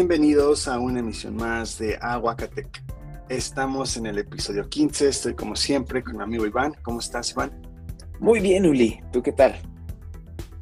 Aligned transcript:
Bienvenidos 0.00 0.66
a 0.66 0.78
una 0.78 1.00
emisión 1.00 1.36
más 1.36 1.78
de 1.78 1.98
Aguacatec. 2.00 2.82
Estamos 3.28 3.98
en 3.98 4.06
el 4.06 4.16
episodio 4.16 4.66
15. 4.66 5.06
Estoy 5.06 5.34
como 5.34 5.54
siempre 5.54 6.02
con 6.02 6.16
mi 6.16 6.22
amigo 6.22 6.46
Iván. 6.46 6.74
¿Cómo 6.82 7.00
estás, 7.00 7.32
Iván? 7.32 7.52
Muy 8.18 8.40
bien, 8.40 8.64
Uli. 8.64 8.98
¿Tú 9.12 9.22
qué 9.22 9.32
tal? 9.32 9.60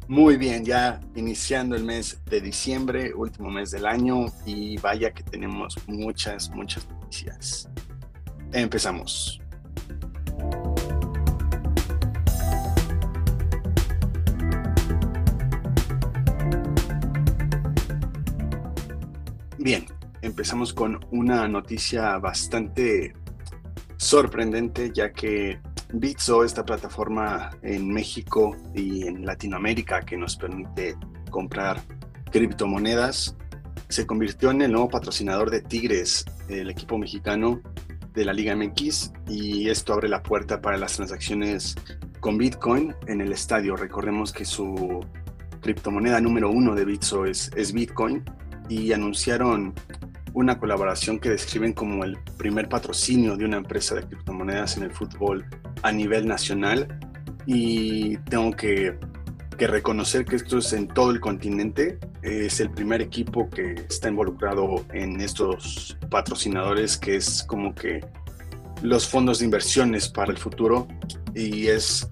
Muy 0.09 0.37
bien, 0.39 0.65
ya 0.65 1.01
iniciando 1.15 1.77
el 1.77 1.85
mes 1.85 2.21
de 2.25 2.41
diciembre, 2.41 3.15
último 3.15 3.49
mes 3.49 3.71
del 3.71 3.87
año, 3.87 4.27
y 4.45 4.77
vaya 4.79 5.13
que 5.13 5.23
tenemos 5.23 5.77
muchas, 5.87 6.51
muchas 6.51 6.89
noticias. 6.91 7.71
Empezamos. 8.53 9.41
Empezamos 20.49 20.73
con 20.73 20.99
una 21.11 21.47
noticia 21.47 22.17
bastante 22.17 23.13
sorprendente, 23.99 24.91
ya 24.95 25.13
que 25.13 25.61
Bitso, 25.93 26.43
esta 26.43 26.65
plataforma 26.65 27.51
en 27.61 27.93
México 27.93 28.57
y 28.75 29.07
en 29.07 29.27
Latinoamérica 29.27 30.01
que 30.01 30.17
nos 30.17 30.37
permite 30.37 30.97
comprar 31.31 31.83
criptomonedas, 32.33 33.37
se 33.91 34.07
convirtió 34.07 34.51
en 34.51 34.63
el 34.63 34.73
nuevo 34.73 34.89
patrocinador 34.89 35.51
de 35.51 35.61
Tigres, 35.61 36.25
el 36.49 36.71
equipo 36.71 36.97
mexicano 36.97 37.61
de 38.15 38.25
la 38.25 38.33
Liga 38.33 38.57
MX, 38.57 39.13
y 39.29 39.69
esto 39.69 39.93
abre 39.93 40.09
la 40.09 40.23
puerta 40.23 40.63
para 40.63 40.79
las 40.79 40.97
transacciones 40.97 41.75
con 42.21 42.39
Bitcoin 42.39 42.95
en 43.07 43.21
el 43.21 43.33
estadio. 43.33 43.77
Recordemos 43.77 44.33
que 44.33 44.47
su 44.47 45.05
criptomoneda 45.61 46.23
número 46.23 46.51
uno 46.51 46.75
de 46.75 46.87
Bitso 46.87 47.27
es, 47.27 47.51
es 47.55 47.75
Bitcoin 47.75 48.25
y 48.71 48.93
anunciaron 48.93 49.75
una 50.35 50.59
colaboración 50.59 51.19
que 51.19 51.31
describen 51.31 51.73
como 51.73 52.05
el 52.05 52.19
primer 52.37 52.69
patrocinio 52.69 53.37
de 53.37 53.45
una 53.45 53.59
empresa 53.59 53.95
de 53.95 54.03
criptomonedas 54.03 54.77
en 54.77 54.85
el 54.85 54.93
fútbol 54.93 55.45
a 55.83 55.93
nivel 55.93 56.27
nacional 56.27 56.99
y 57.47 58.17
tengo 58.19 58.51
que, 58.53 58.97
reconocer 59.59 60.25
que 60.25 60.37
esto 60.37 60.59
es 60.59 60.73
en 60.73 60.87
todo 60.87 61.11
el 61.11 61.19
continente. 61.19 61.99
Es 62.23 62.61
el 62.61 62.71
primer 62.71 63.03
equipo 63.03 63.51
que 63.51 63.73
está 63.89 64.09
involucrado 64.09 64.85
en 64.93 65.21
estos 65.21 65.99
patrocinadores 66.11 66.97
que 66.97 67.17
es 67.17 67.43
como 67.43 67.75
que 67.75 68.05
los 68.83 69.09
fondos 69.09 69.41
de 69.41 69.47
inversiones 69.47 70.09
para 70.09 70.31
el 70.31 70.39
futuro 70.39 70.87
y 71.35 71.67
es 71.67 72.09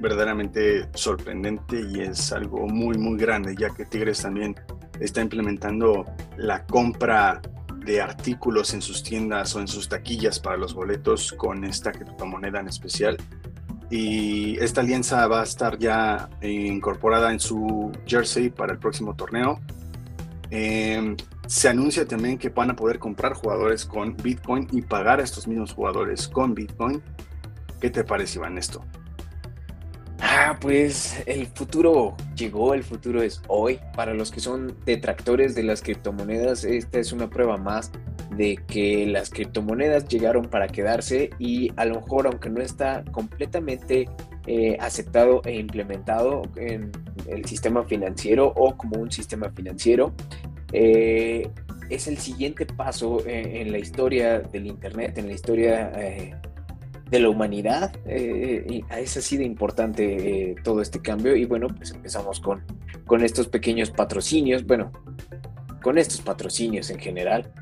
verdaderamente 0.00 0.88
sorprendente 0.92 1.80
y 1.90 2.00
es 2.00 2.32
algo 2.32 2.66
muy 2.66 2.98
muy 2.98 3.18
grande 3.18 3.54
ya 3.58 3.70
que 3.70 3.86
Tigres 3.86 4.20
también 4.20 4.54
está 4.98 5.22
implementando 5.22 6.04
la 6.36 6.66
compra 6.66 7.40
de 7.84 8.00
artículos 8.00 8.74
en 8.74 8.82
sus 8.82 9.02
tiendas 9.02 9.54
o 9.56 9.60
en 9.60 9.68
sus 9.68 9.88
taquillas 9.88 10.38
para 10.38 10.56
los 10.56 10.74
boletos 10.74 11.32
con 11.32 11.64
esta 11.64 11.92
criptomoneda 11.92 12.60
en 12.60 12.68
especial. 12.68 13.16
Y 13.90 14.56
esta 14.58 14.82
alianza 14.82 15.26
va 15.26 15.40
a 15.40 15.44
estar 15.44 15.78
ya 15.78 16.30
incorporada 16.42 17.32
en 17.32 17.40
su 17.40 17.90
jersey 18.06 18.50
para 18.50 18.72
el 18.72 18.78
próximo 18.78 19.16
torneo. 19.16 19.60
Em, 20.50 21.16
se 21.46 21.68
anuncia 21.68 22.06
también 22.06 22.38
que 22.38 22.50
van 22.50 22.70
a 22.70 22.76
poder 22.76 22.98
comprar 22.98 23.34
jugadores 23.34 23.84
con 23.84 24.16
Bitcoin 24.16 24.68
y 24.70 24.82
pagar 24.82 25.20
a 25.20 25.24
estos 25.24 25.48
mismos 25.48 25.72
jugadores 25.72 26.28
con 26.28 26.54
Bitcoin. 26.54 27.02
¿Qué 27.80 27.90
te 27.90 28.04
parece, 28.04 28.38
Iván, 28.38 28.58
esto? 28.58 28.84
Ah, 30.32 30.56
pues 30.60 31.24
el 31.26 31.48
futuro 31.48 32.14
llegó, 32.36 32.72
el 32.72 32.84
futuro 32.84 33.20
es 33.20 33.42
hoy. 33.48 33.80
Para 33.96 34.14
los 34.14 34.30
que 34.30 34.38
son 34.38 34.76
detractores 34.86 35.56
de 35.56 35.64
las 35.64 35.82
criptomonedas, 35.82 36.62
esta 36.62 37.00
es 37.00 37.12
una 37.12 37.28
prueba 37.28 37.56
más 37.56 37.90
de 38.36 38.56
que 38.68 39.08
las 39.08 39.28
criptomonedas 39.28 40.06
llegaron 40.06 40.44
para 40.44 40.68
quedarse 40.68 41.30
y 41.40 41.72
a 41.74 41.84
lo 41.84 41.96
mejor, 41.96 42.28
aunque 42.28 42.48
no 42.48 42.62
está 42.62 43.02
completamente 43.10 44.08
eh, 44.46 44.76
aceptado 44.78 45.42
e 45.44 45.56
implementado 45.56 46.42
en 46.54 46.92
el 47.26 47.44
sistema 47.44 47.82
financiero 47.82 48.52
o 48.54 48.76
como 48.76 49.00
un 49.00 49.10
sistema 49.10 49.50
financiero, 49.50 50.14
eh, 50.72 51.50
es 51.88 52.06
el 52.06 52.18
siguiente 52.18 52.66
paso 52.66 53.20
en, 53.26 53.72
la 53.72 53.78
historia 53.78 54.38
del 54.38 54.68
Internet, 54.68 55.18
en 55.18 55.26
la 55.26 55.32
historia 55.32 55.90
eh, 55.96 56.36
de 57.10 57.20
la 57.20 57.28
humanidad. 57.28 57.92
Eh, 58.06 58.82
es 58.96 59.16
así 59.16 59.36
de 59.36 59.44
importante 59.44 60.50
eh, 60.50 60.54
todo 60.62 60.80
este 60.80 61.00
cambio. 61.00 61.34
Y 61.36 61.44
bueno, 61.44 61.66
pues 61.68 61.90
empezamos 61.90 62.40
con, 62.40 62.62
con 63.06 63.22
estos 63.22 63.48
pequeños 63.48 63.90
patrocinios, 63.90 64.64
bueno, 64.64 64.92
con 65.82 65.98
estos 65.98 66.20
patrocinios 66.20 66.90
en 66.90 66.98
general. 66.98 67.52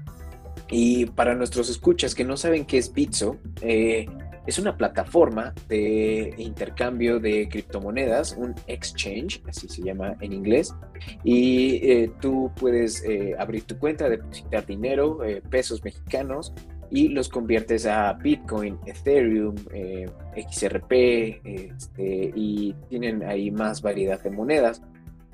Y 0.70 1.06
para 1.06 1.34
nuestros 1.34 1.70
escuchas 1.70 2.14
que 2.14 2.24
no 2.24 2.36
saben 2.36 2.66
qué 2.66 2.76
es 2.78 2.92
Bitso, 2.92 3.38
eh, 3.62 4.06
es 4.46 4.58
una 4.58 4.76
plataforma 4.76 5.54
de 5.68 6.34
intercambio 6.38 7.20
de 7.20 7.48
criptomonedas, 7.48 8.34
un 8.36 8.54
exchange, 8.66 9.42
así 9.46 9.68
se 9.68 9.82
llama 9.82 10.16
en 10.20 10.32
inglés, 10.32 10.74
y 11.22 12.08
tú 12.22 12.50
puedes 12.58 13.04
abrir 13.38 13.64
tu 13.64 13.78
cuenta, 13.78 14.08
depositar 14.08 14.64
dinero, 14.64 15.18
pesos 15.50 15.84
mexicanos, 15.84 16.54
y 16.90 17.08
los 17.08 17.28
conviertes 17.28 17.86
a 17.86 18.12
Bitcoin, 18.14 18.78
Ethereum, 18.86 19.56
eh, 19.72 20.08
XRP, 20.36 21.40
este, 21.44 22.32
y 22.34 22.74
tienen 22.88 23.22
ahí 23.22 23.50
más 23.50 23.82
variedad 23.82 24.20
de 24.22 24.30
monedas, 24.30 24.82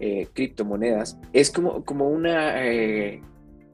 eh, 0.00 0.26
criptomonedas. 0.32 1.18
Es 1.32 1.50
como, 1.50 1.84
como 1.84 2.08
una 2.08 2.66
eh, 2.66 3.22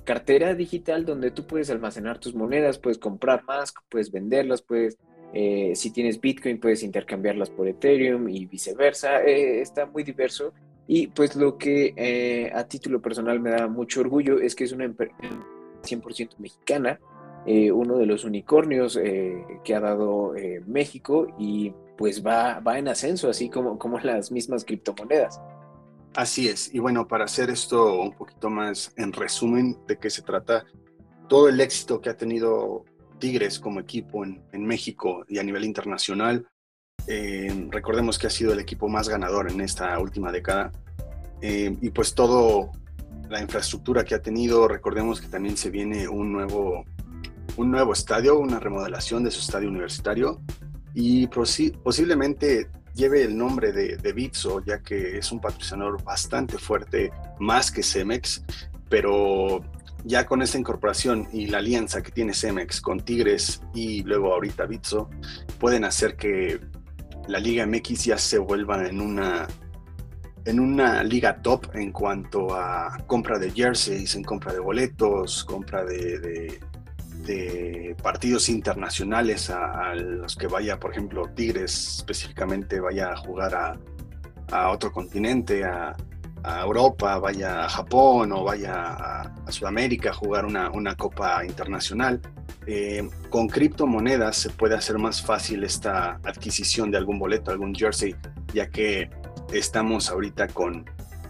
cartera 0.05 0.55
digital 0.55 1.07
donde 1.07 1.31
tú 1.31 1.47
puedes 1.47 1.71
almacenar 1.71 2.19
tus 2.19 2.35
monedas, 2.35 2.79
puedes 2.79 2.99
comprar 2.99 3.45
más, 3.45 3.73
puedes 3.89 4.13
venderlas, 4.13 4.63
puedes, 4.63 4.99
si 5.33 5.93
tienes 5.93 6.21
Bitcoin, 6.21 6.59
puedes 6.59 6.83
intercambiarlas 6.83 7.51
por 7.51 7.69
Ethereum 7.69 8.29
y 8.29 8.47
viceversa. 8.47 9.23
está 9.23 9.87
muy 9.87 10.03
diverso. 10.03 10.53
Y 10.89 11.07
pues 11.07 11.37
lo 11.37 11.57
que 11.57 12.51
a 12.53 12.65
título 12.65 13.01
personal 13.01 13.39
me 13.39 13.51
da 13.51 13.69
mucho 13.69 14.01
orgullo 14.01 14.41
es 14.41 14.57
que 14.57 14.65
es 14.65 14.73
una 14.73 14.87
empresa 14.87 15.15
100% 15.83 16.39
mexicana 16.39 16.99
eh, 17.47 17.73
uno 17.73 17.97
de 17.97 18.07
los 18.07 18.25
unicornios 18.25 18.97
eh, 18.97 19.45
que 19.65 19.75
ha 19.75 19.81
dado 19.81 20.37
eh, 20.37 20.63
México 20.67 21.29
y 21.39 21.73
pues 21.97 22.25
va, 22.25 22.61
va 22.61 22.79
en 22.79 22.89
ascenso, 22.89 23.29
así 23.29 23.49
como, 23.49 23.79
como 23.79 23.99
las 24.01 24.31
mismas 24.31 24.65
criptomonedas. 24.65 25.41
Así 26.15 26.49
es, 26.49 26.75
y 26.75 26.79
bueno, 26.79 27.07
para 27.07 27.25
hacer 27.25 27.51
esto 27.51 28.01
un 28.01 28.13
poquito 28.13 28.51
más 28.51 28.93
en 28.97 29.13
resumen 29.13 29.79
de 29.87 29.97
qué 29.97 30.11
se 30.11 30.23
trata, 30.23 30.65
todo 31.29 31.49
el 31.49 31.61
éxito 31.61 32.01
que 32.01 32.11
ha 32.11 32.17
tenido 32.17 32.85
Tigres 33.19 33.61
como 33.61 33.81
equipo 33.81 34.25
en, 34.25 34.43
en 34.53 34.67
México 34.67 35.25
y 35.29 35.39
a 35.39 35.43
nivel 35.43 35.65
internacional, 35.65 36.47
recordemos 37.71 38.19
que 38.19 38.29
ha 38.29 38.31
sido 38.31 38.53
el 38.53 38.61
equipo 38.61 38.89
más 38.89 39.09
ganador 39.09 39.51
en 39.51 39.61
esta 39.61 39.99
última 39.99 40.31
década, 40.31 40.73
y 41.43 41.91
pues 41.91 42.15
todo 42.15 42.71
la 43.29 43.41
infraestructura 43.41 44.05
que 44.05 44.15
ha 44.15 44.23
tenido, 44.23 44.67
recordemos 44.69 45.21
que 45.21 45.29
también 45.29 45.57
se 45.57 45.71
viene 45.71 46.09
un 46.09 46.33
nuevo 46.33 46.85
un 47.57 47.71
nuevo 47.71 47.93
estadio, 47.93 48.39
una 48.39 48.59
remodelación 48.59 49.25
de 49.25 49.31
su 49.31 49.41
estadio 49.41 49.69
universitario 49.69 50.41
y 50.95 51.27
posiblemente 51.27 52.69
lleve 52.95 53.23
el 53.23 53.37
nombre 53.37 53.73
de, 53.73 53.97
de 53.97 54.13
Bitso, 54.13 54.63
ya 54.65 54.81
que 54.81 55.19
es 55.19 55.31
un 55.33 55.41
patrocinador 55.41 56.03
bastante 56.03 56.59
fuerte, 56.59 57.13
más 57.39 57.71
que 57.71 57.83
Cemex, 57.83 58.43
pero 58.89 59.61
ya 60.05 60.27
con 60.27 60.43
esta 60.43 60.59
incorporación 60.59 61.29
y 61.33 61.47
la 61.47 61.59
alianza 61.59 62.03
que 62.03 62.11
tiene 62.11 62.35
Cemex 62.35 62.81
con 62.81 63.01
Tigres 63.01 63.63
y 63.75 64.03
luego 64.03 64.33
ahorita 64.33 64.67
Bitso, 64.67 65.11
pueden 65.59 65.85
hacer 65.85 66.17
que 66.17 66.61
la 67.29 67.39
Liga 67.39 67.67
MX 67.67 68.05
ya 68.05 68.19
se 68.19 68.39
vuelva 68.39 68.87
en 68.87 69.01
una 69.01 69.47
en 70.47 70.59
una 70.59 71.03
liga 71.05 71.43
top 71.43 71.67
en 71.75 71.93
cuanto 71.93 72.55
a 72.55 72.97
compra 73.07 73.39
de 73.39 73.51
jerseys, 73.51 74.15
en 74.17 74.25
compra 74.25 74.55
de 74.55 74.59
boletos, 74.59 75.45
compra 75.45 75.85
de, 75.85 76.19
de 76.19 76.61
partidos 78.03 78.49
internacionales 78.49 79.51
a, 79.51 79.95
los 79.95 80.37
que 80.37 80.47
vaya, 80.47 80.79
por 80.79 80.93
ejemplo, 80.93 81.29
Tigres 81.35 81.99
específicamente 81.99 82.81
vaya 82.81 83.13
a 83.13 83.17
jugar 83.17 83.55
a, 83.55 83.79
a 84.53 84.71
otro 84.71 84.93
continente, 84.93 85.65
a, 85.65 85.97
a, 86.43 86.63
Europa, 86.63 87.19
vaya 87.19 87.65
a 87.65 87.69
Japón 87.69 88.33
o 88.33 88.45
vaya 88.45 88.75
a, 88.75 89.35
Sudamérica 89.51 90.11
a 90.11 90.13
jugar 90.15 90.45
una, 90.45 90.71
una 90.71 90.95
copa 90.95 91.45
internacional. 91.45 92.21
Eh, 92.67 93.09
con 93.31 93.49
criptomonedas 93.49 94.37
se 94.37 94.51
puede 94.51 94.77
hacer 94.77 94.99
más 94.99 95.23
fácil 95.23 95.65
esta 95.65 96.21
adquisición 96.25 96.91
de 96.91 96.99
algún 96.99 97.19
boleto, 97.19 97.51
algún 97.51 97.75
jersey, 97.75 98.15
ya 98.55 98.69
que 98.69 99.11
estamos 99.53 100.09
ahorita 100.09 100.47
con, 100.49 100.85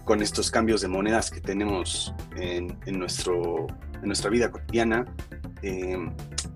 con 0.04 0.20
estos 0.20 0.50
cambios 0.50 0.82
de 0.82 0.88
monedas 0.88 1.30
que 1.30 1.40
tenemos 1.40 2.14
en, 2.36 2.78
en 2.84 2.98
nuestro, 2.98 3.66
en 3.94 4.06
nuestra 4.06 4.28
vida 4.28 4.50
cotidiana 4.50 5.06
Em, 5.62 6.10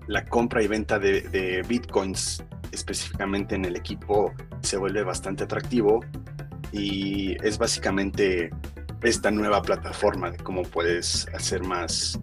la 0.07 0.25
compra 0.25 0.63
y 0.63 0.67
venta 0.67 0.99
de, 0.99 1.63
bitcoins 1.67 2.43
específicamente 2.71 3.55
en 3.55 3.65
el 3.65 3.75
equipo 3.75 4.33
se 4.61 4.77
vuelve 4.77 5.03
bastante 5.03 5.43
atractivo 5.43 6.01
y 6.71 7.37
es 7.45 7.57
básicamente 7.57 8.49
esta 9.01 9.31
nueva 9.31 9.61
plataforma 9.61 10.31
de 10.31 10.37
cómo 10.37 10.63
puedes 10.63 11.27
hacer 11.33 11.63
más, 11.63 12.19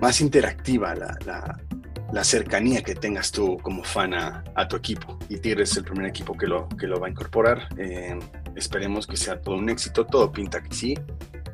más 0.00 0.20
interactiva 0.20 0.94
la, 0.94 2.24
cercanía 2.24 2.82
que 2.82 2.94
tengas 2.94 3.32
tú 3.32 3.56
como 3.62 3.82
fan 3.84 4.12
a, 4.14 4.68
tu 4.68 4.76
equipo. 4.76 5.18
Y 5.28 5.38
Tigres 5.38 5.70
es 5.70 5.78
el 5.78 5.84
primer 5.84 6.06
equipo 6.06 6.36
que 6.36 6.46
lo, 6.46 6.68
que 6.68 6.86
lo 6.86 7.00
va 7.00 7.06
a 7.06 7.10
incorporar. 7.10 7.68
Eh, 7.78 8.18
esperemos 8.54 9.06
que 9.06 9.16
sea 9.16 9.40
todo 9.40 9.56
un 9.56 9.70
éxito, 9.70 10.04
todo 10.04 10.30
pinta 10.30 10.62
que 10.62 10.74
sí. 10.74 10.94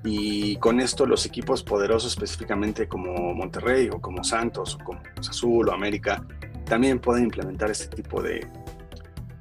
Y 0.05 0.56
con 0.56 0.81
esto 0.81 1.06
los 1.06 1.27
equipos 1.27 1.62
poderosos 1.62 2.12
específicamente 2.12 2.87
como 2.87 3.35
Monterrey 3.35 3.89
o 3.93 4.00
como 4.00 4.23
Santos 4.23 4.77
o 4.77 4.85
como 4.85 5.00
Azul 5.19 5.69
o 5.69 5.73
América 5.73 6.25
también 6.65 6.99
pueden 7.00 7.25
implementar 7.25 7.71
este 7.71 7.89
tipo 7.97 8.23
de, 8.23 8.47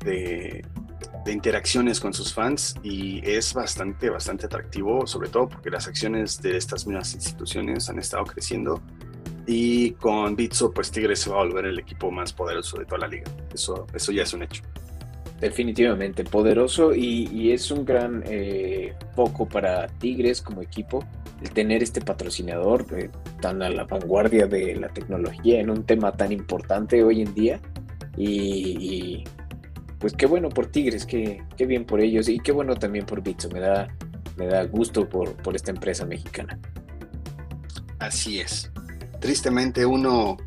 de, 0.03 0.63
interacciones 1.31 1.99
con 1.99 2.13
sus 2.13 2.33
fans 2.33 2.75
y 2.83 3.19
es 3.29 3.53
bastante, 3.53 4.09
bastante 4.09 4.45
atractivo, 4.45 5.05
sobre 5.05 5.27
todo 5.27 5.49
porque 5.49 5.69
las 5.69 5.85
acciones 5.85 6.41
de 6.41 6.55
estas 6.55 6.87
mismas 6.87 7.13
instituciones 7.13 7.89
han 7.89 7.99
estado 7.99 8.23
creciendo 8.23 8.81
y 9.45 9.91
con 9.91 10.37
Bitso 10.37 10.71
pues 10.71 10.89
Tigres 10.89 11.19
se 11.19 11.29
va 11.29 11.41
a 11.41 11.45
volver 11.45 11.65
el 11.65 11.79
equipo 11.79 12.09
más 12.11 12.31
poderoso 12.31 12.77
de 12.77 12.85
toda 12.85 12.99
la 12.99 13.07
liga. 13.07 13.29
Eso, 13.53 13.87
eso 13.93 14.11
ya 14.13 14.23
es 14.23 14.33
un 14.33 14.43
hecho. 14.43 14.63
Definitivamente 15.39 16.23
poderoso 16.23 16.95
y, 16.95 17.51
es 17.51 17.69
un 17.69 17.85
gran 17.85 18.23
eh, 18.25 18.95
foco 19.15 19.47
para 19.47 19.87
Tigres 19.87 20.41
como 20.41 20.63
equipo 20.63 21.05
el 21.43 21.51
tener 21.51 21.83
este 21.83 22.01
patrocinador 22.01 22.87
eh, 22.97 23.11
tan 23.39 23.61
a 23.61 23.69
la 23.69 23.83
vanguardia 23.83 24.47
de 24.47 24.75
la 24.75 24.87
tecnología 24.89 25.59
en 25.59 25.69
un 25.69 25.83
tema 25.83 26.11
tan 26.11 26.31
importante 26.31 27.03
hoy 27.03 27.21
en 27.21 27.35
día 27.35 27.59
y, 28.17 29.23
pues 29.99 30.13
qué 30.13 30.25
bueno 30.25 30.49
por 30.49 30.67
Tigres, 30.67 31.05
qué, 31.05 31.43
qué, 31.55 31.67
bien 31.67 31.85
por 31.85 32.01
ellos 32.01 32.29
y 32.29 32.39
qué 32.39 32.51
bueno 32.51 32.75
también 32.75 33.05
por 33.05 33.21
Bitso, 33.21 33.47
me 33.49 33.59
da, 33.59 33.87
me 34.37 34.47
da 34.47 34.63
gusto 34.65 35.07
por, 35.07 35.35
por 35.35 35.55
esta 35.55 35.69
empresa 35.69 36.03
mexicana. 36.03 36.59
Así 37.99 38.39
es. 38.39 38.71
Tristemente 39.19 39.85
uno 39.85 40.37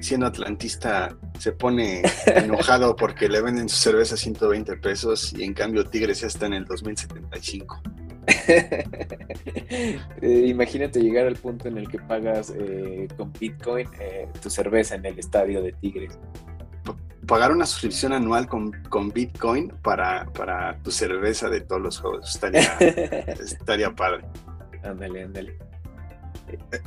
siendo 0.00 0.26
atlantista 0.26 1.16
se 1.38 1.52
pone 1.52 2.02
enojado 2.26 2.96
porque 2.96 3.28
le 3.28 3.40
venden 3.40 3.68
su 3.68 3.76
cerveza 3.76 4.14
a 4.14 4.18
120 4.18 4.76
pesos 4.76 5.32
y 5.36 5.44
en 5.44 5.54
cambio 5.54 5.84
Tigres 5.84 6.20
ya 6.20 6.26
está 6.26 6.46
en 6.46 6.54
el 6.54 6.64
2075. 6.64 7.82
Eh, 10.22 10.46
imagínate 10.46 11.00
llegar 11.00 11.26
al 11.26 11.36
punto 11.36 11.68
en 11.68 11.78
el 11.78 11.88
que 11.88 11.98
pagas 11.98 12.52
eh, 12.56 13.06
con 13.16 13.32
Bitcoin 13.32 13.88
eh, 14.00 14.28
tu 14.40 14.50
cerveza 14.50 14.94
en 14.94 15.04
el 15.04 15.18
estadio 15.18 15.62
de 15.62 15.72
Tigres. 15.72 16.18
pagar 17.26 17.52
una 17.52 17.66
suscripción 17.66 18.12
anual 18.12 18.48
con, 18.48 18.72
con 18.88 19.10
Bitcoin 19.10 19.68
para, 19.82 20.26
para, 20.32 20.78
tu 20.78 20.90
cerveza 20.90 21.48
de 21.48 21.60
todos 21.60 21.82
los 21.82 22.00
juegos 22.00 22.34
estaría, 22.34 22.62
estaría 23.26 23.94
padre. 23.94 24.24
Ándale, 24.82 25.24
ándale. 25.24 25.58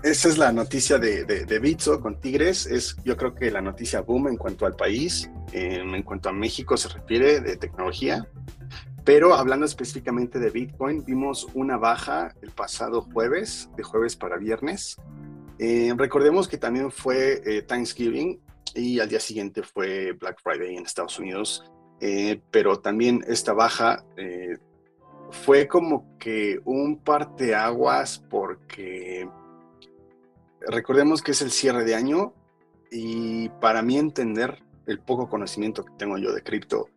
Esa 0.03 0.29
es 0.29 0.37
la 0.37 0.51
noticia 0.51 0.97
de, 0.97 1.25
de, 1.25 1.59
Bitso 1.59 1.99
con 1.99 2.19
Tigres. 2.19 2.65
Es, 2.65 2.95
yo 3.03 3.17
creo 3.17 3.35
que 3.35 3.51
la 3.51 3.61
noticia 3.61 4.01
boom 4.01 4.27
en 4.27 4.37
cuanto 4.37 4.65
al 4.65 4.75
país, 4.75 5.29
en 5.51 6.03
cuanto 6.03 6.29
a 6.29 6.33
México 6.33 6.77
se 6.77 6.89
refiere 6.89 7.39
de 7.39 7.57
tecnología. 7.57 8.27
Pero 9.09 9.33
hablando 9.33 9.65
específicamente 9.65 10.39
de 10.39 10.49
Bitcoin, 10.49 11.03
vimos 11.03 11.47
una 11.53 11.77
baja 11.77 12.35
el 12.41 12.51
pasado 12.51 13.01
jueves, 13.01 13.69
de 13.75 13.83
jueves 13.83 14.15
para 14.15 14.37
viernes. 14.37 14.97
Eh, 15.57 15.93
recordemos 15.97 16.47
que 16.47 16.57
también 16.57 16.91
fue 16.91 17.41
eh, 17.45 17.61
Thanksgiving 17.63 18.39
y 18.75 18.99
al 18.99 19.09
día 19.09 19.19
siguiente 19.19 19.63
fue 19.63 20.13
Black 20.13 20.39
Friday 20.43 20.77
en 20.77 20.85
Estados 20.85 21.17
Unidos. 21.19 21.63
Eh, 22.01 22.39
pero 22.51 22.79
también 22.79 23.23
esta 23.27 23.53
baja 23.53 24.05
fue 25.31 25.67
como 25.67 26.17
que 26.17 26.59
un 26.63 26.97
parteaguas 26.97 28.23
porque 28.29 29.27
recordemos 30.67 31.21
que 31.21 31.31
es 31.31 31.41
el 31.41 31.51
cierre 31.51 31.83
de 31.83 31.95
año 31.95 32.33
y 32.91 33.49
para 33.61 33.81
mí 33.81 33.97
entender 33.97 34.63
el 34.87 34.99
poco 34.99 35.29
conocimiento 35.29 35.85
que 35.85 35.93
tengo 35.97 36.17
yo 36.17 36.33
de 36.33 36.41
cripto, 36.41 36.89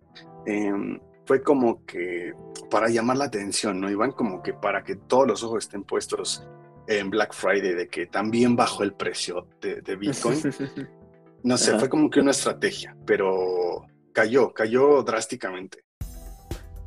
em, 0.46 0.98
fue 1.26 1.42
como 1.42 1.84
que 1.84 2.32
para 2.70 2.88
llamar 2.88 3.18
la 3.18 3.26
atención, 3.26 3.80
¿no? 3.80 3.90
Iban 3.90 4.12
como 4.12 4.42
que 4.42 4.54
para 4.54 4.82
que 4.82 4.96
todos 4.96 5.26
los 5.26 5.42
ojos 5.42 5.64
estén 5.64 5.84
puestos 5.84 6.46
en 6.86 7.10
Black 7.10 7.32
Friday, 7.32 7.74
de 7.74 7.88
que 7.88 8.06
también 8.06 8.56
bajó 8.56 8.82
el 8.82 8.94
precio 8.94 9.46
de, 9.60 9.96
Bitcoin. 9.96 10.40
No 11.44 11.58
sé, 11.58 11.76
fue 11.76 11.88
como 11.88 12.08
que 12.08 12.20
una 12.20 12.30
estrategia, 12.30 12.96
pero 13.04 13.84
cayó, 14.12 14.54
cayó 14.54 15.02
drásticamente. 15.02 15.84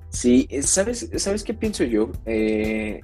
Sí, 0.07 0.48
¿sabes, 0.62 1.10
¿sabes 1.18 1.44
qué 1.44 1.54
pienso 1.54 1.83
yo? 1.83 2.10
Eh, 2.25 3.01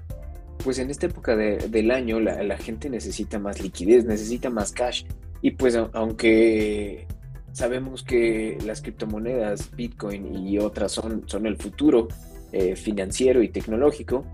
pues 0.64 0.80
en 0.80 0.90
esta 0.90 1.08
época 1.08 1.36
del 1.36 1.92
año 1.92 2.20
la, 2.20 2.58
gente 2.58 2.90
necesita 2.90 3.40
más 3.40 3.62
liquidez, 3.62 4.06
necesita 4.06 4.50
más 4.50 4.72
cash. 4.72 5.06
Y 5.42 5.52
pues 5.52 5.76
aunque 5.94 7.08
sabemos 7.52 8.04
que 8.04 8.58
las 8.66 8.82
criptomonedas, 8.82 9.76
Bitcoin 9.76 10.48
y 10.48 10.60
otras 10.60 10.92
son, 10.92 11.24
son 11.28 11.46
el 11.46 11.58
futuro 11.58 12.08
eh, 12.52 12.76
financiero 12.76 13.42
y 13.42 13.50
tecnológico, 13.50 14.26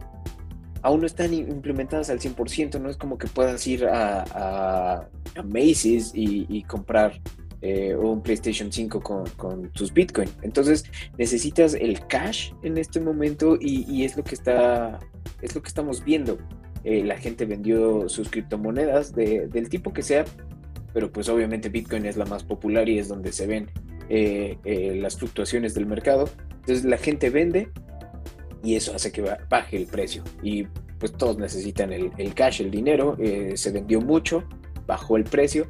aún 0.81 1.01
no 1.01 1.05
están 1.05 1.33
implementadas 1.33 2.09
al 2.09 2.19
100%, 2.19 2.79
no 2.79 2.89
es 2.89 2.97
como 2.97 3.17
que 3.17 3.27
puedas 3.27 3.65
ir 3.67 3.85
a, 3.85 4.23
a, 4.23 5.07
Macy's 5.43 6.11
y, 6.15 6.63
comprar 6.63 7.19
eh, 7.61 7.95
un 7.95 8.21
PlayStation 8.21 8.71
5 8.71 9.01
con, 9.35 9.69
tus 9.71 9.93
Bitcoin. 9.93 10.29
Entonces 10.41 10.85
necesitas 11.17 11.73
el 11.73 12.05
cash 12.07 12.51
en 12.63 12.77
este 12.77 12.99
momento 12.99 13.57
y 13.59 14.03
es 14.03 14.15
lo 14.15 14.23
que 14.23 14.35
está 14.35 14.99
es 15.41 15.55
lo 15.55 15.61
que 15.61 15.67
estamos 15.67 16.03
viendo. 16.03 16.37
Eh, 16.83 17.03
la 17.03 17.17
gente 17.17 17.45
vendió 17.45 18.07
sus 18.09 18.29
criptomonedas 18.29 19.13
del 19.13 19.69
tipo 19.69 19.93
que 19.93 20.03
sea, 20.03 20.25
pero 20.93 21.11
pues 21.11 21.29
obviamente 21.29 21.69
Bitcoin 21.69 22.05
es 22.05 22.17
la 22.17 22.25
más 22.25 22.43
popular 22.43 22.87
y 22.87 22.99
es 22.99 23.07
donde 23.07 23.31
se 23.31 23.47
ven 23.47 23.69
eh, 24.09 24.57
eh, 24.63 24.95
las 24.95 25.17
fluctuaciones 25.17 25.73
del 25.73 25.85
mercado. 25.85 26.29
Entonces 26.61 26.85
la 26.85 26.97
gente 26.97 27.29
vende 27.29 27.69
y 28.63 28.75
eso 28.75 28.95
hace 28.95 29.11
que 29.11 29.21
baje 29.49 29.77
el 29.77 29.87
precio. 29.87 30.23
Y 30.41 30.65
pues 30.99 31.13
todos 31.13 31.37
necesitan 31.37 31.93
el, 31.93 32.33
cash, 32.33 32.61
el 32.61 32.71
dinero. 32.71 33.17
se 33.53 33.71
vendió 33.71 34.01
mucho, 34.01 34.43
bajó 34.87 35.15
el 35.17 35.25
precio, 35.25 35.67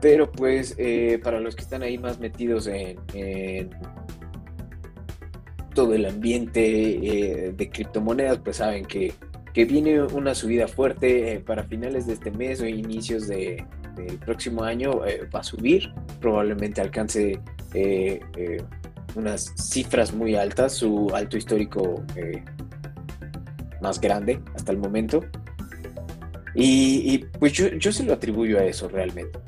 pero 0.00 0.30
pues 0.30 0.76
para 1.22 1.40
los 1.40 1.56
que 1.56 1.62
están 1.62 1.82
ahí 1.82 1.98
más 1.98 2.18
metidos 2.18 2.66
en, 2.66 3.70
todo 5.74 5.94
el 5.94 6.04
ambiente 6.06 7.52
de 7.56 7.70
criptomonedas, 7.70 8.38
pues 8.38 8.56
saben 8.56 8.84
que 8.84 9.14
que 9.52 9.64
viene 9.64 10.02
una 10.02 10.34
subida 10.34 10.68
fuerte 10.68 11.34
eh, 11.34 11.40
para 11.40 11.64
finales 11.64 12.06
de 12.06 12.14
este 12.14 12.30
mes 12.30 12.60
o 12.60 12.66
inicios 12.66 13.26
de, 13.26 13.64
del 13.96 14.18
próximo 14.18 14.62
año 14.62 15.04
eh, 15.04 15.28
va 15.34 15.40
a 15.40 15.44
subir, 15.44 15.92
probablemente 16.20 16.80
alcance 16.80 17.40
eh, 17.74 18.20
unas 19.16 19.52
cifras 19.56 20.14
muy 20.14 20.36
altas, 20.36 20.74
su 20.74 21.10
alto 21.12 21.36
histórico 21.36 22.04
más 23.80 24.00
grande 24.00 24.40
hasta 24.54 24.70
el 24.70 24.78
momento. 24.78 25.24
Y, 26.54 27.18
pues 27.38 27.52
yo, 27.52 27.68
yo 27.68 27.92
se 27.92 28.04
lo 28.04 28.12
atribuyo 28.12 28.58
a 28.58 28.64
eso 28.64 28.88
realmente. 28.88 29.38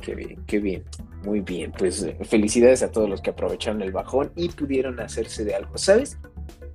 Qué 0.00 0.14
bien, 0.14 0.42
qué 0.46 0.60
bien. 0.60 0.84
Muy 1.24 1.40
bien, 1.40 1.72
pues 1.76 2.06
felicidades 2.22 2.82
a 2.82 2.90
todos 2.90 3.10
los 3.10 3.20
que 3.20 3.30
aprovecharon 3.30 3.82
el 3.82 3.92
bajón 3.92 4.32
y 4.36 4.48
pudieron 4.48 5.00
hacerse 5.00 5.44
de 5.44 5.54
algo. 5.54 5.76
¿Sabes 5.76 6.18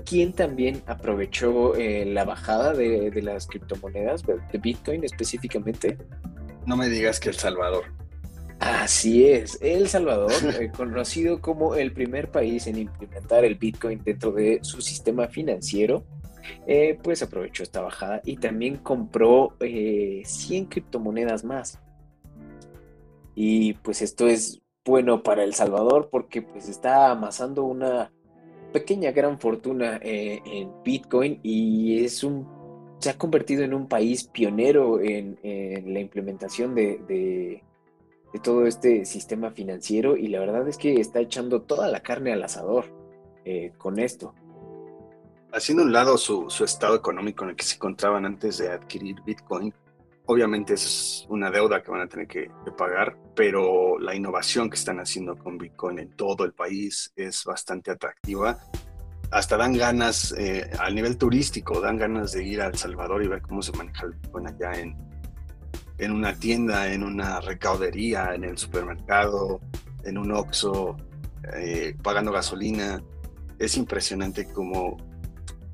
quién 0.05 0.33
también 0.33 0.81
aprovechó 0.85 1.75
eh, 1.75 2.05
la 2.05 2.23
bajada 2.23 2.73
de, 2.73 3.11
las 3.21 3.47
criptomonedas, 3.47 4.23
de 4.23 4.57
Bitcoin 4.57 5.03
específicamente? 5.03 5.97
No 6.65 6.77
me 6.77 6.87
digas 6.89 7.19
que 7.19 7.29
El 7.29 7.35
Salvador. 7.35 7.85
Así 8.59 9.27
es, 9.27 9.57
El 9.61 9.87
Salvador, 9.87 10.31
eh, 10.59 10.71
conocido 10.75 11.41
como 11.41 11.75
el 11.75 11.91
primer 11.91 12.31
país 12.31 12.67
en 12.67 12.77
implementar 12.77 13.43
el 13.43 13.55
Bitcoin 13.55 14.01
dentro 14.03 14.31
de 14.31 14.59
su 14.61 14.81
sistema 14.81 15.27
financiero, 15.27 16.05
pues 17.03 17.23
aprovechó 17.23 17.63
esta 17.63 17.81
bajada 17.81 18.21
y 18.23 18.37
también 18.37 18.77
compró 18.77 19.57
100 19.59 20.65
criptomonedas 20.65 21.43
más. 21.43 21.79
Y 23.33 23.73
pues 23.73 24.01
esto 24.01 24.27
es 24.27 24.61
bueno 24.85 25.23
para 25.23 25.43
El 25.43 25.53
Salvador 25.53 26.09
porque 26.11 26.41
pues 26.41 26.69
está 26.69 27.09
amasando 27.09 27.63
una 27.65 28.11
pequeña 28.75 29.13
gran 29.13 29.39
fortuna 29.39 30.01
eh, 30.03 30.41
en 30.43 30.83
Bitcoin 30.83 31.39
y 31.43 32.03
es 32.03 32.25
un 32.25 32.45
se 32.99 33.09
ha 33.09 33.17
convertido 33.17 33.63
en 33.63 33.73
un 33.73 33.87
país 33.87 34.25
pionero 34.25 34.99
en, 34.99 35.39
la 35.93 35.99
implementación 36.01 36.75
de, 36.75 37.63
todo 38.43 38.65
este 38.65 39.05
sistema 39.05 39.51
financiero 39.51 40.17
y 40.17 40.27
la 40.27 40.41
verdad 40.41 40.67
es 40.67 40.77
que 40.77 40.99
está 40.99 41.21
echando 41.21 41.61
toda 41.61 41.87
la 41.87 42.01
carne 42.01 42.33
al 42.33 42.43
asador 42.43 42.85
eh, 43.45 43.71
con 43.77 43.97
esto. 43.97 44.33
Haciendo 45.53 45.83
un 45.83 45.93
lado 45.93 46.17
su, 46.17 46.49
su, 46.49 46.65
estado 46.65 46.95
económico 46.95 47.45
en 47.45 47.51
el 47.51 47.55
que 47.55 47.63
se 47.63 47.75
encontraban 47.75 48.25
antes 48.25 48.57
de 48.57 48.69
adquirir 48.69 49.21
Bitcoin, 49.25 49.73
Obviamente 50.27 50.73
es 50.73 51.25
una 51.29 51.51
deuda 51.51 51.83
que 51.83 51.91
van 51.91 52.01
a 52.01 52.07
tener 52.07 52.27
que, 52.27 52.49
pagar, 52.75 53.15
pero 53.35 53.99
la 53.99 54.15
innovación 54.15 54.69
que 54.69 54.75
están 54.75 54.99
haciendo 54.99 55.37
con 55.37 55.57
Bitcoin 55.57 55.99
en 55.99 56.15
todo 56.15 56.45
el 56.45 56.53
país 56.53 57.13
es 57.15 57.43
bastante 57.45 57.91
atractiva. 57.91 58.57
Hasta 59.29 59.55
dan 59.55 59.73
ganas, 59.73 60.33
eh, 60.37 60.69
al 60.79 60.95
nivel 60.95 61.17
turístico, 61.17 61.79
dan 61.79 61.97
ganas 61.97 62.31
de 62.31 62.43
ir 62.43 62.61
a 62.61 62.67
El 62.67 62.75
Salvador 62.75 63.23
y 63.23 63.27
ver 63.27 63.43
cómo 63.43 63.61
se 63.61 63.71
maneja 63.73 64.05
el 64.05 64.13
Bitcoin 64.13 64.47
allá 64.47 64.79
en, 64.79 64.97
en 65.99 66.11
una 66.11 66.33
tienda, 66.33 66.91
en 66.91 67.03
una 67.03 67.39
recaudería, 67.39 68.33
en 68.33 68.45
el 68.45 68.57
supermercado, 68.57 69.61
en 70.03 70.17
un 70.17 70.31
Oxxo, 70.31 70.97
eh, 71.53 71.95
pagando 72.01 72.31
gasolina. 72.31 73.01
Es 73.59 73.77
impresionante 73.77 74.51
cómo 74.51 74.97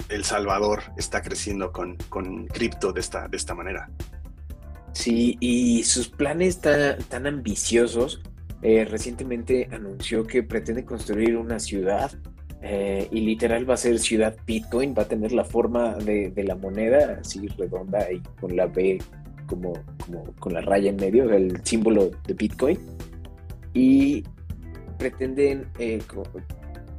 El 0.09 0.25
Salvador 0.25 0.83
está 0.97 1.21
creciendo 1.21 1.71
con, 1.71 1.95
con 2.09 2.47
cripto 2.47 2.91
de 2.91 2.99
esta, 2.99 3.29
de 3.29 3.37
esta 3.37 3.55
manera. 3.55 3.89
Sí, 4.93 5.37
y 5.39 5.83
sus 5.83 6.09
planes 6.09 6.59
tan, 6.59 6.97
tan 7.09 7.27
ambiciosos. 7.27 8.21
Eh, 8.61 8.85
recientemente 8.85 9.67
anunció 9.71 10.27
que 10.27 10.43
pretende 10.43 10.85
construir 10.85 11.35
una 11.35 11.59
ciudad 11.59 12.11
eh, 12.61 13.07
y 13.11 13.21
literal 13.21 13.67
va 13.67 13.73
a 13.73 13.77
ser 13.77 13.97
ciudad 13.97 14.37
Bitcoin, 14.45 14.93
va 14.95 15.03
a 15.03 15.07
tener 15.07 15.31
la 15.31 15.43
forma 15.43 15.95
de, 15.95 16.31
la 16.45 16.55
moneda, 16.55 17.19
así 17.21 17.47
redonda 17.47 18.11
y 18.11 18.19
con 18.39 18.55
la 18.55 18.67
B 18.67 18.99
como, 19.47 19.73
como, 20.05 20.23
con 20.35 20.53
la 20.53 20.61
raya 20.61 20.91
en 20.91 20.97
medio, 20.97 21.31
el 21.31 21.65
símbolo 21.65 22.11
de 22.27 22.33
Bitcoin. 22.35 22.77
Y 23.73 24.23
pretenden 24.99 25.65
eh, 25.79 25.99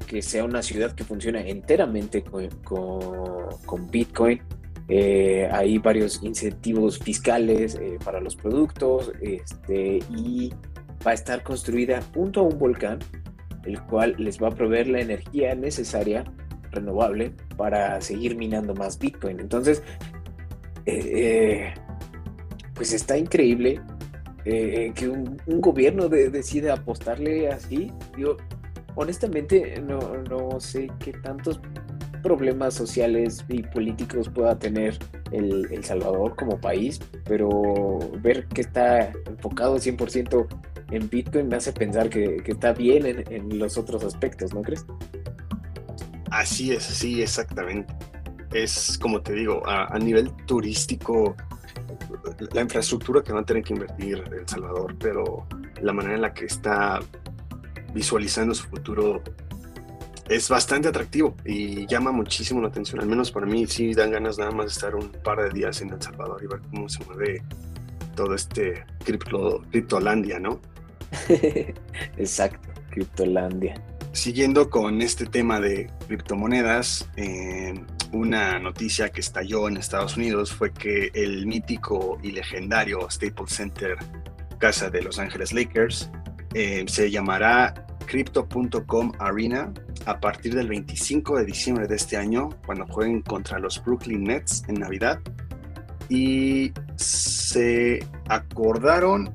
que 0.07 0.21
sea 0.21 0.45
una 0.45 0.63
ciudad 0.63 0.93
que 0.93 1.05
funcione 1.05 1.49
enteramente 1.49 2.25
con, 2.25 2.49
con 2.65 3.87
Bitcoin 3.89 4.43
eh, 4.89 5.49
hay 5.51 5.79
varios 5.79 6.23
incentivos 6.23 6.99
fiscales 6.99 7.77
eh, 7.77 7.99
para 8.05 8.21
los 8.21 8.37
productos 8.37 9.13
este, 9.21 10.01
y 10.11 10.53
va 11.07 11.13
a 11.13 11.15
estar 11.15 11.43
construida 11.43 12.03
junto 12.15 12.41
a 12.41 12.43
un 12.45 12.59
volcán, 12.59 12.99
el 13.65 13.81
cual 13.83 14.15
les 14.19 14.43
va 14.43 14.49
a 14.49 14.51
proveer 14.51 14.89
la 14.89 15.01
energía 15.01 15.55
necesaria, 15.55 16.25
renovable, 16.71 17.33
para 17.57 18.01
seguir 18.01 18.37
minando 18.37 18.75
más 18.75 18.99
Bitcoin. 18.99 19.41
Entonces, 19.41 19.83
eh, 20.87 21.73
pues 22.75 22.93
está 22.93 23.17
increíble 23.17 23.81
que 24.45 25.09
un, 25.09 25.39
gobierno 25.47 26.09
decida 26.09 26.75
apostarle 26.75 27.49
así. 27.49 27.93
Yo, 28.19 28.37
honestamente, 28.97 29.81
no, 29.81 30.01
no 30.29 30.59
sé 30.59 30.91
qué 30.99 31.13
tantos 31.13 31.61
problemas 32.23 32.75
sociales 32.75 33.45
y 33.49 33.63
políticos 33.63 34.29
pueda 34.29 34.59
tener 34.59 34.99
el, 35.33 35.85
Salvador 35.85 36.37
como 36.37 36.61
país, 36.61 37.01
pero 37.25 37.99
ver 38.21 38.47
que 38.47 38.61
está 38.61 39.13
enfocado 39.27 39.77
100% 39.77 40.47
en 40.93 41.09
Bitcoin 41.09 41.49
me 41.49 41.57
hace 41.57 41.73
pensar 41.73 42.09
que, 42.09 42.43
está 42.47 42.73
bien 42.73 43.25
en, 43.29 43.59
los 43.59 43.77
otros 43.77 44.05
aspectos, 44.05 44.55
¿no 44.55 44.63
crees? 44.63 44.85
Así 46.31 46.73
es, 46.73 46.85
sí, 46.85 47.23
exactamente. 47.23 47.93
Es 48.53 48.99
como 48.99 49.21
te 49.23 49.33
digo, 49.33 49.63
a, 49.67 49.99
nivel 49.99 50.31
turístico, 50.47 51.35
la 52.53 52.61
infraestructura 52.61 53.23
que 53.23 53.33
va 53.33 53.41
a 53.41 53.45
tener 53.45 53.63
que 53.63 53.73
invertir 53.73 54.23
El 54.33 54.47
Salvador, 54.47 54.95
pero 54.99 55.47
la 55.81 55.93
manera 55.93 56.15
en 56.15 56.23
la 56.23 56.35
que 56.35 56.45
está 56.45 57.01
visualizando 57.95 58.55
su 58.55 58.67
futuro 58.69 59.23
es 60.35 60.49
bastante 60.49 60.89
atractivo 60.89 61.37
y 61.45 61.87
llama 61.87 62.11
muchísimo 62.11 62.61
la 62.61 62.69
atención. 62.69 63.01
Al 63.01 63.07
menos 63.07 63.31
para 63.31 63.47
mí 63.47 63.67
sí 63.67 63.93
dan 63.93 64.11
ganas 64.11 64.39
nada 64.39 64.51
más 64.51 64.67
de 64.67 64.73
estar 64.73 64.95
un 64.95 65.11
par 65.11 65.43
de 65.43 65.51
días 65.51 65.81
en 65.83 65.91
El 65.91 66.01
Salvador 66.01 66.43
y 66.43 66.47
ver 66.47 66.61
cómo 66.71 66.89
se 66.89 67.05
mueve 67.05 67.43
todo 68.17 68.35
este 68.35 68.85
cripto, 69.05 69.63
criptolandia, 69.71 70.39
¿no? 70.39 70.61
Exacto, 72.17 72.69
criptolandia. 72.91 73.83
Siguiendo 74.13 74.71
con 74.71 75.01
este 75.03 75.27
tema 75.27 75.61
de 75.61 75.91
criptomonedas, 76.07 77.09
eh, 77.17 77.75
una 78.13 78.59
noticia 78.59 79.11
que 79.11 79.21
estalló 79.21 79.69
en 79.69 79.77
Estados 79.77 80.17
Unidos 80.17 80.53
fue 80.53 80.73
que 80.73 81.11
el 81.15 81.47
mítico 81.47 82.19
y 82.23 82.33
legendario 82.33 83.11
Staples 83.11 83.53
Center, 83.53 83.97
casa 84.59 84.91
de 84.91 85.03
Los 85.03 85.19
Ángeles 85.19 85.53
Lakers, 85.53 86.11
eh, 86.55 86.85
se 86.87 87.11
llamará 87.11 87.87
Crypto.com 88.03 89.13
Arena 89.19 89.73
a 90.07 90.21
partir 90.21 90.55
del 90.55 90.69
25 90.69 91.39
de 91.39 91.45
diciembre 91.45 91.87
de 91.87 91.97
este 91.97 92.17
año, 92.17 92.51
cuando 92.67 92.87
jueguen 92.87 93.23
contra 93.23 93.59
los 93.59 93.83
Brooklyn 93.83 94.25
Nets 94.25 94.65
en 94.69 94.75
Navidad. 94.75 95.21
Y 96.09 96.73
se 96.97 98.07
acordaron 98.29 99.35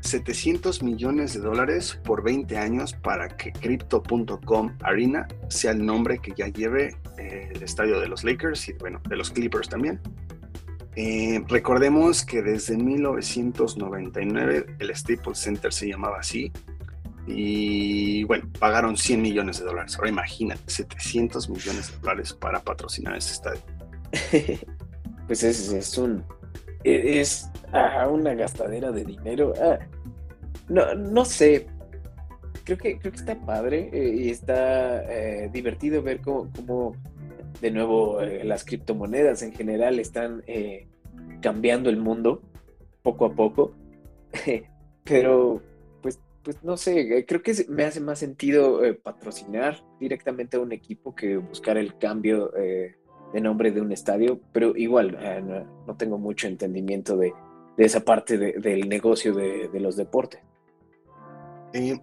700 0.00 0.82
millones 0.82 1.34
de 1.34 1.40
dólares 1.40 2.00
por 2.04 2.22
20 2.22 2.56
años 2.56 2.92
para 2.92 3.28
que 3.28 3.52
Crypto.com 3.52 4.76
Arena 4.82 5.26
sea 5.48 5.72
el 5.72 5.84
nombre 5.84 6.18
que 6.18 6.32
ya 6.36 6.46
lleve 6.46 6.96
eh, 7.18 7.50
el 7.52 7.62
estadio 7.62 7.98
de 7.98 8.08
los 8.08 8.22
Lakers 8.22 8.68
y 8.68 8.74
bueno, 8.74 9.00
de 9.08 9.16
los 9.16 9.30
Clippers 9.30 9.68
también. 9.68 10.00
Eh, 10.94 11.42
recordemos 11.48 12.24
que 12.24 12.40
desde 12.40 12.76
1999 12.76 14.66
el 14.78 14.96
Staples 14.96 15.38
Center 15.38 15.72
se 15.72 15.88
llamaba 15.88 16.20
así 16.20 16.52
y 17.26 18.22
bueno, 18.24 18.48
pagaron 18.58 18.96
100 18.96 19.20
millones 19.20 19.58
de 19.58 19.64
dólares. 19.64 19.96
Ahora 19.96 20.10
imagínate, 20.10 20.62
700 20.66 21.48
millones 21.48 21.90
de 21.90 21.98
dólares 21.98 22.32
para 22.32 22.60
patrocinar 22.60 23.16
ese 23.16 23.32
estadio. 23.32 23.62
pues 25.26 25.42
es, 25.42 25.72
es 25.72 25.98
un. 25.98 26.24
Es 26.84 27.50
ah, 27.72 28.08
una 28.08 28.34
gastadera 28.34 28.92
de 28.92 29.04
dinero. 29.04 29.52
Ah, 29.60 29.78
no, 30.68 30.94
no 30.94 31.24
sé. 31.24 31.66
Creo 32.64 32.78
que, 32.78 32.98
creo 32.98 33.12
que 33.12 33.18
está 33.18 33.38
padre 33.40 33.90
eh, 33.92 34.14
y 34.16 34.30
está 34.30 35.02
eh, 35.04 35.48
divertido 35.52 36.02
ver 36.02 36.20
cómo, 36.20 36.96
de 37.60 37.70
nuevo 37.70 38.20
eh, 38.20 38.42
las 38.44 38.64
criptomonedas 38.64 39.42
en 39.42 39.52
general 39.52 40.00
están 40.00 40.42
cambiando 41.40 41.90
el 41.90 41.96
mundo 41.96 42.42
poco 43.02 43.26
a 43.26 43.34
poco. 43.34 43.72
Pero 45.04 45.62
pues 46.46 46.62
no 46.62 46.76
sé, 46.76 47.00
eh, 47.00 47.26
creo 47.26 47.42
que 47.42 47.66
me 47.68 47.82
hace 47.82 48.00
más 48.00 48.20
sentido 48.20 48.84
eh, 48.84 48.94
patrocinar 48.94 49.82
directamente 49.98 50.56
a 50.56 50.60
un 50.60 50.70
equipo 50.70 51.12
que 51.12 51.36
buscar 51.38 51.76
el 51.76 51.98
cambio 51.98 52.56
eh, 52.56 52.94
de 53.32 53.40
nombre 53.40 53.72
de 53.72 53.80
un 53.80 53.90
estadio, 53.90 54.40
pero 54.52 54.76
igual 54.76 55.18
no, 55.88 55.96
tengo 55.96 56.18
mucho 56.18 56.46
entendimiento 56.46 57.16
de, 57.16 57.34
esa 57.78 58.04
parte 58.04 58.38
del 58.38 58.88
negocio 58.88 59.34
de, 59.34 59.68
los 59.80 59.96
deportes. 59.96 60.40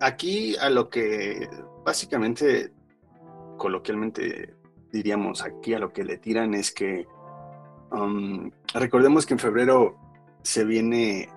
aquí 0.01 0.57
a 0.57 0.69
lo 0.69 0.89
que 0.89 1.47
básicamente, 1.85 2.73
coloquialmente 3.57 4.55
diríamos 4.91 5.41
aquí 5.41 5.73
a 5.73 5.79
lo 5.79 5.93
que 5.93 6.03
le 6.03 6.17
tiran 6.17 6.53
es 6.53 6.73
que 6.73 7.07
um, 7.91 8.51
recordemos 8.73 9.25
que 9.25 9.35
en 9.35 9.39
febrero 9.39 9.97
se 10.41 10.65
viene 10.65 11.29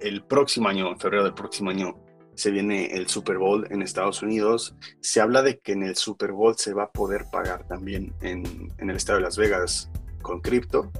el 0.00 0.22
próximo 0.22 0.68
año, 0.68 0.90
en 0.90 1.00
febrero 1.00 1.24
del 1.24 1.32
próximo 1.32 1.70
año, 1.70 2.05
se 2.36 2.50
viene 2.50 2.86
el 2.92 3.08
Super 3.08 3.38
Bowl 3.38 3.66
en 3.70 3.82
Estados 3.82 4.22
Unidos. 4.22 4.76
Se 5.00 5.20
habla 5.20 5.42
de 5.42 5.58
que 5.58 5.72
en 5.72 5.82
el 5.82 5.96
Super 5.96 6.32
Bowl 6.32 6.56
se 6.56 6.72
va 6.72 6.84
a 6.84 6.90
poder 6.90 7.26
pagar 7.32 7.66
también 7.66 8.14
en, 8.20 8.72
en 8.78 8.90
el 8.90 8.96
estado 8.96 9.18
de 9.18 9.24
Las 9.24 9.36
Vegas 9.36 9.90
con 10.22 10.40
cripto. 10.40 10.92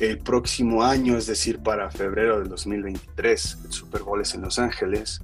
El 0.00 0.18
próximo 0.18 0.82
año, 0.82 1.16
es 1.16 1.26
decir, 1.26 1.60
para 1.60 1.90
febrero 1.90 2.38
del 2.38 2.48
2023, 2.48 3.58
el 3.64 3.72
Super 3.72 4.02
Bowl 4.02 4.20
es 4.20 4.34
en 4.34 4.42
Los 4.42 4.58
Ángeles 4.58 5.20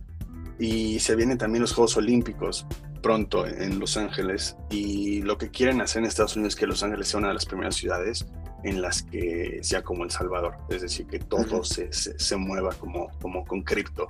y 0.59 0.99
se 0.99 1.15
vienen 1.17 1.39
también 1.39 1.63
los 1.63 1.73
Juegos 1.73 1.97
Olímpicos 1.97 2.67
pronto 3.03 3.47
en 3.47 3.79
Los 3.79 3.97
Ángeles 3.97 4.57
y 4.71 5.23
lo 5.23 5.37
que 5.37 5.51
quieren 5.51 5.81
hacer 5.81 6.01
en 6.01 6.07
Estados 6.07 6.37
Unidos 6.37 6.55
es 6.55 6.61
que 6.61 6.67
Los 6.67 6.83
Ángeles 6.83 7.09
sea 7.09 7.19
una 7.19 7.29
de 7.29 7.35
las 7.35 7.47
primeras 7.47 7.75
ciudades 7.75 8.27
en 8.65 8.81
las 8.81 9.03
que 9.03 9.59
sea 9.63 9.83
como 9.83 10.05
El 10.05 10.11
Salvador, 10.11 10.57
es 10.71 10.83
decir, 10.83 11.07
que 11.07 11.19
todo 11.19 11.65
se, 11.65 11.93
se, 11.93 12.37
mueva 12.37 12.73
como, 12.75 13.11
como 13.21 13.45
con 13.45 13.63
cripto. 13.63 14.07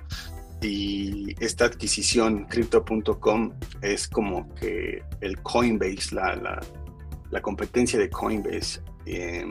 Y 0.63 1.35
esta 1.43 1.65
adquisición, 1.65 2.45
crypto.com, 2.45 3.51
es 3.81 4.07
como 4.07 4.53
que 4.55 5.03
el 5.19 5.41
Coinbase, 5.41 6.15
la, 6.15 6.61
la, 7.29 7.41
competencia 7.41 7.99
de 7.99 8.09
Coinbase, 8.09 8.81
eh, 9.05 9.45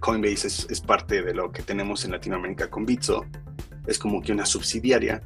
Coinbase 0.00 0.46
es, 0.48 0.66
es, 0.68 0.80
parte 0.82 1.22
de 1.22 1.32
lo 1.32 1.50
que 1.50 1.62
tenemos 1.62 2.04
en 2.04 2.10
Latinoamérica 2.10 2.68
con 2.68 2.84
Bitso, 2.84 3.24
es 3.86 3.98
como 3.98 4.20
que 4.20 4.32
una 4.32 4.44
subsidiaria, 4.44 5.22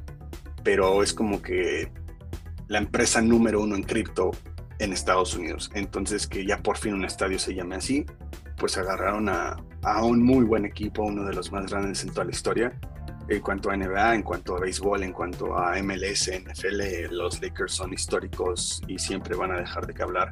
pero 0.62 1.02
es 1.02 1.12
como 1.12 1.42
que 1.42 1.90
la 2.68 2.78
empresa 2.78 3.20
número 3.20 3.60
uno 3.60 3.74
en 3.74 3.82
cripto 3.82 4.30
en 4.78 4.92
Estados 4.92 5.34
Unidos. 5.34 5.70
Entonces, 5.74 6.28
que 6.28 6.46
ya 6.46 6.62
por 6.62 6.78
fin 6.78 6.94
un 6.94 7.04
estadio 7.04 7.40
se 7.40 7.54
llame 7.54 7.76
así, 7.76 8.06
pues 8.56 8.78
agarraron 8.78 9.28
a, 9.28 9.56
a, 9.82 10.04
un 10.04 10.22
muy 10.22 10.44
buen 10.44 10.64
equipo, 10.64 11.02
uno 11.02 11.24
de 11.24 11.34
los 11.34 11.50
más 11.50 11.70
grandes 11.70 12.04
en 12.04 12.10
toda 12.10 12.24
la 12.24 12.30
historia. 12.30 12.78
En 13.28 13.40
cuanto 13.40 13.70
a 13.70 13.76
NBA, 13.76 14.14
en 14.16 14.22
cuanto 14.22 14.56
a 14.56 14.60
béisbol, 14.60 15.02
en 15.02 15.12
cuanto 15.12 15.56
a 15.56 15.80
MLS, 15.82 16.30
NFL, 16.30 17.10
los 17.10 17.40
Lakers 17.40 17.72
son 17.72 17.92
históricos 17.92 18.82
y 18.86 18.98
siempre 18.98 19.34
van 19.34 19.52
a 19.52 19.58
dejar 19.58 19.86
de 19.86 19.94
que 19.94 20.02
hablar. 20.02 20.30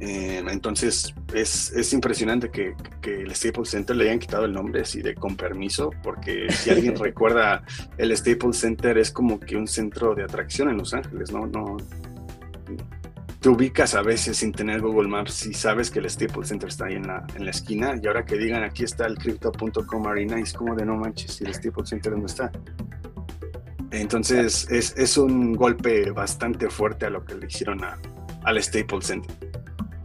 Eh, 0.00 0.42
entonces 0.48 1.14
es, 1.34 1.72
es 1.72 1.92
impresionante 1.92 2.50
que, 2.50 2.74
que, 3.02 3.20
el 3.20 3.34
Staples 3.34 3.68
Center 3.68 3.94
le 3.94 4.04
hayan 4.04 4.18
quitado 4.18 4.46
el 4.46 4.52
nombre 4.52 4.80
así 4.80 5.02
de 5.02 5.14
con 5.14 5.36
permiso, 5.36 5.90
porque 6.02 6.50
si 6.50 6.70
alguien 6.70 6.96
recuerda, 6.98 7.62
el 7.98 8.16
Staples 8.16 8.56
Center 8.56 8.96
es 8.96 9.10
como 9.10 9.38
que 9.38 9.56
un 9.56 9.68
centro 9.68 10.14
de 10.14 10.24
atracción 10.24 10.70
en 10.70 10.78
Los 10.78 10.94
Ángeles, 10.94 11.30
¿no? 11.30 11.46
no 11.46 11.76
te 13.40 13.48
ubicas 13.48 13.94
a 13.94 14.02
veces 14.02 14.36
sin 14.36 14.52
tener 14.52 14.82
Google 14.82 15.08
Maps 15.08 15.46
y 15.46 15.54
sabes 15.54 15.90
que 15.90 15.98
el 15.98 16.10
Staples 16.10 16.48
Center 16.48 16.68
está 16.68 16.86
ahí 16.86 16.94
en 16.94 17.06
la, 17.06 17.26
en 17.34 17.46
la 17.46 17.50
esquina 17.50 17.98
y 18.00 18.06
ahora 18.06 18.24
que 18.24 18.36
digan 18.36 18.62
aquí 18.62 18.84
está 18.84 19.06
el 19.06 19.16
crypto.com 19.16 20.06
arena 20.06 20.38
es 20.38 20.52
como 20.52 20.74
de 20.74 20.84
no 20.84 20.96
manches, 20.96 21.40
¿y 21.40 21.44
el 21.44 21.54
Staples 21.54 21.88
Center 21.88 22.12
dónde 22.12 22.26
está? 22.26 22.52
Entonces 23.92 24.68
es, 24.70 24.94
es, 24.96 25.16
un 25.16 25.54
golpe 25.54 26.10
bastante 26.10 26.68
fuerte 26.68 27.06
a 27.06 27.10
lo 27.10 27.24
que 27.24 27.34
le 27.34 27.46
hicieron 27.46 27.82
a, 27.82 27.98
al 28.44 28.62
Staples 28.62 29.06
Center. 29.06 29.34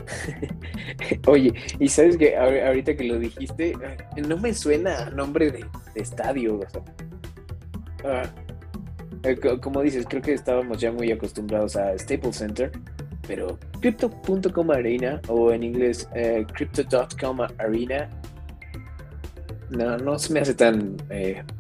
Oye, 1.28 1.54
y 1.80 1.88
sabes 1.90 2.18
que 2.18 2.38
ahorita 2.38 2.96
que 2.96 3.04
lo 3.04 3.20
dijiste, 3.20 3.72
eh, 3.72 4.22
no 4.28 4.38
me 4.38 4.54
suena 4.54 5.10
nombre 5.10 5.52
de, 5.52 5.66
estadio. 5.96 6.62
Ah, 8.04 8.24
eh, 9.24 9.38
como 9.62 9.82
dices, 9.82 10.06
creo 10.08 10.22
que 10.22 10.34
estábamos 10.34 10.80
ya 10.80 10.92
muy 10.92 11.12
acostumbrados 11.12 11.76
a 11.76 11.98
Staples 11.98 12.38
Center, 12.38 12.72
pero 13.28 13.60
Crypto.com 13.82 14.72
Arena 14.72 15.22
o 15.28 15.52
en 15.52 15.64
inglés 15.64 16.10
eh, 16.16 16.46
Crypto.com 16.54 17.42
Arena 17.58 18.10
no, 19.70 19.98
no 19.98 20.20
se 20.20 20.34
me 20.34 20.42
hace 20.42 20.54
tan 20.54 20.96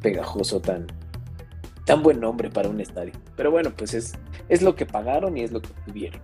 pegajoso, 0.01 0.61
tan, 0.61 0.87
tan 1.85 2.03
buen 2.03 2.19
nombre 2.19 2.49
para 2.49 2.69
un 2.69 2.79
estadio. 2.79 3.13
Pero 3.35 3.51
bueno, 3.51 3.71
pues 3.75 3.93
es, 3.93 4.13
es 4.49 4.61
lo 4.61 4.75
que 4.75 4.85
pagaron 4.85 5.37
y 5.37 5.41
es 5.41 5.51
lo 5.51 5.61
que 5.61 5.69
tuvieron. 5.85 6.21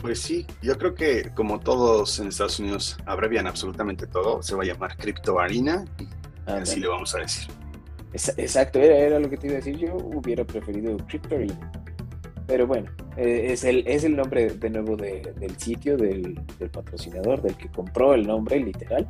Pues 0.00 0.20
sí, 0.20 0.46
yo 0.62 0.78
creo 0.78 0.94
que 0.94 1.30
como 1.34 1.60
todos 1.60 2.18
en 2.20 2.28
Estados 2.28 2.58
Unidos 2.58 2.96
abrevian 3.04 3.46
absolutamente 3.46 4.06
todo, 4.06 4.42
se 4.42 4.54
va 4.54 4.62
a 4.62 4.66
llamar 4.66 4.96
Crypto 4.96 5.38
Arena 5.38 5.84
y 5.98 6.08
así 6.50 6.80
le 6.80 6.88
vamos 6.88 7.14
a 7.14 7.18
decir. 7.18 7.48
Exacto, 8.12 8.80
era, 8.80 9.20
lo 9.20 9.28
que 9.28 9.36
te 9.36 9.46
iba 9.46 9.54
a 9.54 9.58
decir. 9.58 9.76
Yo 9.76 9.94
hubiera 9.94 10.44
preferido 10.44 10.96
Crypto 11.06 11.36
Arena. 11.36 11.72
Pero 12.50 12.66
bueno, 12.66 12.90
eh, 13.16 13.52
es, 13.52 13.62
el, 13.62 13.84
es 13.86 14.02
el 14.02 14.16
nombre 14.16 14.50
de 14.50 14.70
nuevo 14.70 14.96
del 14.96 15.56
sitio, 15.56 15.96
del, 15.96 16.34
patrocinador, 16.72 17.40
del 17.40 17.56
que 17.56 17.68
compró 17.68 18.12
el 18.12 18.26
nombre 18.26 18.58
literal. 18.58 19.08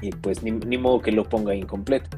Y 0.00 0.10
pues 0.10 0.44
ni, 0.44 0.52
ni 0.52 0.78
modo 0.78 1.02
que 1.02 1.10
lo 1.10 1.28
ponga 1.28 1.52
incompleto. 1.52 2.16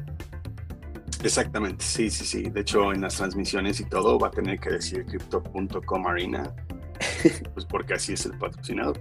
Exactamente, 1.23 1.83
sí, 1.83 2.11
sí, 2.11 2.23
sí. 2.23 2.49
De 2.51 2.61
hecho, 2.61 2.93
en 2.93 3.01
las 3.01 3.15
transmisiones 3.15 3.79
y 3.79 3.85
todo 3.85 4.19
va 4.19 4.27
a 4.27 4.31
tener 4.31 4.59
que 4.59 4.69
decir 4.69 5.03
crypto.com 5.07 6.05
arena 6.05 6.53
pues 7.55 7.65
porque 7.65 7.95
así 7.95 8.13
es 8.13 8.27
el 8.27 8.37
patrocinador. 8.37 8.99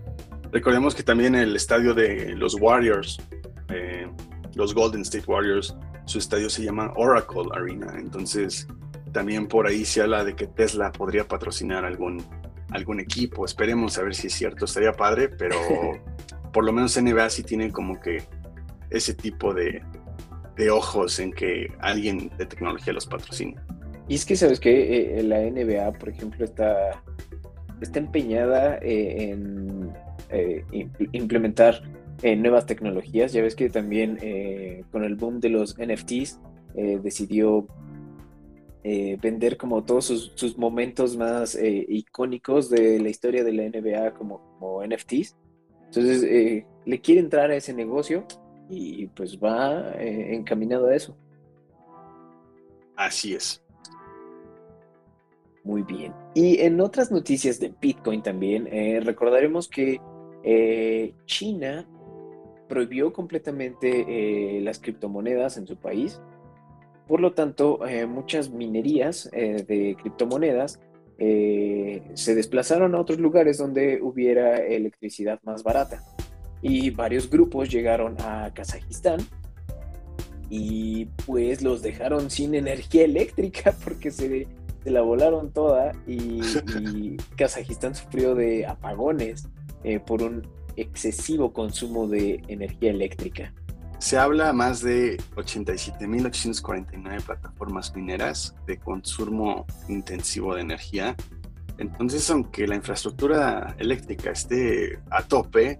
Recordemos 0.52 0.94
que 0.94 1.02
también 1.02 1.34
el 1.34 1.54
estadio 1.54 1.92
de 1.92 2.34
los 2.34 2.54
Warriors, 2.54 3.18
eh, 3.68 4.08
los 4.54 4.74
Golden 4.74 5.02
State 5.02 5.26
Warriors, 5.26 5.76
su 6.06 6.16
estadio 6.16 6.48
se 6.48 6.64
llama 6.64 6.94
Oracle 6.96 7.44
Arena. 7.52 7.92
Entonces, 7.98 8.66
también 9.12 9.46
por 9.46 9.66
ahí 9.66 9.84
se 9.84 10.02
habla 10.02 10.24
de 10.24 10.34
que 10.34 10.46
Tesla 10.46 10.92
podría 10.92 11.26
patrocinar 11.26 11.84
algún, 11.84 12.22
algún 12.70 13.00
equipo. 13.00 13.44
Esperemos 13.44 13.98
a 13.98 14.02
ver 14.02 14.14
si 14.14 14.28
es 14.28 14.34
cierto. 14.34 14.64
Estaría 14.64 14.92
padre, 14.92 15.28
pero 15.28 15.56
por 16.52 16.64
lo 16.64 16.72
menos 16.72 17.00
NBA 17.00 17.30
sí 17.30 17.42
tiene 17.42 17.70
como 17.70 18.00
que 18.00 18.22
ese 18.90 19.14
tipo 19.14 19.54
de, 19.54 19.82
de 20.56 20.70
ojos 20.70 21.18
en 21.20 21.32
que 21.32 21.72
alguien 21.80 22.30
de 22.36 22.46
tecnología 22.46 22.92
los 22.92 23.06
patrocina. 23.06 23.64
Y 24.08 24.16
es 24.16 24.24
que, 24.24 24.34
¿sabes 24.34 24.58
que 24.58 25.18
eh, 25.18 25.22
la 25.22 25.38
NBA, 25.38 25.92
por 25.98 26.08
ejemplo, 26.08 26.44
está 26.44 27.00
está 27.80 27.98
empeñada 27.98 28.78
eh, 28.82 29.30
en 29.30 29.92
eh, 30.30 30.64
implementar 31.12 31.82
eh, 32.22 32.36
nuevas 32.36 32.66
tecnologías. 32.66 33.32
Ya 33.32 33.42
ves 33.42 33.54
que 33.54 33.70
también 33.70 34.18
con 34.90 35.04
el 35.04 35.16
boom 35.16 35.40
de 35.40 35.48
los 35.48 35.76
NFTs 35.78 36.38
decidió 37.02 37.66
vender 38.82 39.56
como 39.56 39.84
todos 39.84 40.06
sus, 40.06 40.56
momentos 40.56 41.16
más 41.16 41.58
icónicos 41.60 42.70
de 42.70 42.98
la 42.98 43.08
historia 43.08 43.44
de 43.44 43.52
la 43.52 43.64
NBA 43.64 44.14
como, 44.14 44.40
como 44.58 44.84
NFTs. 44.84 45.36
Entonces 45.86 46.64
le 46.84 47.00
quiere 47.00 47.20
entrar 47.20 47.50
a 47.50 47.56
ese 47.56 47.74
negocio 47.74 48.26
y 48.68 49.06
pues 49.08 49.38
va 49.38 49.94
encaminado 50.00 50.88
a 50.88 50.96
eso. 50.96 51.16
Así 52.96 53.34
es. 53.34 53.62
Muy 55.64 55.82
bien. 55.82 56.12
Y 56.34 56.60
en 56.60 56.80
otras 56.80 57.10
noticias 57.10 57.60
de 57.60 57.74
Bitcoin 57.80 58.22
también, 58.22 58.68
eh, 58.72 59.00
recordaremos 59.00 59.68
que 59.68 60.00
eh, 60.42 61.14
China 61.26 61.86
prohibió 62.68 63.12
completamente 63.12 64.04
eh, 64.56 64.60
las 64.60 64.78
criptomonedas 64.78 65.58
en 65.58 65.66
su 65.66 65.76
país. 65.76 66.20
Por 67.10 67.20
lo 67.20 67.32
tanto, 67.32 67.80
muchas 68.06 68.50
minerías 68.50 69.28
de 69.32 69.96
criptomonedas 70.00 70.78
se 71.18 72.34
desplazaron 72.36 72.94
a 72.94 73.00
otros 73.00 73.18
lugares 73.18 73.58
donde 73.58 73.98
hubiera 74.00 74.58
electricidad 74.58 75.40
más 75.42 75.64
barata. 75.64 76.04
Y 76.62 76.90
varios 76.90 77.28
grupos 77.28 77.68
llegaron 77.68 78.14
a 78.20 78.52
Kazajistán 78.54 79.18
y 80.48 81.06
pues 81.26 81.62
los 81.62 81.82
dejaron 81.82 82.30
sin 82.30 82.54
energía 82.54 83.04
eléctrica 83.06 83.74
porque 83.82 84.12
se 84.12 84.46
se 84.82 84.90
la 84.90 85.02
volaron 85.02 85.52
toda 85.52 85.92
y, 86.06 86.40
Kazajistán 87.36 87.94
sufrió 87.94 88.34
de 88.34 88.66
apagones 88.66 89.48
eh, 89.84 90.00
por 90.00 90.22
un 90.22 90.46
excesivo 90.76 91.52
consumo 91.52 92.06
de 92.06 92.42
energía 92.48 92.90
eléctrica. 92.90 93.52
Se 94.00 94.18
habla 94.18 94.52
más 94.52 94.80
de 94.80 95.18
87.849 95.36 97.22
plataformas 97.22 97.94
mineras 97.94 98.56
de 98.66 98.78
consumo 98.78 99.66
intensivo 99.88 100.54
de 100.54 100.62
energía. 100.62 101.14
Entonces, 101.78 102.28
aunque 102.30 102.66
la 102.66 102.74
infraestructura 102.76 103.76
eléctrica 103.78 104.30
esté 104.30 104.98
a 105.10 105.22
tope, 105.22 105.78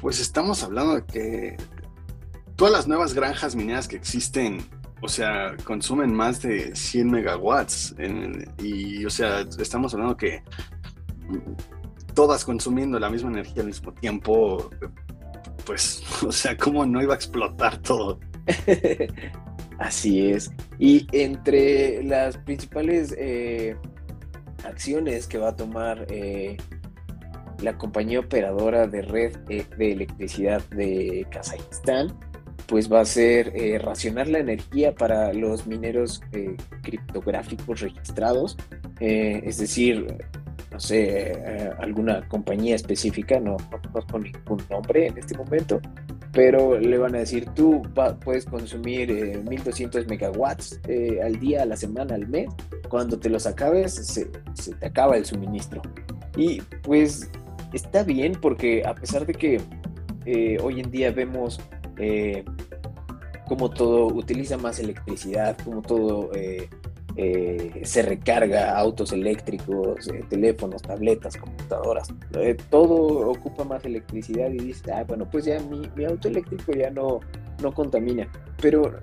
pues 0.00 0.20
estamos 0.20 0.62
hablando 0.62 0.94
de 0.96 1.04
que 1.04 1.56
todas 2.56 2.72
las 2.72 2.86
nuevas 2.86 3.14
granjas 3.14 3.56
mineras 3.56 3.88
que 3.88 3.96
existen 3.96 4.60
o 5.02 5.08
sea, 5.08 5.56
consumen 5.64 6.14
más 6.14 6.42
de 6.42 6.74
100 6.74 7.10
megawatts. 7.10 7.94
y, 8.62 9.04
o 9.04 9.10
sea, 9.10 9.40
estamos 9.58 9.94
hablando 9.94 10.16
que 10.16 10.42
todas 12.14 12.44
consumiendo 12.44 12.98
la 12.98 13.08
misma 13.08 13.30
energía 13.30 13.62
al 13.62 13.68
mismo 13.68 13.92
tiempo, 13.92 14.70
pues, 15.64 16.02
o 16.26 16.32
sea, 16.32 16.56
¿cómo 16.56 16.84
no 16.86 17.02
iba 17.02 17.14
a 17.14 17.16
explotar 17.16 17.78
todo? 17.78 18.18
Así 19.78 20.30
es. 20.30 20.52
Y 20.78 21.06
entre 21.12 22.02
las 22.04 22.36
principales 22.36 23.14
eh, 23.16 23.76
acciones 24.64 25.26
que 25.26 25.38
va 25.38 25.48
a 25.48 25.56
tomar 25.56 26.06
eh, 26.10 26.58
la 27.62 27.78
compañía 27.78 28.20
operadora 28.20 28.86
de 28.86 29.02
red 29.02 29.36
eh, 29.48 29.64
de 29.78 29.92
electricidad 29.92 30.62
de 30.68 31.26
Kazajistán, 31.30 32.14
pues 32.66 32.92
va 32.92 33.00
a 33.00 33.04
ser 33.04 33.52
racionar 33.82 34.28
la 34.28 34.38
energía 34.38 34.94
para 34.94 35.32
los 35.32 35.66
mineros 35.66 36.22
criptográficos 36.82 37.80
registrados, 37.80 38.56
es 39.00 39.58
decir, 39.58 40.06
sé, 40.80 41.72
alguna 41.78 42.26
compañía 42.28 42.74
específica, 42.74 43.38
no, 43.38 43.56
no 43.70 43.82
conozco 43.92 44.18
ningún 44.18 44.62
nombre 44.70 45.06
en 45.08 45.18
este 45.18 45.36
momento, 45.36 45.80
pero 46.32 46.78
le 46.78 46.98
van 46.98 47.14
a 47.14 47.18
decir, 47.18 47.46
tú 47.54 47.82
puedes 48.24 48.44
consumir 48.44 49.42
1200 49.48 50.06
megawatts 50.06 50.80
al 51.22 51.38
día, 51.38 51.62
a 51.62 51.66
la 51.66 51.76
semana, 51.76 52.14
al 52.14 52.28
mes, 52.28 52.48
cuando 52.88 53.18
te 53.18 53.28
los 53.28 53.46
acabes, 53.46 53.94
se, 53.94 54.30
se 54.54 54.74
te 54.74 54.86
acaba 54.86 55.16
el 55.16 55.24
suministro. 55.24 55.82
Y 56.36 56.62
pues 56.82 57.30
está 57.72 58.02
bien 58.02 58.32
porque 58.40 58.84
a 58.84 58.94
pesar 58.94 59.26
de 59.26 59.34
que 59.34 59.60
hoy 60.62 60.80
en 60.80 60.90
día 60.90 61.10
vemos 61.10 61.60
eh, 61.98 62.44
como 63.46 63.68
todo 63.70 64.06
utiliza 64.06 64.56
más 64.56 64.78
electricidad, 64.78 65.56
como 65.64 65.82
todo 65.82 66.30
eh, 67.16 67.72
eh, 67.74 67.84
se 67.84 68.02
recarga, 68.02 68.76
autos 68.78 69.12
eléctricos, 69.12 70.08
teléfonos, 70.28 70.82
tabletas, 70.82 71.36
computadoras, 71.36 72.08
todo 72.70 73.30
ocupa 73.30 73.64
más 73.64 73.84
electricidad 73.84 74.50
y 74.50 74.58
dices, 74.58 74.84
ah, 74.92 75.04
bueno, 75.06 75.28
pues 75.28 75.44
ya 75.44 75.58
mi, 75.60 76.04
auto 76.04 76.28
eléctrico 76.28 76.72
ya 76.72 76.90
no, 76.90 77.20
no 77.62 77.74
contamina, 77.74 78.28
pero 78.60 79.00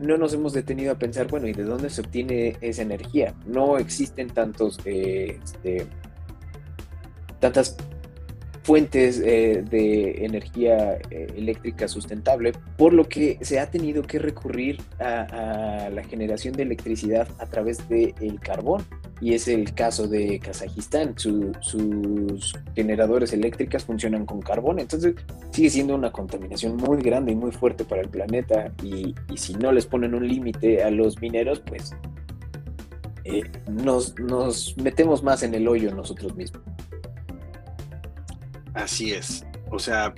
no 0.00 0.16
nos 0.16 0.34
hemos 0.34 0.52
detenido 0.52 0.92
a 0.92 0.98
pensar, 0.98 1.28
bueno, 1.28 1.46
¿y 1.46 1.52
de 1.52 1.64
dónde 1.64 1.90
se 1.90 2.00
obtiene 2.00 2.56
esa 2.60 2.82
energía? 2.82 3.34
No 3.46 3.78
existen 3.78 4.28
tantos, 4.28 4.78
este, 4.84 5.86
tantas 7.38 7.76
fuentes 8.62 9.20
eh, 9.24 9.64
de 9.68 10.24
energía 10.24 10.98
eh, 11.10 11.26
eléctrica 11.36 11.88
sustentable, 11.88 12.52
por 12.76 12.92
lo 12.92 13.08
que 13.08 13.38
se 13.40 13.58
ha 13.58 13.70
tenido 13.70 14.02
que 14.02 14.18
recurrir 14.18 14.80
a, 14.98 15.88
la 15.90 16.04
generación 16.04 16.54
de 16.54 16.64
electricidad 16.64 17.28
a 17.38 17.46
través 17.46 17.88
del 17.88 18.38
carbón. 18.40 18.84
Y 19.22 19.34
es 19.34 19.48
el 19.48 19.74
caso 19.74 20.08
de 20.08 20.38
Kazajistán. 20.38 21.14
sus 21.18 22.54
generadores 22.74 23.32
eléctricas 23.34 23.84
funcionan 23.84 24.24
con 24.24 24.40
carbón. 24.40 24.78
Entonces 24.78 25.14
sigue 25.50 25.68
siendo 25.68 25.94
una 25.94 26.10
contaminación 26.10 26.76
muy 26.76 27.02
grande 27.02 27.32
y 27.32 27.36
muy 27.36 27.52
fuerte 27.52 27.84
para 27.84 28.00
el 28.00 28.08
planeta. 28.08 28.72
Y, 28.82 29.14
si 29.36 29.54
no 29.54 29.72
les 29.72 29.86
ponen 29.86 30.14
un 30.14 30.26
límite 30.26 30.82
a 30.82 30.90
los 30.90 31.20
mineros, 31.20 31.60
pues 31.60 31.94
eh, 33.24 33.42
nos 33.66 34.14
metemos 34.78 35.22
más 35.22 35.42
en 35.42 35.54
el 35.54 35.68
hoyo 35.68 35.94
nosotros 35.94 36.34
mismos. 36.34 36.62
Así 38.74 39.12
es. 39.12 39.44
O 39.70 39.78
sea, 39.78 40.14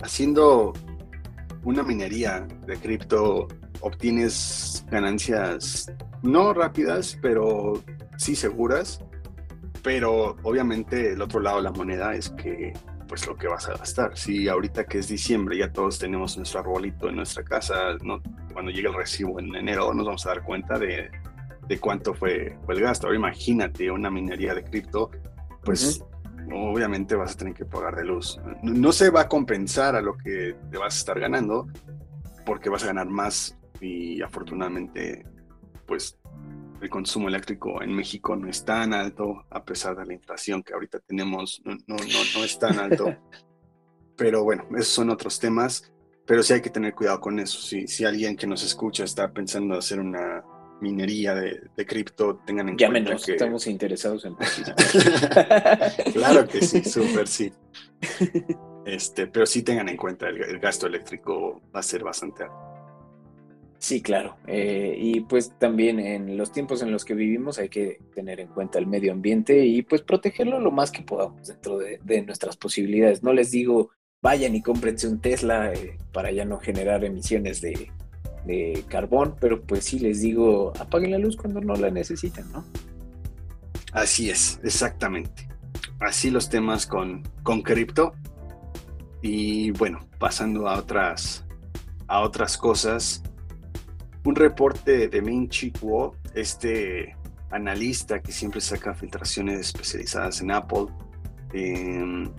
haciendo 0.00 0.72
una 1.64 1.82
minería 1.82 2.46
de 2.66 2.76
cripto 2.76 3.48
obtienes 3.80 4.84
ganancias 4.90 5.92
no 6.22 6.52
rápidas, 6.52 7.18
pero 7.20 7.82
sí 8.16 8.34
seguras. 8.34 9.00
Pero 9.82 10.36
obviamente 10.42 11.12
el 11.12 11.22
otro 11.22 11.40
lado 11.40 11.58
de 11.58 11.62
la 11.64 11.70
moneda 11.70 12.14
es 12.14 12.30
que 12.30 12.72
pues 13.06 13.26
lo 13.26 13.36
que 13.36 13.46
vas 13.46 13.68
a 13.68 13.74
gastar. 13.74 14.16
Si 14.16 14.48
ahorita 14.48 14.84
que 14.84 14.98
es 14.98 15.08
diciembre 15.08 15.56
ya 15.56 15.72
todos 15.72 15.98
tenemos 15.98 16.36
nuestro 16.36 16.60
arbolito 16.60 17.08
en 17.08 17.16
nuestra 17.16 17.44
casa, 17.44 17.96
¿no? 18.02 18.20
cuando 18.52 18.70
llegue 18.70 18.88
el 18.88 18.94
recibo 18.94 19.38
en 19.38 19.54
enero 19.54 19.92
nos 19.92 20.06
vamos 20.06 20.26
a 20.26 20.30
dar 20.30 20.42
cuenta 20.42 20.78
de, 20.78 21.10
cuánto 21.78 22.14
fue, 22.14 22.56
el 22.68 22.80
gasto. 22.80 23.06
Ahora 23.06 23.18
imagínate 23.18 23.90
una 23.90 24.10
minería 24.10 24.54
de 24.54 24.64
cripto, 24.64 25.10
pues 25.62 26.02
obviamente 26.52 27.16
vas 27.16 27.34
a 27.34 27.38
tener 27.38 27.54
que 27.54 27.64
pagar 27.64 27.96
de 27.96 28.04
luz. 28.04 28.40
No, 28.62 28.92
se 28.92 29.10
va 29.10 29.22
a 29.22 29.28
compensar 29.28 29.96
a 29.96 30.00
lo 30.00 30.16
que 30.16 30.56
te 30.70 30.78
vas 30.78 30.94
a 30.94 30.98
estar 30.98 31.20
ganando, 31.20 31.68
porque 32.44 32.68
vas 32.68 32.84
a 32.84 32.88
ganar 32.88 33.06
más 33.06 33.58
y 33.80 34.22
afortunadamente, 34.22 35.24
pues 35.86 36.18
el 36.80 36.90
consumo 36.90 37.28
eléctrico 37.28 37.82
en 37.82 37.94
México 37.94 38.36
no 38.36 38.48
es 38.48 38.64
tan 38.64 38.92
alto, 38.92 39.44
a 39.50 39.64
pesar 39.64 39.96
de 39.96 40.06
la 40.06 40.14
inflación 40.14 40.62
que 40.62 40.74
ahorita 40.74 41.00
tenemos, 41.00 41.62
no, 41.64 41.74
no, 41.86 41.96
no, 41.96 42.44
es 42.44 42.58
tan 42.58 42.78
alto. 42.78 43.14
Pero 44.16 44.44
bueno, 44.44 44.66
esos 44.70 44.88
son 44.88 45.10
otros 45.10 45.38
temas, 45.38 45.92
pero 46.24 46.42
sí 46.42 46.54
hay 46.54 46.62
que 46.62 46.70
tener 46.70 46.94
cuidado 46.94 47.20
con 47.20 47.38
eso. 47.38 47.60
Si, 47.60 47.86
si 47.86 48.06
alguien 48.06 48.34
que 48.34 48.46
nos 48.46 48.64
escucha 48.64 49.04
está 49.04 49.30
pensando 49.30 49.76
hacer 49.76 50.00
una, 50.00 50.42
minería 50.80 51.34
de, 51.34 51.86
cripto 51.86 52.40
tengan 52.46 52.68
en 52.68 52.76
cuenta 52.76 53.16
que... 53.24 53.32
estamos 53.32 53.66
interesados 53.66 54.24
en 54.24 54.36
Claro 56.12 56.46
que 56.46 56.60
sí, 56.62 56.82
súper 56.84 57.28
sí. 57.28 57.52
Este, 58.84 59.26
pero 59.26 59.46
sí 59.46 59.62
tengan 59.62 59.88
en 59.88 59.96
cuenta, 59.96 60.28
el, 60.28 60.58
gasto 60.58 60.86
eléctrico 60.86 61.60
va 61.74 61.80
a 61.80 61.82
ser 61.82 62.04
bastante 62.04 62.44
alto. 62.44 62.54
Sí, 63.78 64.00
claro. 64.00 64.36
Eh, 64.46 64.96
y 64.98 65.20
pues 65.20 65.52
también 65.58 66.00
en 66.00 66.36
los 66.36 66.50
tiempos 66.52 66.82
en 66.82 66.90
los 66.90 67.04
que 67.04 67.14
vivimos 67.14 67.58
hay 67.58 67.68
que 67.68 67.98
tener 68.14 68.40
en 68.40 68.48
cuenta 68.48 68.78
el 68.78 68.86
medio 68.86 69.12
ambiente 69.12 69.66
y 69.66 69.82
pues 69.82 70.02
protegerlo 70.02 70.60
lo 70.60 70.70
más 70.70 70.90
que 70.90 71.02
podamos 71.02 71.46
dentro 71.46 71.78
de, 71.78 72.22
nuestras 72.22 72.56
posibilidades. 72.56 73.22
No 73.22 73.32
les 73.32 73.50
digo 73.50 73.90
vayan 74.22 74.56
y 74.56 74.62
cómprense 74.62 75.06
un 75.06 75.20
Tesla 75.20 75.72
eh, 75.72 75.98
para 76.12 76.30
ya 76.30 76.44
no 76.44 76.58
generar 76.58 77.04
emisiones 77.04 77.60
de, 77.60 77.90
de 78.46 78.84
carbón, 78.88 79.36
pero 79.40 79.62
pues 79.62 79.84
sí 79.84 79.98
les 79.98 80.20
digo, 80.20 80.72
apaguen 80.78 81.10
la 81.10 81.18
luz 81.18 81.36
cuando 81.36 81.60
no 81.60 81.74
la 81.74 81.90
necesitan, 81.90 82.50
¿no? 82.52 82.64
Así 83.92 84.30
es, 84.30 84.60
exactamente. 84.62 85.48
Así 86.00 86.30
los 86.30 86.48
temas 86.48 86.86
con, 86.86 87.22
con 87.42 87.62
cripto. 87.62 88.14
Y 89.22 89.70
bueno, 89.72 90.00
pasando 90.18 90.68
a 90.68 90.78
otras, 90.78 91.44
a 92.06 92.20
otras 92.20 92.58
cosas, 92.58 93.22
un 94.24 94.34
reporte 94.34 95.08
de 95.08 95.22
Min 95.22 95.48
Chi 95.48 95.70
Kuo, 95.70 96.16
este 96.34 97.16
analista 97.50 98.20
que 98.20 98.32
siempre 98.32 98.60
saca 98.60 98.94
filtraciones 98.94 99.60
especializadas 99.60 100.40
en 100.40 100.50
Apple, 100.50 100.86
em, 101.52 102.30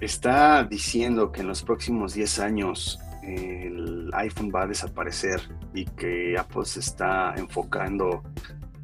está 0.00 0.64
diciendo 0.64 1.30
que 1.30 1.42
en 1.42 1.48
los 1.48 1.62
próximos 1.62 2.14
10 2.14 2.38
años 2.40 2.98
el 3.34 4.10
iPhone 4.14 4.50
va 4.54 4.62
a 4.62 4.66
desaparecer 4.66 5.40
y 5.74 5.84
que 5.84 6.36
Apple 6.38 6.64
se 6.64 6.80
está 6.80 7.34
enfocando 7.36 8.22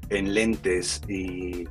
en 0.08 0.34
lentes 0.34 1.02
y 1.08 1.66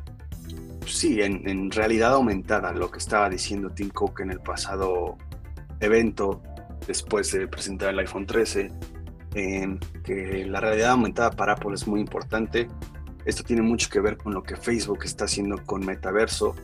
sí, 0.85 1.21
en, 1.21 1.71
realidad 1.71 2.13
aumentada, 2.13 2.71
lo 2.73 2.89
que 2.89 2.99
estaba 2.99 3.29
diciendo 3.29 3.69
Tim 3.69 3.89
Cook 3.89 4.21
en 4.21 4.31
el 4.31 4.39
pasado 4.39 5.17
evento 5.79 6.41
después 6.87 7.31
de 7.31 7.47
presentar 7.47 7.89
el 7.89 7.99
iPhone 7.99 8.25
13, 8.25 8.71
que 9.33 10.45
la 10.47 10.59
realidad 10.59 10.91
aumentada 10.91 11.31
para 11.31 11.53
Apple 11.53 11.73
es 11.73 11.87
muy 11.87 11.99
importante. 11.99 12.67
Esto 13.25 13.43
tiene 13.43 13.61
mucho 13.61 13.89
que 13.89 13.99
ver 13.99 14.17
con 14.17 14.33
lo 14.33 14.43
que 14.43 14.55
Facebook 14.55 14.99
está 15.03 15.25
haciendo 15.25 15.63
con 15.65 15.85
Metaverso 15.85 16.55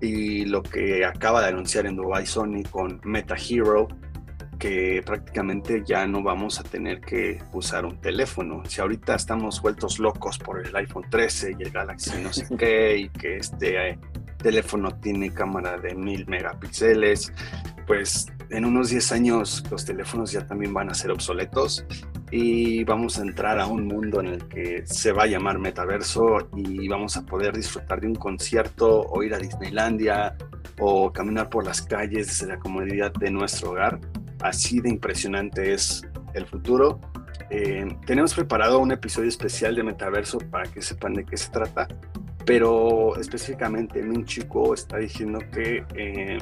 y 0.00 0.44
lo 0.44 0.62
que 0.62 1.04
acaba 1.04 1.42
de 1.42 1.48
anunciar 1.48 1.86
en 1.86 1.96
Dubai 1.96 2.26
Sony 2.26 2.62
con 2.70 3.00
Meta 3.04 3.34
Hero, 3.36 3.88
que 4.58 5.02
prácticamente 5.04 5.82
ya 5.84 6.06
no 6.06 6.22
vamos 6.22 6.60
a 6.60 6.62
tener 6.62 7.00
que 7.00 7.42
usar 7.52 7.84
un 7.84 8.00
teléfono. 8.00 8.62
Si 8.66 8.80
ahorita 8.80 9.14
estamos 9.14 9.60
vueltos 9.60 9.98
locos 9.98 10.38
por 10.38 10.66
el 10.66 10.74
iPhone 10.74 11.04
13 11.10 11.56
y 11.58 11.62
el 11.62 11.70
Galaxy 11.70 12.22
no 12.22 12.32
sé 12.32 12.46
qué, 12.58 12.96
y 12.96 13.08
que 13.08 13.36
este 13.36 13.90
eh, 13.90 13.98
teléfono 14.38 14.94
tiene 15.00 15.32
cámara 15.32 15.78
de 15.78 15.94
mil 15.94 16.26
megapíxeles, 16.26 17.32
pues 17.86 18.26
en 18.50 18.64
unos 18.64 18.90
10 18.90 19.12
años 19.12 19.64
los 19.70 19.84
teléfonos 19.84 20.32
ya 20.32 20.46
también 20.46 20.72
van 20.72 20.90
a 20.90 20.94
ser 20.94 21.10
obsoletos 21.10 21.84
y 22.30 22.84
vamos 22.84 23.18
a 23.18 23.22
entrar 23.22 23.58
a 23.58 23.66
un 23.66 23.86
mundo 23.86 24.20
en 24.20 24.26
el 24.26 24.48
que 24.48 24.82
se 24.86 25.12
va 25.12 25.24
a 25.24 25.26
llamar 25.26 25.58
metaverso 25.58 26.48
y 26.56 26.88
vamos 26.88 27.16
a 27.16 27.24
poder 27.24 27.56
disfrutar 27.56 28.00
de 28.00 28.08
un 28.08 28.14
concierto 28.14 29.02
o 29.02 29.22
ir 29.22 29.34
a 29.34 29.38
Disneylandia 29.38 30.36
o 30.78 31.12
caminar 31.12 31.48
por 31.48 31.64
las 31.64 31.82
calles 31.82 32.26
desde 32.26 32.46
la 32.46 32.58
comodidad 32.58 33.12
de 33.12 33.30
nuestro 33.30 33.70
hogar 33.70 34.00
Así 34.40 34.80
de 34.80 34.88
impresionante 34.90 35.72
es 35.72 36.02
el 36.34 36.46
futuro. 36.46 37.00
Eh, 37.50 37.86
tenemos 38.06 38.34
preparado 38.34 38.80
un 38.80 38.92
episodio 38.92 39.28
especial 39.28 39.74
de 39.76 39.82
Metaverso 39.82 40.38
para 40.38 40.64
que 40.70 40.82
sepan 40.82 41.14
de 41.14 41.24
qué 41.24 41.36
se 41.36 41.50
trata, 41.50 41.86
pero 42.44 43.16
específicamente 43.18 44.02
Min 44.02 44.24
Chico 44.24 44.74
está 44.74 44.98
diciendo 44.98 45.38
que 45.52 45.84
eh, 45.94 46.38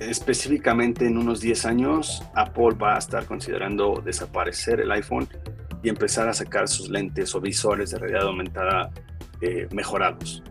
específicamente 0.00 1.06
en 1.06 1.18
unos 1.18 1.40
10 1.40 1.66
años 1.66 2.22
Apple 2.34 2.74
va 2.82 2.96
a 2.96 2.98
estar 2.98 3.26
considerando 3.26 4.02
desaparecer 4.04 4.80
el 4.80 4.90
iPhone 4.90 5.28
y 5.82 5.88
empezar 5.88 6.28
a 6.28 6.34
sacar 6.34 6.68
sus 6.68 6.88
lentes 6.88 7.34
o 7.34 7.40
visores 7.40 7.90
de 7.90 7.98
realidad 7.98 8.22
aumentada 8.22 8.90
eh, 9.40 9.68
mejorados. 9.72 10.42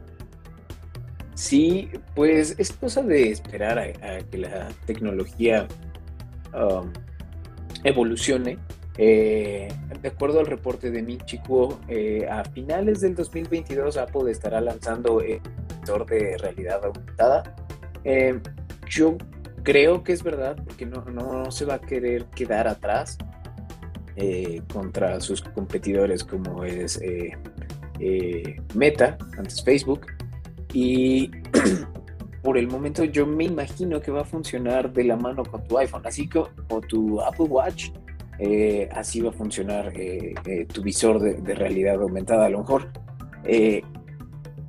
Sí, 1.33 1.89
pues 2.15 2.55
es 2.57 2.71
cosa 2.71 3.01
de 3.01 3.31
esperar 3.31 3.79
a 3.79 4.19
que 4.29 4.37
la 4.37 4.69
tecnología 4.85 5.67
Um, 6.53 6.91
evolucione. 7.83 8.57
Eh, 8.97 9.69
de 10.01 10.07
acuerdo 10.09 10.39
al 10.39 10.45
reporte 10.45 10.91
de 10.91 11.01
Michikuo, 11.01 11.79
eh, 11.87 12.27
a 12.29 12.43
finales 12.43 13.01
del 13.01 13.15
2022 13.15 13.97
Apple 13.97 14.29
estará 14.29 14.59
lanzando 14.61 15.21
el 15.21 15.39
sensor 15.69 16.05
de 16.05 16.37
realidad 16.37 16.83
aumentada. 16.83 17.55
Eh, 18.03 18.39
yo 18.87 19.17
creo 19.63 20.03
que 20.03 20.13
es 20.13 20.23
verdad, 20.23 20.57
porque 20.63 20.85
no, 20.85 21.05
no, 21.05 21.51
se 21.51 21.65
va 21.65 21.75
a 21.75 21.81
querer 21.81 22.25
quedar 22.25 22.67
atrás 22.67 23.17
eh, 24.15 24.61
contra 24.71 25.19
sus 25.21 25.41
competidores 25.41 26.23
como 26.23 26.63
es 26.63 26.99
eh, 27.01 27.37
eh, 27.99 28.61
Meta, 28.75 29.17
antes 29.37 29.63
Facebook. 29.63 30.07
Y 30.73 31.31
por 32.41 32.57
el 32.57 32.67
momento 32.67 33.03
yo 33.03 33.25
me 33.25 33.45
imagino 33.45 34.01
que 34.01 34.11
va 34.11 34.21
a 34.21 34.25
funcionar 34.25 34.91
de 34.91 35.03
la 35.03 35.15
mano 35.15 35.43
con 35.43 35.63
tu 35.67 35.77
iPhone, 35.77 36.01
así 36.05 36.27
como 36.27 36.81
tu 36.87 37.21
Apple 37.21 37.45
Watch, 37.45 37.89
así 38.91 39.21
va 39.21 39.29
a 39.29 39.33
funcionar 39.33 39.93
tu 40.73 40.81
visor 40.81 41.19
de, 41.19 41.35
de, 41.35 41.53
realidad 41.53 42.01
aumentada. 42.01 42.47
A 42.47 42.49
lo 42.49 42.59
mejor 42.59 42.89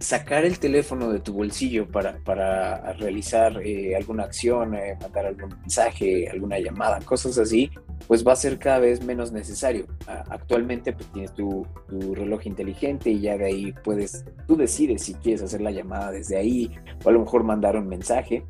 sacar 0.03 0.45
el 0.45 0.59
teléfono 0.59 1.11
de 1.13 1.21
tu 1.21 1.33
bolsillo 1.33 1.89
para, 1.89 2.19
para 2.19 2.93
realizar 2.95 3.61
eh, 3.65 3.97
alguna 3.97 4.25
acción, 4.25 4.75
eh, 4.75 4.99
mandar 5.01 5.27
algún 5.27 5.57
mensaje, 5.61 6.29
alguna 6.29 6.59
llamada, 6.59 6.99
cosas 7.01 7.39
así, 7.39 7.71
pues 8.07 8.27
va 8.27 8.33
a 8.33 8.37
ser 8.37 8.59
cada 8.59 8.79
vez 8.79 9.05
menos 9.05 9.33
necesario. 9.33 9.87
actualmente 10.07 10.93
pues 10.93 11.11
tienes 11.13 11.33
tu, 11.35 11.67
reloj 11.89 12.47
inteligente 12.47 13.11
y 13.11 13.21
ya 13.21 13.37
de 13.37 13.47
ahí 13.47 13.75
puedes, 13.85 14.25
tú 14.47 14.57
decides 14.57 15.03
si 15.03 15.15
quieres 15.15 15.43
hacer 15.43 15.61
la 15.61 15.71
llamada 15.71 16.11
desde 16.11 16.37
ahí 16.37 16.71
o 17.05 17.09
a 17.09 17.13
lo 17.13 17.21
mejor 17.21 17.45
mandar 17.45 17.77
un 17.77 17.89
mensaje. 17.89 18.45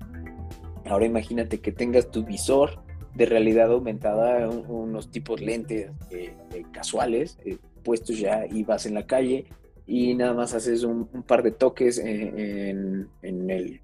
Ahora 0.87 1.07
imagínate 1.07 1.61
que 1.61 1.73
tengas 1.73 2.11
tu 2.11 2.25
visor 2.25 2.83
de 3.15 3.27
realidad 3.27 3.71
aumentada, 3.71 4.49
unos 4.49 5.11
tipos 5.11 5.41
lentes 5.41 5.91
eh, 6.11 6.35
casuales 6.73 7.39
puestos 7.83 8.19
ya 8.19 8.47
y 8.47 8.63
vas 8.65 8.87
en 8.87 8.95
la 8.95 9.07
calle 9.07 9.47
y 9.87 10.15
nada 10.15 10.33
más 10.33 10.55
haces 10.55 10.85
un, 10.85 11.07
par 11.27 11.43
de 11.43 11.51
toques 11.53 11.99
en, 11.99 13.09
el 13.23 13.81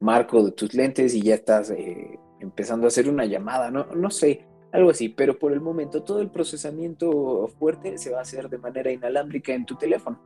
marco 0.00 0.44
de 0.44 0.52
tus 0.52 0.74
lentes 0.74 1.14
y 1.14 1.22
ya 1.22 1.34
estás 1.34 1.70
eh, 1.70 2.18
empezando 2.40 2.86
a 2.86 2.88
hacer 2.88 3.08
una 3.08 3.24
llamada, 3.24 3.70
¿no? 3.70 3.86
no 3.86 4.10
sé, 4.10 4.46
algo 4.72 4.90
así, 4.90 5.08
pero 5.08 5.38
por 5.38 5.52
el 5.52 5.60
momento 5.60 6.02
todo 6.02 6.20
el 6.20 6.30
procesamiento 6.30 7.48
fuerte 7.58 7.98
se 7.98 8.10
va 8.10 8.18
a 8.18 8.22
hacer 8.22 8.48
de 8.48 8.58
manera 8.58 8.92
inalámbrica 8.92 9.52
en 9.52 9.66
tu 9.66 9.76
teléfono 9.76 10.18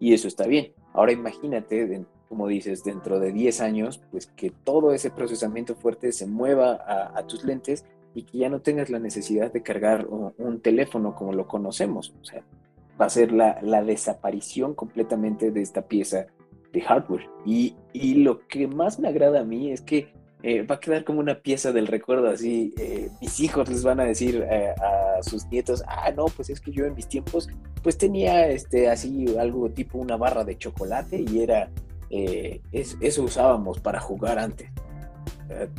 y 0.00 0.14
eso 0.14 0.28
está 0.28 0.46
bien. 0.46 0.72
Ahora 0.92 1.12
imagínate, 1.12 2.04
como 2.28 2.46
dices, 2.46 2.84
dentro 2.84 3.18
de 3.18 3.32
10 3.32 3.60
años, 3.60 4.00
pues 4.10 4.26
que 4.26 4.50
todo 4.50 4.92
ese 4.92 5.10
procesamiento 5.10 5.74
fuerte 5.74 6.12
se 6.12 6.26
mueva 6.26 6.78
a, 7.14 7.26
tus 7.26 7.44
lentes 7.44 7.84
y 8.14 8.22
que 8.22 8.38
ya 8.38 8.48
no 8.48 8.60
tengas 8.60 8.90
la 8.90 8.98
necesidad 8.98 9.52
de 9.52 9.62
cargar 9.62 10.06
un, 10.06 10.60
teléfono 10.60 11.14
como 11.14 11.32
lo 11.32 11.46
conocemos. 11.46 12.14
O 12.20 12.24
sea, 12.24 12.42
va 13.00 13.06
a 13.06 13.10
ser 13.10 13.32
la, 13.32 13.82
desaparición 13.82 14.74
completamente 14.74 15.50
de 15.50 15.62
esta 15.62 15.82
pieza 15.82 16.26
de 16.72 16.80
hardware. 16.80 17.28
Y, 17.44 17.74
lo 18.22 18.46
que 18.46 18.66
más 18.68 18.98
me 18.98 19.08
agrada 19.08 19.40
a 19.40 19.44
mí 19.44 19.72
es 19.72 19.80
que 19.80 20.12
eh, 20.42 20.62
va 20.62 20.76
a 20.76 20.80
quedar 20.80 21.04
como 21.04 21.20
una 21.20 21.40
pieza 21.40 21.72
del 21.72 21.86
recuerdo, 21.86 22.28
así 22.28 22.74
eh, 22.78 23.10
mis 23.20 23.40
hijos 23.40 23.68
les 23.68 23.82
van 23.82 24.00
a 24.00 24.04
decir 24.04 24.46
eh, 24.50 24.72
a 24.80 25.22
sus 25.22 25.46
nietos, 25.46 25.82
ah, 25.86 26.10
no, 26.16 26.26
pues 26.26 26.50
es 26.50 26.60
que 26.60 26.70
yo 26.70 26.84
en 26.84 26.94
mis 26.94 27.08
tiempos 27.08 27.48
pues 27.82 27.98
tenía 27.98 28.48
este, 28.48 28.88
así 28.88 29.26
algo 29.38 29.70
tipo 29.70 29.98
una 29.98 30.16
barra 30.16 30.44
de 30.44 30.56
chocolate 30.58 31.24
y 31.28 31.40
era, 31.40 31.70
eso 32.10 33.22
usábamos 33.22 33.80
para 33.80 34.00
jugar 34.00 34.38
antes. 34.38 34.70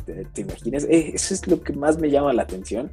¿Te, 0.04 0.24
¿Te, 0.24 0.40
imaginas? 0.40 0.84
Eso 0.88 1.34
es 1.34 1.46
lo 1.46 1.60
que 1.60 1.72
más 1.72 1.98
me 1.98 2.10
llama 2.10 2.32
la 2.32 2.42
atención 2.42 2.90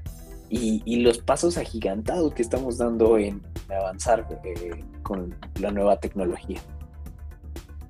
y, 0.49 0.97
los 0.97 1.19
pasos 1.19 1.57
agigantados 1.57 2.33
que 2.33 2.41
estamos 2.41 2.77
dando 2.77 3.17
en 3.17 3.41
avanzar 3.69 4.27
eh, 4.43 4.83
con 5.03 5.35
la 5.59 5.71
nueva 5.71 5.99
tecnología. 5.99 6.59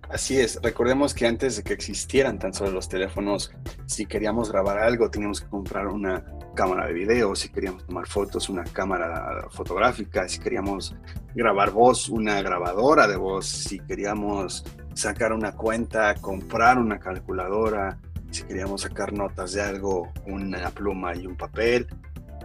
Así 0.10 0.40
es, 0.40 0.58
recordemos 0.62 1.14
que 1.14 1.28
antes 1.28 1.58
de 1.58 1.64
que 1.64 1.74
existieran 1.74 2.40
tan 2.40 2.54
solo 2.54 2.72
los 2.72 2.88
teléfonos, 2.88 3.52
si 3.88 4.06
queríamos 4.06 4.50
grabar 4.50 4.78
algo 4.78 5.10
teníamos 5.10 5.42
que 5.42 5.48
comprar 5.48 5.88
una 5.88 6.24
cámara 6.56 6.88
de 6.88 6.94
video, 6.94 7.36
si 7.36 7.50
queríamos 7.50 7.86
tomar 7.86 8.08
fotos, 8.08 8.48
una 8.48 8.64
cámara 8.64 9.48
fotográfica, 9.52 10.28
si 10.30 10.40
queríamos 10.40 10.96
grabar 11.36 11.72
voz, 11.72 12.08
una 12.08 12.42
grabadora 12.42 13.06
de 13.06 13.18
voz, 13.18 13.48
si 13.48 13.80
queríamos 13.80 14.64
sacar 14.94 15.34
una 15.34 15.52
cuenta, 15.52 16.16
comprar 16.16 16.80
una 16.80 17.00
calculadora, 17.00 18.00
si 18.32 18.44
queríamos 18.44 18.82
sacar 18.82 19.12
notas 19.12 19.54
de 19.54 19.62
algo, 19.62 20.12
una 20.26 20.70
pluma 20.70 21.16
y 21.16 21.28
un 21.28 21.36
papel, 21.36 21.86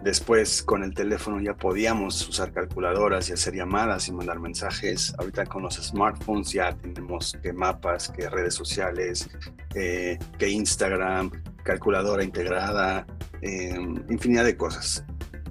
Después 0.03 0.65
con 0.65 0.83
el 0.83 0.95
teléfono 0.95 1.41
ya 1.41 1.55
podíamos 1.55 2.29
usar 2.29 2.53
calculadoras 2.53 3.29
y 3.29 3.35
hacer 3.35 3.55
llamadas 3.55 4.09
y 4.09 4.13
mandar 4.13 4.41
mensajes. 4.41 5.15
Ahorita 5.17 5.47
con 5.47 5.63
los 5.63 5.77
smartphones 5.77 6.51
ya 6.53 6.75
tenemos 6.77 7.39
que 7.41 7.53
mapas, 7.53 8.09
que 8.09 8.29
redes 8.29 8.55
sociales, 8.55 9.31
eh, 9.77 10.19
que 10.39 10.49
Instagram, 10.49 11.31
calculadora 11.63 12.25
integrada, 12.25 13.07
em, 13.43 14.05
infinidad 14.11 14.45
de 14.45 14.57
cosas. 14.57 15.05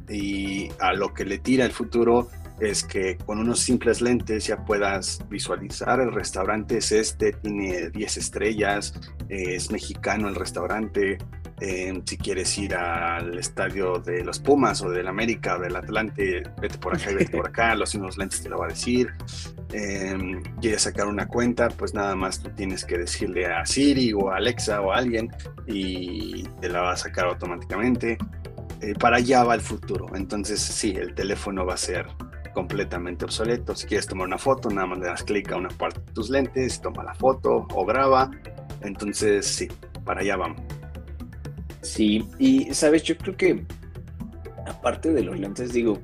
Y 0.10 0.70
a 0.82 0.92
lo 0.92 1.14
que 1.14 1.24
le 1.24 1.38
tira 1.38 1.64
el 1.64 1.72
futuro 1.72 2.30
es 2.60 2.84
que 2.84 3.18
con 3.18 3.40
unos 3.40 3.62
simples 3.62 4.02
lentes 4.02 4.48
ya 4.48 4.66
puedas 4.66 5.20
visualizar 5.30 6.02
el 6.02 6.12
restaurante 6.12 6.78
es 6.78 6.92
este, 6.92 7.32
tiene 7.32 7.90
10 7.90 8.18
estrellas, 8.18 8.94
es 9.30 9.72
mexicano 9.72 10.28
el 10.28 10.36
restaurante, 10.36 11.18
Em, 11.64 12.02
si 12.04 12.18
quieres 12.18 12.58
ir 12.58 12.74
al 12.74 13.38
estadio 13.38 14.00
de 14.00 14.24
los 14.24 14.40
Pumas 14.40 14.82
o 14.82 14.90
del 14.90 15.08
América 15.08 15.58
o 15.58 15.60
del 15.60 15.76
Atlante, 15.76 16.42
vete 16.60 16.80
por 16.80 16.96
acá 16.96 17.12
y 17.12 17.16
vete 17.16 17.38
por 17.38 17.48
acá, 17.48 17.76
los 17.76 17.94
unos 17.94 18.18
lentes 18.18 18.42
te 18.42 18.50
lo 18.50 18.58
va 18.58 18.66
a 18.66 18.70
decir. 18.70 19.14
Eh, 19.72 20.42
quieres 20.60 20.82
sacar 20.82 21.06
una 21.06 21.28
cuenta, 21.28 21.70
pues 21.70 21.94
nada 21.94 22.16
más 22.16 22.40
tú 22.40 22.50
tienes 22.50 22.84
que 22.84 22.98
decirle 22.98 23.46
a 23.46 23.64
Siri 23.64 24.12
o 24.12 24.32
Alexa 24.32 24.82
o 24.82 24.92
a 24.92 24.98
alguien 24.98 25.30
y 25.68 26.44
te 26.60 26.68
la 26.68 26.82
va 26.82 26.94
a 26.94 26.98
sacar 26.98 27.28
automáticamente. 27.28 28.18
Eh, 28.82 28.96
para 29.00 29.18
allá 29.18 29.44
va 29.44 29.54
el 29.54 29.62
futuro. 29.62 30.08
Entonces, 30.16 30.60
sí, 30.60 30.96
el 30.98 31.14
teléfono 31.14 31.64
va 31.64 31.76
a 31.76 31.78
ser 31.78 32.08
completamente 32.56 33.24
obsoleto. 33.24 33.76
Si 33.76 33.86
quieres 33.86 34.08
tomar 34.08 34.26
una 34.26 34.40
foto, 34.40 34.70
nada 34.72 34.88
más 34.88 34.98
le 34.98 35.06
das 35.06 35.24
clic 35.24 35.52
a 35.52 35.58
una 35.58 35.70
parte 35.70 36.00
de 36.00 36.12
tus 36.12 36.32
lentes, 36.32 36.82
toma 36.82 37.04
la 37.04 37.14
foto 37.14 37.68
o 37.76 37.86
graba. 37.86 38.32
Entonces, 38.82 39.46
sí, 39.46 39.68
para 40.04 40.22
allá 40.22 40.38
vamos. 40.38 40.81
Sí, 41.82 42.24
y 42.38 42.74
sabes, 42.74 43.04
yo 43.04 43.18
creo 43.18 43.36
que 43.36 43.66
aparte 44.68 45.12
de 45.12 45.24
los 45.24 45.40
lentes, 45.40 45.74
digo, 45.74 46.00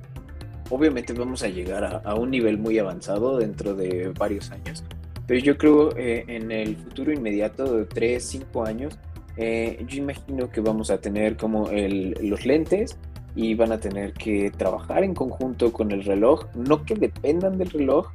obviamente 0.70 1.14
vamos 1.14 1.44
a 1.44 1.48
llegar 1.48 2.02
a, 2.04 2.16
un 2.16 2.32
nivel 2.32 2.58
muy 2.58 2.80
avanzado 2.80 3.38
dentro 3.38 3.74
de 3.76 4.12
varios 4.18 4.52
años, 4.52 4.84
pero 5.28 5.40
yo 5.40 5.58
creo 5.58 5.96
eh, 5.96 6.26
en 6.28 6.52
el 6.52 6.76
futuro 6.78 7.14
inmediato 7.14 7.78
de 7.78 7.86
3, 7.86 8.24
5 8.24 8.66
años, 8.66 8.98
eh, 9.38 9.84
yo 9.88 9.98
imagino 9.98 10.50
que 10.50 10.62
vamos 10.62 10.90
a 10.90 11.00
tener 11.00 11.38
como 11.38 11.70
los 11.70 12.46
lentes 12.46 12.98
y 13.36 13.54
van 13.54 13.72
a 13.72 13.80
tener 13.80 14.14
que 14.14 14.50
trabajar 14.50 15.04
en 15.04 15.14
conjunto 15.14 15.72
con 15.72 15.92
el 15.92 16.04
reloj, 16.04 16.48
no 16.56 16.84
que 16.84 16.96
dependan 16.96 17.60
del 17.60 17.70
reloj, 17.70 18.08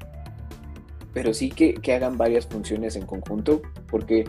pero 1.15 1.33
sí 1.33 1.51
que, 1.51 1.75
que 1.75 1.95
hagan 1.95 2.19
varias 2.19 2.47
funciones 2.47 2.97
en 2.97 3.07
conjunto, 3.07 3.63
porque 3.89 4.25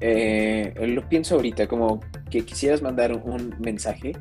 eh, 0.00 0.74
lo 0.86 1.08
pienso 1.08 1.36
ahorita, 1.36 1.66
como 1.66 2.00
que 2.30 2.44
quisieras 2.44 2.82
mandar 2.82 3.12
un 3.12 3.54
mensaje 3.60 4.12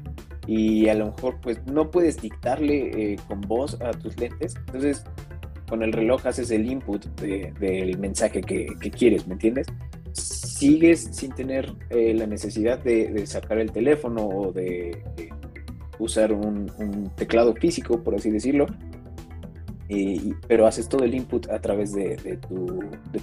y 0.47 0.88
a 0.89 0.95
lo 0.95 1.07
mejor 1.07 1.39
pues 1.41 1.62
no 1.65 1.91
puedes 1.91 2.21
dictarle 2.21 3.13
eh, 3.13 3.19
con 3.27 3.41
voz 3.41 3.79
a 3.81 3.91
tus 3.91 4.19
lentes, 4.19 4.55
entonces 4.67 5.03
con 5.69 5.83
el 5.83 5.93
reloj 5.93 6.25
haces 6.25 6.49
el 6.51 6.69
input 6.69 7.05
del 7.19 7.97
mensaje 7.99 8.41
que, 8.41 8.65
quieres, 8.89 9.27
¿me 9.27 9.33
entiendes? 9.33 9.67
Sigues 10.13 11.09
sin 11.12 11.31
tener 11.33 11.71
eh, 11.91 12.13
la 12.15 12.25
necesidad 12.25 12.79
de, 12.79 13.25
sacar 13.27 13.59
el 13.59 13.71
teléfono 13.71 14.27
o 14.27 14.51
de, 14.51 15.03
usar 15.99 16.33
un, 16.33 17.12
teclado 17.15 17.53
físico, 17.53 18.01
por 18.03 18.15
así 18.15 18.31
decirlo, 18.31 18.65
pero 20.47 20.67
haces 20.67 20.88
todo 20.88 21.04
el 21.04 21.15
input 21.15 21.49
a 21.49 21.60
través 21.60 21.93
de, 21.93 22.38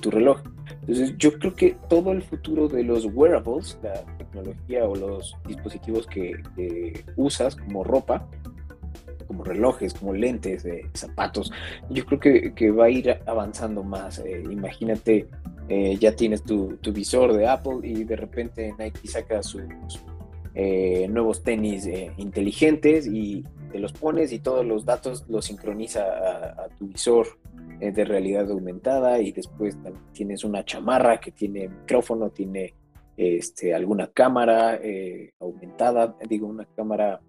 tu, 0.01 0.11
reloj. 0.11 0.43
Entonces 0.81 1.15
yo 1.17 1.39
creo 1.39 1.55
que 1.55 1.77
todo 1.89 2.13
el 2.13 2.23
futuro 2.23 2.69
de 2.69 2.83
los 2.83 3.07
wearables, 3.07 3.79
la 3.83 4.03
tecnología 4.19 4.85
o 4.85 4.97
los 4.97 5.37
dispositivos 5.47 6.07
que, 6.07 6.35
usas 7.17 7.55
como 7.55 7.85
ropa, 7.85 8.29
como 9.29 9.45
relojes, 9.45 9.95
como 9.95 10.13
lentes, 10.13 10.65
eh, 10.65 10.87
zapatos, 10.95 11.53
yo 11.91 12.05
creo 12.05 12.53
que, 12.55 12.71
va 12.71 12.87
a 12.87 12.91
ir 12.91 13.17
avanzando 13.27 13.85
más. 13.85 14.19
Eh, 14.19 14.43
imagínate, 14.51 15.29
eh, 15.69 15.97
ya 16.01 16.17
tienes 16.17 16.43
tu, 16.43 16.79
visor 16.93 17.33
de 17.33 17.47
Apple 17.47 17.79
y 17.85 18.05
de 18.05 18.17
repente 18.17 18.75
Nike 18.79 19.07
saca 19.07 19.43
sus 19.43 19.63
nuevos 21.09 21.43
tenis 21.43 21.87
inteligentes 22.17 23.07
y 23.07 23.45
te 23.77 23.83
los 23.83 23.93
pones 23.93 24.33
y 24.33 24.39
todos 24.39 24.65
los 24.65 24.87
datos 24.87 25.27
los 25.29 25.45
sincroniza 25.45 26.01
a, 26.01 26.69
tu 26.79 26.87
visor 26.87 27.27
eh, 27.79 27.93
de 27.93 28.07
realidad 28.07 28.51
aumentada 28.51 29.21
y 29.21 29.33
después 29.33 29.77
tienes 30.13 30.45
una 30.45 30.65
chamarra 30.65 31.21
que 31.21 31.31
tiene 31.31 31.69
micrófono, 31.69 32.31
tiene 32.31 32.73
este, 33.19 33.75
alguna 33.75 34.07
cámara 34.07 34.77
eh, 34.77 35.33
aumentada, 35.41 36.17
digo, 36.27 36.47
una 36.47 36.65
cámara 36.65 37.21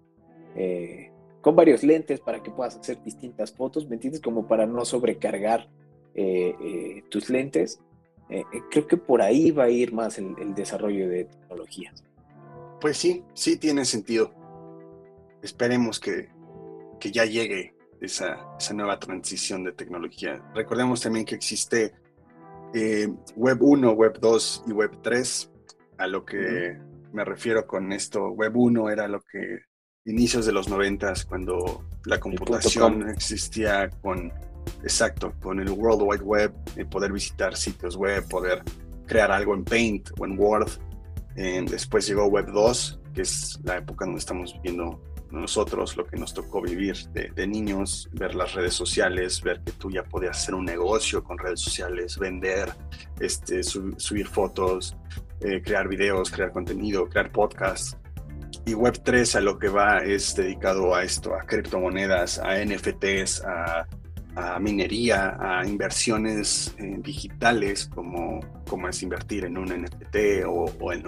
eh, 0.56 1.10
con 1.42 1.54
varios 1.54 1.82
lentes 1.82 2.20
para 2.20 2.42
que 2.42 2.50
puedas 2.50 2.76
hacer 2.76 3.02
distintas 3.04 3.52
fotos, 3.52 3.86
¿me 3.86 3.96
entiendes? 3.96 4.22
Como 4.22 4.48
para 4.48 4.64
no 4.64 4.86
sobrecargar 4.86 5.68
tus 7.10 7.30
lentes. 7.30 7.78
creo 8.70 8.86
que 8.88 8.96
por 8.96 9.22
ahí 9.22 9.52
va 9.52 9.64
a 9.64 9.70
ir 9.70 9.92
más 9.92 10.18
el 10.18 10.54
desarrollo 10.54 11.08
de 11.08 11.26
tecnologías. 11.26 12.02
Pues 12.80 12.96
sí, 12.96 13.22
sí 13.34 13.56
tiene 13.56 13.84
sentido. 13.84 14.32
Esperemos 15.42 16.00
que, 16.00 16.28
que 16.98 17.10
ya 17.10 17.24
llegue 17.24 17.74
esa, 18.00 18.38
esa, 18.58 18.74
nueva 18.74 18.98
transición 18.98 19.64
de 19.64 19.72
tecnología. 19.72 20.42
Recordemos 20.54 21.00
también 21.00 21.24
que 21.24 21.34
existe 21.34 21.92
eh, 22.74 23.08
Web 23.36 23.58
1, 23.60 23.92
Web 23.92 24.18
2 24.20 24.64
y 24.68 24.72
Web 24.72 24.98
3. 25.02 25.50
A 25.98 26.06
lo 26.06 26.24
que 26.24 26.78
me 27.12 27.24
refiero 27.24 27.66
con 27.66 27.92
esto, 27.92 28.28
Web 28.30 28.56
1 28.56 28.90
era 28.90 29.08
lo 29.08 29.20
que 29.20 29.60
inicios 30.04 30.46
de 30.46 30.52
los 30.52 30.68
90, 30.68 31.12
cuando 31.28 31.84
la 32.04 32.18
computación 32.18 33.08
existía 33.10 33.90
con, 34.00 34.32
exacto, 34.82 35.34
con 35.40 35.60
el 35.60 35.70
World 35.70 36.02
Wide 36.02 36.24
Web, 36.24 36.52
poder 36.90 37.12
visitar 37.12 37.56
sitios 37.56 37.96
web, 37.96 38.26
poder 38.28 38.62
crear 39.06 39.30
algo 39.30 39.54
en 39.54 39.64
Paint 39.64 40.10
o 40.18 40.24
en 40.24 40.38
Word. 40.38 40.70
después 41.34 42.06
llegó 42.06 42.26
Web 42.26 42.46
2, 42.52 43.00
que 43.12 43.22
es 43.22 43.60
la 43.64 43.76
época 43.78 44.06
donde 44.06 44.20
estamos 44.20 44.54
viviendo 44.54 45.02
nosotros, 45.30 45.96
lo 45.96 46.06
que 46.06 46.16
nos 46.16 46.32
tocó 46.32 46.62
vivir 46.62 46.96
de, 47.10 47.46
niños, 47.46 48.08
ver 48.12 48.34
las 48.34 48.54
redes 48.54 48.74
sociales, 48.74 49.42
ver 49.42 49.60
que 49.62 49.72
tú 49.72 49.90
ya 49.90 50.02
podías 50.02 50.38
hacer 50.38 50.54
un 50.54 50.64
negocio 50.64 51.22
con 51.22 51.38
redes 51.38 51.60
sociales, 51.60 52.18
vender, 52.18 52.72
este, 53.20 53.62
subir 53.62 54.26
fotos, 54.26 54.96
eh, 55.40 55.62
crear 55.62 55.88
videos, 55.88 56.30
crear 56.30 56.52
contenido, 56.52 57.08
crear 57.08 57.30
podcasts. 57.30 57.96
Y 58.64 58.72
Web3 58.72 59.36
a 59.36 59.40
lo 59.40 59.58
que 59.58 59.68
va 59.68 59.98
es 59.98 60.34
dedicado 60.34 60.94
a 60.94 61.02
esto, 61.02 61.34
a 61.34 61.44
criptomonedas, 61.44 62.38
a 62.38 62.62
NFTs, 62.64 63.42
a, 63.44 63.86
minería, 64.60 65.36
a 65.40 65.66
inversiones 65.66 66.74
eh, 66.78 66.96
digitales, 66.98 67.86
como, 67.86 68.40
como 68.68 68.88
es 68.88 69.02
invertir 69.02 69.44
en 69.44 69.58
un 69.58 69.66
NFT 69.66 70.44
o, 70.46 70.92
en, 70.92 71.06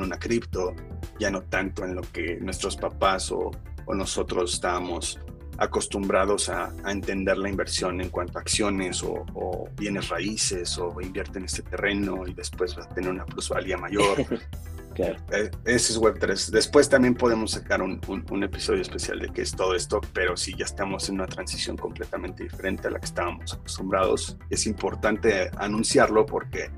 una 0.00 0.18
cripto, 0.18 0.74
ya 1.18 1.30
no 1.30 1.42
tanto 1.42 1.84
en 1.84 1.94
lo 1.94 2.02
que 2.02 2.36
nuestros 2.40 2.76
papás 2.76 3.30
o, 3.30 3.50
nosotros 3.88 4.54
estábamos 4.54 5.20
acostumbrados 5.58 6.48
a, 6.48 6.72
entender 6.86 7.36
la 7.36 7.48
inversión 7.48 8.00
en 8.00 8.08
cuanto 8.08 8.38
a 8.38 8.40
acciones 8.40 9.02
o, 9.02 9.24
o, 9.34 9.68
bienes 9.76 10.08
raíces 10.08 10.78
o 10.78 11.00
invierte 11.00 11.38
en 11.38 11.44
este 11.44 11.62
terreno 11.62 12.26
y 12.26 12.34
después 12.34 12.76
va 12.78 12.84
a 12.84 12.88
tener 12.88 13.10
una 13.10 13.26
plusvalía 13.26 13.76
mayor. 13.76 14.24
Eh, 14.98 15.50
ese 15.64 15.92
es 15.92 16.00
Web3. 16.00 16.50
Después 16.50 16.88
también 16.88 17.14
podemos 17.14 17.52
sacar 17.52 17.82
un, 17.82 18.00
episodio 18.42 18.82
especial 18.82 19.18
de 19.18 19.28
qué 19.28 19.42
es 19.42 19.52
todo 19.52 19.74
esto, 19.74 20.00
pero 20.12 20.36
si 20.36 20.54
ya 20.56 20.64
estamos 20.64 21.08
en 21.08 21.16
una 21.16 21.26
transición 21.26 21.76
completamente 21.76 22.44
diferente 22.44 22.88
a 22.88 22.90
la 22.90 22.98
que 22.98 23.06
estábamos 23.06 23.54
acostumbrados. 23.54 24.36
Es 24.50 24.66
importante 24.66 25.50
anunciarlo 25.56 26.26
porque 26.26 26.70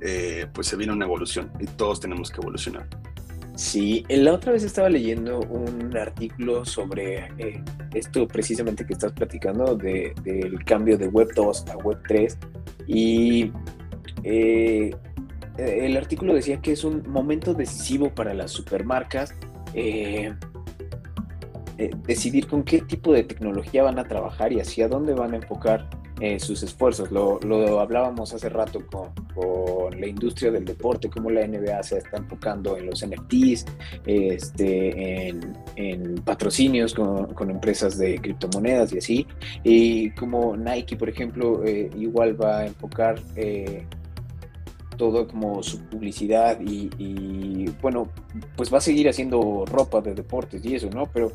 eh, 0.00 0.46
pues 0.52 0.68
se 0.68 0.76
viene 0.76 0.92
una 0.92 1.06
evolución 1.06 1.50
y 1.58 1.66
todos 1.66 2.00
tenemos 2.00 2.30
que 2.30 2.40
evolucionar. 2.40 2.88
Sí, 3.58 4.04
la 4.08 4.34
otra 4.34 4.52
vez 4.52 4.62
estaba 4.62 4.88
leyendo 4.88 5.40
un 5.40 5.96
artículo 5.96 6.64
sobre 6.64 7.24
eh, 7.38 7.60
esto 7.92 8.28
precisamente 8.28 8.86
que 8.86 8.92
estás 8.92 9.10
platicando 9.10 9.74
del 9.74 10.64
cambio 10.64 10.96
de 10.96 11.08
Web 11.08 11.30
2 11.34 11.64
a 11.72 11.76
Web 11.78 11.98
3 12.06 12.38
y 12.86 13.50
eh, 14.22 14.94
el 15.58 15.96
artículo 15.96 16.34
decía 16.34 16.60
que 16.60 16.72
es 16.72 16.84
un 16.84 17.02
momento 17.10 17.52
decisivo 17.52 18.14
para 18.14 18.32
las 18.32 18.52
supermarcas 18.52 19.34
eh, 19.74 20.32
eh, 21.78 21.90
decidir 22.06 22.46
con 22.46 22.62
qué 22.62 22.80
tipo 22.80 23.12
de 23.12 23.24
tecnología 23.24 23.82
van 23.82 23.98
a 23.98 24.04
trabajar 24.04 24.52
y 24.52 24.60
hacia 24.60 24.88
dónde 24.88 25.14
van 25.14 25.34
a 25.34 25.36
enfocar 25.36 25.88
sus 26.40 26.64
esfuerzos. 26.64 27.12
Lo, 27.12 27.78
hablábamos 27.78 28.34
hace 28.34 28.48
rato 28.48 28.80
con, 28.90 30.00
la 30.00 30.06
industria 30.08 30.50
del 30.50 30.64
deporte, 30.64 31.08
cómo 31.08 31.30
la 31.30 31.46
NBA 31.46 31.80
se 31.84 31.98
está 31.98 32.16
enfocando 32.16 32.76
en 32.76 32.86
los 32.86 33.06
NFTs, 33.06 33.64
este, 34.04 35.28
en, 35.28 36.16
patrocinios 36.24 36.92
con, 36.92 37.50
empresas 37.50 37.96
de 37.98 38.18
criptomonedas 38.18 38.92
y 38.94 38.98
así. 38.98 39.26
Y 39.62 40.10
como 40.10 40.56
Nike, 40.56 40.96
por 40.96 41.08
ejemplo, 41.08 41.62
igual 41.68 42.40
va 42.40 42.58
a 42.58 42.66
enfocar 42.66 43.20
todo 44.98 45.26
como 45.26 45.62
su 45.62 45.78
publicidad 45.84 46.58
y, 46.60 47.70
bueno, 47.80 48.08
pues 48.56 48.70
va 48.72 48.76
a 48.78 48.82
seguir 48.82 49.08
haciendo 49.08 49.64
ropa 49.64 50.02
de 50.02 50.14
deportes 50.14 50.62
y 50.66 50.74
eso, 50.74 50.90
¿no? 50.90 51.06
Pero 51.06 51.32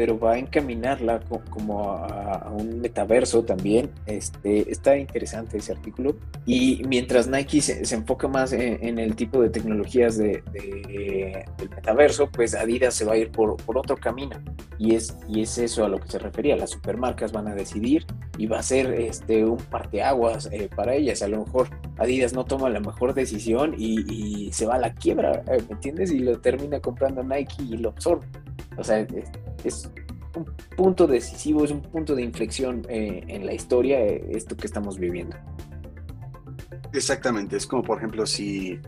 pero 0.00 0.18
va 0.18 0.32
a 0.32 0.38
encaminarla 0.38 1.20
como 1.50 1.90
a, 1.90 2.50
un 2.58 2.80
metaverso 2.80 3.44
también. 3.44 3.90
Este, 4.06 4.72
está 4.72 4.96
interesante 4.96 5.58
ese 5.58 5.72
artículo. 5.72 6.16
Y 6.46 6.80
mientras 6.88 7.28
Nike 7.28 7.60
se, 7.60 7.94
enfoca 7.94 8.26
más 8.26 8.54
en, 8.54 8.98
el 8.98 9.14
tipo 9.14 9.42
de 9.42 9.50
tecnologías 9.50 10.16
de, 10.16 10.42
del 10.54 11.68
metaverso, 11.68 12.30
pues 12.30 12.54
Adidas 12.54 12.94
se 12.94 13.04
va 13.04 13.12
a 13.12 13.18
ir 13.18 13.30
por, 13.30 13.58
por, 13.58 13.76
otro 13.76 13.94
camino. 13.94 14.38
Y 14.78 14.94
es, 14.94 15.14
y 15.28 15.42
es 15.42 15.58
eso 15.58 15.84
a 15.84 15.90
lo 15.90 15.98
que 15.98 16.08
se 16.08 16.18
refería. 16.18 16.56
Las 16.56 16.70
supermarcas 16.70 17.30
van 17.30 17.48
a 17.48 17.54
decidir 17.54 18.06
y 18.38 18.46
va 18.46 18.60
a 18.60 18.62
ser 18.62 18.94
este, 18.94 19.44
un 19.44 19.58
parteaguas 19.58 20.48
eh, 20.50 20.70
para 20.74 20.94
ellas. 20.94 21.20
A 21.20 21.28
lo 21.28 21.44
mejor 21.44 21.68
Adidas 21.98 22.32
no 22.32 22.46
toma 22.46 22.70
la 22.70 22.80
mejor 22.80 23.12
decisión 23.12 23.74
y, 23.76 24.50
se 24.52 24.64
va 24.64 24.76
a 24.76 24.78
la 24.78 24.94
quiebra, 24.94 25.42
eh, 25.46 25.62
¿me 25.68 25.74
entiendes? 25.74 26.10
Y 26.10 26.20
lo 26.20 26.40
termina 26.40 26.80
comprando 26.80 27.22
Nike 27.22 27.62
y 27.64 27.76
lo 27.76 27.90
absorbe. 27.90 28.26
O 28.80 28.84
sea, 28.84 29.06
es, 29.64 29.90
un 30.34 30.46
punto 30.76 31.06
decisivo, 31.06 31.64
es 31.64 31.70
un 31.70 31.82
punto 31.82 32.14
de 32.14 32.22
inflexión 32.22 32.86
eh, 32.88 33.24
en 33.26 33.44
la 33.44 33.52
historia, 33.52 34.00
eh, 34.00 34.24
esto 34.30 34.56
que 34.56 34.66
estamos 34.66 34.98
viviendo. 34.98 35.36
Exactamente, 36.92 37.56
es 37.56 37.66
como 37.66 37.82
por 37.82 37.98
ejemplo 37.98 38.26
si, 38.26 38.78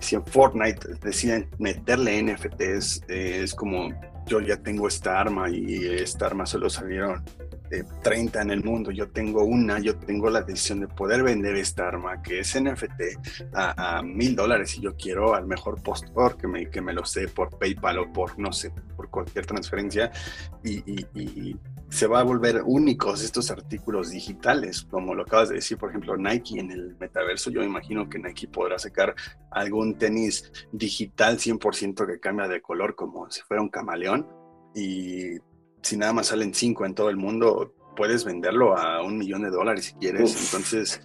si 0.00 0.16
en 0.16 0.26
Fortnite 0.26 0.96
deciden 1.02 1.48
meterle 1.58 2.22
NFTs, 2.22 3.02
es 3.08 3.54
como 3.54 3.90
yo 4.26 4.40
ya 4.40 4.56
tengo 4.56 4.86
esta 4.86 5.20
arma 5.20 5.48
y 5.48 5.86
esta 5.86 6.26
arma 6.26 6.46
solo 6.46 6.68
salieron 6.68 7.24
30 8.02 8.42
en 8.42 8.50
el 8.50 8.64
mundo, 8.64 8.90
yo 8.90 9.08
tengo 9.08 9.44
una, 9.44 9.78
yo 9.78 9.96
tengo 9.96 10.30
la 10.30 10.42
decisión 10.42 10.80
de 10.80 10.88
poder 10.88 11.22
vender 11.22 11.56
esta 11.56 11.88
arma 11.88 12.22
que 12.22 12.40
es 12.40 12.60
NFT 12.60 13.54
a 13.54 14.02
mil 14.02 14.34
dólares 14.34 14.76
y 14.78 14.82
yo 14.82 14.94
quiero 14.96 15.34
al 15.34 15.46
mejor 15.46 15.82
postor 15.82 16.36
que 16.36 16.46
me, 16.46 16.70
que 16.70 16.80
me 16.80 16.92
lo 16.92 17.04
sé 17.04 17.28
por 17.28 17.58
PayPal 17.58 17.98
o 17.98 18.12
por, 18.12 18.38
no 18.38 18.52
sé, 18.52 18.72
cualquier 19.18 19.46
transferencia 19.46 20.12
y, 20.62 20.78
y, 21.14 21.56
se 21.90 22.06
va 22.06 22.20
a 22.20 22.22
volver 22.22 22.62
únicos 22.66 23.24
estos 23.24 23.50
artículos 23.50 24.10
digitales, 24.10 24.86
como 24.90 25.14
lo 25.14 25.22
acabas 25.22 25.48
de 25.48 25.54
decir, 25.54 25.78
por 25.78 25.88
ejemplo, 25.88 26.18
Nike 26.18 26.60
en 26.60 26.70
el 26.70 26.94
metaverso, 27.00 27.50
yo 27.50 27.62
imagino 27.62 28.10
que 28.10 28.18
Nike 28.18 28.46
podrá 28.46 28.78
sacar 28.78 29.14
algún 29.50 29.96
tenis 29.96 30.52
digital 30.70 31.38
100% 31.38 32.06
que 32.06 32.20
cambia 32.20 32.46
de 32.46 32.60
color 32.60 32.94
como 32.94 33.30
si 33.30 33.40
fuera 33.40 33.62
un 33.62 33.70
camaleón 33.70 34.26
y 34.74 35.38
si 35.80 35.96
nada 35.96 36.12
más 36.12 36.26
salen 36.26 36.52
cinco 36.52 36.84
en 36.84 36.94
todo 36.94 37.08
el 37.08 37.16
mundo, 37.16 37.74
puedes 37.96 38.24
venderlo 38.24 38.76
a 38.76 39.02
un 39.02 39.16
millón 39.16 39.42
de 39.42 39.50
dólares 39.50 39.86
si 39.86 39.94
quieres. 39.94 40.44
Entonces, 40.44 41.00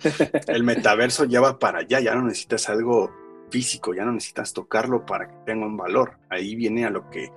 el 0.48 0.64
metaverso 0.64 1.24
ya 1.24 1.40
va 1.40 1.60
para 1.60 1.80
allá, 1.80 2.02
ya 2.02 2.14
no 2.14 2.24
necesitas 2.24 2.68
algo 2.68 3.10
físico, 3.50 3.94
ya 3.94 4.04
no 4.04 4.12
necesitas 4.12 4.52
tocarlo 4.52 5.06
para 5.06 5.28
que 5.28 5.36
tenga 5.46 5.66
un 5.66 5.78
valor. 5.78 6.18
Ahí 6.30 6.56
viene 6.56 6.86
a 6.86 6.90
lo 6.90 7.10
que 7.10 7.32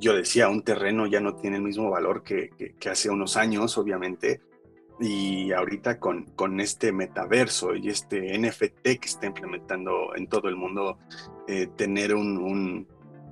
yo 0.00 0.14
decía, 0.14 0.48
un 0.48 0.62
terreno 0.62 1.06
ya 1.06 1.20
no 1.20 1.36
tiene 1.36 1.56
el 1.58 1.62
mismo 1.62 1.90
valor 1.90 2.22
que, 2.22 2.50
hace 2.90 3.10
unos 3.10 3.36
años, 3.36 3.78
obviamente. 3.78 4.40
Y 4.98 5.52
ahorita 5.52 5.98
con, 5.98 6.24
con 6.36 6.60
este 6.60 6.92
metaverso 6.92 7.74
y 7.74 7.88
este 7.88 8.38
NFT 8.38 8.82
que 8.82 8.98
está 9.06 9.26
implementando 9.26 10.14
en 10.14 10.26
todo 10.26 10.48
el 10.48 10.56
mundo, 10.56 10.98
eh, 11.46 11.68
tener 11.76 12.14
un 12.14 12.86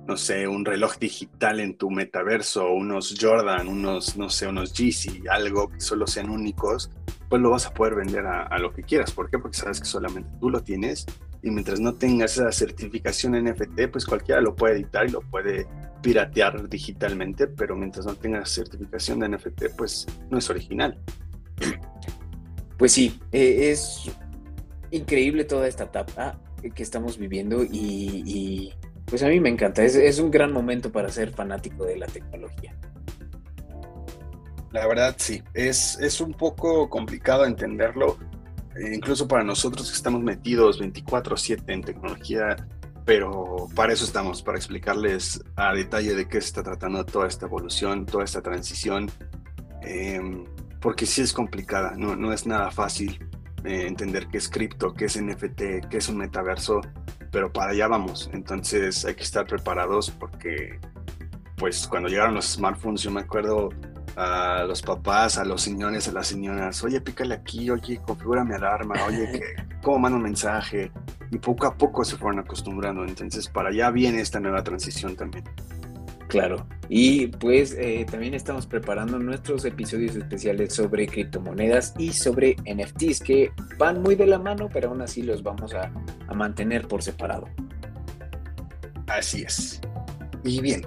no 0.09 0.17
sé, 0.17 0.47
un 0.47 0.65
reloj 0.65 0.97
digital 0.97 1.59
en 1.59 1.75
tu 1.75 1.91
metaverso, 1.91 2.71
unos 2.71 3.15
Jordan, 3.21 3.67
unos, 3.67 4.17
no 4.17 4.27
sé, 4.31 4.47
unos 4.47 4.73
Yeezy, 4.73 5.27
algo 5.29 5.69
que 5.69 5.79
solo 5.79 6.07
sean 6.07 6.31
únicos, 6.31 6.89
pues 7.29 7.39
lo 7.39 7.51
vas 7.51 7.67
a 7.67 7.75
poder 7.75 7.93
vender 7.93 8.25
a, 8.25 8.57
lo 8.57 8.73
que 8.73 8.81
quieras. 8.81 9.11
¿Por 9.11 9.29
qué? 9.29 9.37
Porque 9.37 9.57
sabes 9.57 9.79
que 9.79 9.85
solamente 9.85 10.31
tú 10.39 10.49
lo 10.49 10.63
tienes 10.63 11.05
y 11.41 11.51
mientras 11.51 11.79
no 11.79 11.95
tengas 11.95 12.33
esa 12.37 12.51
certificación 12.51 13.41
NFT, 13.43 13.87
pues 13.91 14.05
cualquiera 14.05 14.41
lo 14.41 14.55
puede 14.55 14.75
editar 14.75 15.07
y 15.07 15.11
lo 15.11 15.21
puede 15.21 15.67
piratear 16.01 16.67
digitalmente, 16.69 17.47
pero 17.47 17.75
mientras 17.75 18.05
no 18.05 18.15
tengas 18.15 18.49
certificación 18.49 19.19
de 19.19 19.29
NFT, 19.29 19.75
pues 19.77 20.05
no 20.29 20.37
es 20.37 20.49
original. 20.49 20.99
Pues 22.77 22.93
sí, 22.93 23.19
eh, 23.31 23.71
es 23.71 24.09
increíble 24.91 25.43
toda 25.43 25.67
esta 25.67 25.85
etapa 25.85 26.39
que 26.73 26.83
estamos 26.83 27.17
viviendo 27.17 27.63
y 27.63 28.73
pues 29.09 29.23
a 29.23 29.27
mí 29.27 29.39
me 29.39 29.49
encanta, 29.49 29.83
es, 29.83 30.19
un 30.19 30.29
gran 30.29 30.53
momento 30.53 30.91
para 30.91 31.09
ser 31.09 31.31
fanático 31.31 31.83
de 31.85 31.97
la 31.97 32.05
tecnología. 32.05 32.75
La 34.71 34.85
verdad 34.87 35.15
sí, 35.17 35.41
es, 35.55 35.97
es 35.99 36.21
un 36.21 36.33
poco 36.33 36.89
complicado 36.89 37.45
entenderlo, 37.45 38.17
incluso 38.93 39.27
para 39.27 39.43
nosotros 39.43 39.89
que 39.89 39.95
estamos 39.95 40.21
metidos 40.21 40.79
24/7 40.79 41.73
en 41.73 41.81
tecnología, 41.81 42.67
pero 43.05 43.67
para 43.75 43.93
eso 43.93 44.05
estamos, 44.05 44.41
para 44.41 44.57
explicarles 44.57 45.43
a 45.55 45.73
detalle 45.73 46.15
de 46.15 46.27
qué 46.27 46.39
se 46.41 46.47
está 46.47 46.63
tratando 46.63 47.05
toda 47.05 47.27
esta 47.27 47.45
evolución, 47.45 48.05
toda 48.05 48.23
esta 48.23 48.41
transición, 48.41 49.09
em, 49.81 50.45
porque 50.79 51.05
sí 51.05 51.21
es 51.21 51.33
complicada, 51.33 51.93
no, 51.97 52.15
no 52.15 52.31
es 52.31 52.45
nada 52.45 52.71
fácil 52.71 53.19
eh, 53.65 53.87
entender 53.87 54.27
qué 54.27 54.37
es 54.37 54.47
cripto, 54.47 54.93
qué 54.93 55.05
es 55.05 55.17
NFT, 55.17 55.89
qué 55.89 55.97
es 55.97 56.07
un 56.09 56.17
metaverso 56.17 56.81
pero 57.31 57.51
para 57.51 57.71
allá 57.71 57.87
vamos. 57.87 58.29
Entonces 58.33 59.05
hay 59.05 59.15
que 59.15 59.23
estar 59.23 59.45
preparados 59.45 60.11
porque, 60.11 60.79
pues, 61.57 61.87
cuando 61.87 62.09
llegaron 62.09 62.35
los 62.35 62.53
smartphones, 62.53 63.01
yo 63.01 63.11
me 63.11 63.21
acuerdo 63.21 63.69
a 64.19 64.65
los 64.65 64.81
papás, 64.81 65.37
a 65.37 65.45
los 65.45 65.61
señores, 65.61 66.09
a 66.09 66.11
las 66.11 66.27
señoras, 66.27 66.83
oye, 66.83 66.99
pícale 66.99 67.35
aquí, 67.35 67.69
oye, 67.69 68.01
configura 68.05 68.43
mi 68.43 68.53
alarma, 68.53 68.95
oye, 69.07 69.41
¿cómo 69.81 69.97
mando 69.97 70.17
un 70.17 70.23
mensaje? 70.23 70.91
Y 71.31 71.37
poco 71.37 71.67
a 71.67 71.77
poco 71.77 72.03
se 72.03 72.17
fueron 72.17 72.39
acostumbrando. 72.39 73.05
Entonces, 73.05 73.47
para 73.47 73.69
allá 73.69 73.89
viene 73.91 74.19
esta 74.19 74.41
nueva 74.41 74.61
transición 74.61 75.15
también. 75.15 75.45
Claro. 76.27 76.67
Y 76.89 77.27
pues 77.27 77.73
eh, 77.79 78.05
también 78.11 78.33
estamos 78.33 78.67
preparando 78.67 79.17
nuestros 79.19 79.63
episodios 79.63 80.17
especiales 80.17 80.73
sobre 80.73 81.07
criptomonedas 81.07 81.93
y 81.97 82.11
sobre 82.11 82.57
NFTs 82.65 83.21
que 83.21 83.53
van 83.77 84.01
muy 84.01 84.15
de 84.15 84.27
la 84.27 84.37
mano, 84.37 84.69
pero 84.71 84.89
aún 84.89 85.01
así 85.01 85.21
los 85.21 85.43
vamos 85.43 85.73
a, 85.73 85.93
a 86.27 86.33
mantener 86.33 86.89
por 86.89 87.01
separado. 87.01 87.47
Así 89.07 89.43
es. 89.43 89.79
Y 90.43 90.59
bien, 90.59 90.85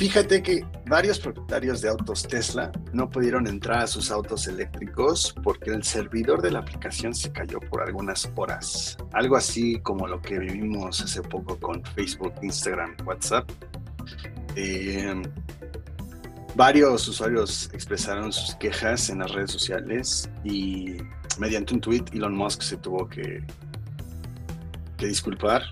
fíjate 0.00 0.42
que 0.42 0.64
varios 0.86 1.20
propietarios 1.20 1.82
de 1.82 1.90
autos 1.90 2.22
Tesla 2.22 2.72
no 2.94 3.10
pudieron 3.10 3.46
entrar 3.46 3.80
a 3.80 3.86
sus 3.86 4.10
autos 4.10 4.48
eléctricos 4.48 5.34
porque 5.42 5.72
el 5.72 5.84
servidor 5.84 6.40
de 6.40 6.50
la 6.50 6.60
aplicación 6.60 7.14
se 7.14 7.30
cayó 7.30 7.60
por 7.60 7.82
algunas 7.82 8.26
horas. 8.34 8.96
Algo 9.12 9.36
así 9.36 9.78
como 9.80 10.08
lo 10.08 10.22
que 10.22 10.38
vivimos 10.38 11.02
hace 11.02 11.20
poco 11.20 11.60
con 11.60 11.84
Facebook, 11.84 12.32
Instagram, 12.40 12.96
WhatsApp 13.04 13.46
eh, 14.56 15.22
varios 16.54 17.06
usuarios 17.06 17.68
expresaron 17.74 18.32
sus 18.32 18.54
quejas 18.54 19.10
en 19.10 19.18
las 19.18 19.30
redes 19.32 19.50
sociales 19.50 20.30
y 20.44 20.96
mediante 21.38 21.74
un 21.74 21.80
tweet 21.82 22.04
Elon 22.14 22.34
Musk 22.34 22.62
se 22.62 22.78
tuvo 22.78 23.06
que, 23.06 23.44
que 24.96 25.06
disculpar. 25.06 25.62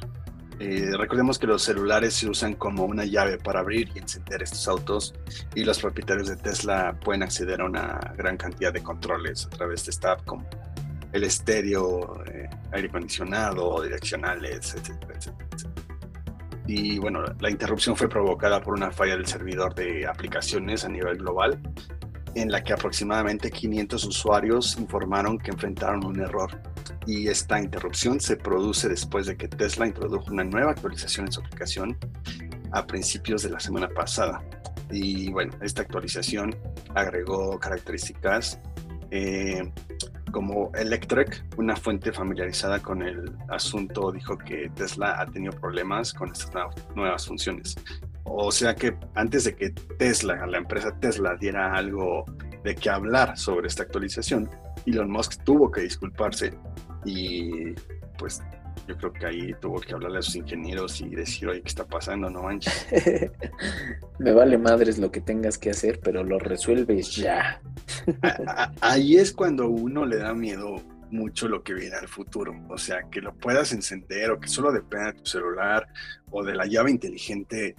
Eh, 0.61 0.91
recordemos 0.97 1.39
que 1.39 1.47
los 1.47 1.63
celulares 1.63 2.15
se 2.15 2.29
usan 2.29 2.55
como 2.55 2.85
una 2.85 3.05
llave 3.05 3.39
para 3.39 3.61
abrir 3.61 3.91
y 3.95 3.99
encender 3.99 4.43
estos 4.43 4.67
autos 4.67 5.15
y 5.55 5.63
los 5.63 5.79
propietarios 5.79 6.29
de 6.29 6.37
Tesla 6.37 6.99
pueden 6.99 7.23
acceder 7.23 7.61
a 7.61 7.67
una 7.67 8.01
gran 8.17 8.37
cantidad 8.37 8.73
de 8.73 8.83
controles 8.83 9.47
a 9.47 9.51
través 9.51 9.85
de 9.85 9.91
esta 9.91 10.13
app 10.13 10.25
como 10.25 10.49
el 11.13 11.25
estéreo, 11.25 12.25
eh, 12.27 12.51
aire 12.73 12.89
acondicionado, 12.89 13.83
direccionales, 13.83 14.75
etcétera, 14.75 15.15
etcétera 15.17 15.49
y 16.69 16.99
bueno, 16.99 17.25
la 17.41 17.51
interrupción 17.51 17.97
fue 17.97 18.11
provocada 18.11 18.61
por 18.61 18.75
una 18.75 18.91
falla 18.91 19.17
del 19.17 19.27
servidor 19.27 19.75
de 19.75 20.07
aplicaciones 20.07 20.85
a 20.85 20.91
nivel 20.91 21.17
global, 21.17 21.59
en 22.41 22.51
la 22.51 22.63
que 22.63 22.73
aproximadamente 22.73 23.51
500 23.51 24.05
usuarios 24.05 24.77
informaron 24.79 25.39
que 25.39 25.51
enfrentaron 25.51 26.05
un 26.05 26.21
error. 26.21 26.61
Y 27.07 27.29
esta 27.29 27.61
interrupción 27.61 28.21
se 28.21 28.37
produce 28.37 28.89
después 28.89 29.27
de 29.27 29.37
que 29.37 29.49
Tesla 29.49 29.87
introdujo 29.87 30.33
una 30.33 30.45
nueva 30.45 30.73
actualización 30.73 31.27
en 31.27 31.33
su 31.33 31.41
aplicación 31.41 31.99
a 32.73 32.87
principios 32.87 33.43
de 33.43 33.51
la 33.51 33.61
semana 33.61 33.89
pasada. 33.89 34.43
Y 34.91 35.31
bueno, 35.31 35.53
esta 35.63 35.83
actualización 35.83 36.57
agregó 36.95 37.59
características 37.59 38.61
eh, 39.11 39.73
como 40.31 40.71
Electrek, 40.75 41.45
una 41.57 41.75
fuente 41.75 42.13
familiarizada 42.13 42.81
con 42.81 43.03
el 43.03 43.35
asunto, 43.49 44.13
dijo 44.13 44.37
que 44.37 44.71
Tesla 44.75 45.21
ha 45.21 45.27
tenido 45.27 45.53
problemas 45.53 46.13
con 46.13 46.31
estas 46.31 46.75
nuevas 46.95 47.27
funciones. 47.27 47.77
O 48.31 48.53
sea 48.53 48.75
que 48.75 48.97
antes 49.15 49.45
de 49.45 49.55
que 49.55 49.71
Tesla, 49.71 50.47
la 50.47 50.59
empresa 50.59 50.95
Tesla, 51.01 51.37
diera 51.41 51.75
algo 51.75 52.25
de 52.65 52.75
qué 52.75 52.91
hablar 52.91 53.37
sobre 53.37 53.69
esta 53.69 53.83
actualización, 53.83 54.51
Elon 54.87 55.11
Musk 55.11 55.43
tuvo 55.45 55.71
que 55.71 55.83
disculparse 55.83 56.53
y 57.05 57.73
pues 58.19 58.43
yo 58.87 58.97
creo 58.97 59.13
que 59.13 59.27
ahí 59.27 59.55
tuvo 59.61 59.81
que 59.81 59.93
hablarle 59.93 60.19
a 60.19 60.23
sus 60.23 60.37
ingenieros 60.37 61.01
y 61.01 61.11
decir, 61.11 61.49
oye, 61.49 61.61
¿qué 61.61 61.69
está 61.69 61.87
pasando? 61.87 62.31
No 62.31 62.43
manches. 62.43 62.87
Me 64.19 64.33
vale 64.33 64.57
madres 64.57 64.99
lo 64.99 65.11
que 65.11 65.21
tengas 65.21 65.59
que 65.59 65.71
hacer, 65.71 66.01
pero 66.01 66.25
lo 66.25 66.39
resuelves 66.39 67.15
ya. 67.15 67.61
ahí 68.81 69.17
es 69.17 69.33
cuando 69.33 69.69
uno 69.69 70.07
le 70.07 70.17
da 70.17 70.33
miedo 70.33 70.83
mucho 71.11 71.49
lo 71.49 71.63
que 71.63 71.75
viene 71.75 71.97
al 71.97 72.09
futuro. 72.09 72.55
O 72.69 72.79
sea, 72.79 73.03
que 73.11 73.21
lo 73.21 73.35
puedas 73.35 73.73
encender 73.73 74.31
o 74.31 74.41
que 74.41 74.49
solo 74.49 74.73
dependa 74.73 75.13
de 75.13 75.19
tu 75.19 75.27
celular 75.27 75.87
o 76.31 76.43
de 76.43 76.55
la 76.55 76.67
llave 76.67 76.91
inteligente 76.91 77.77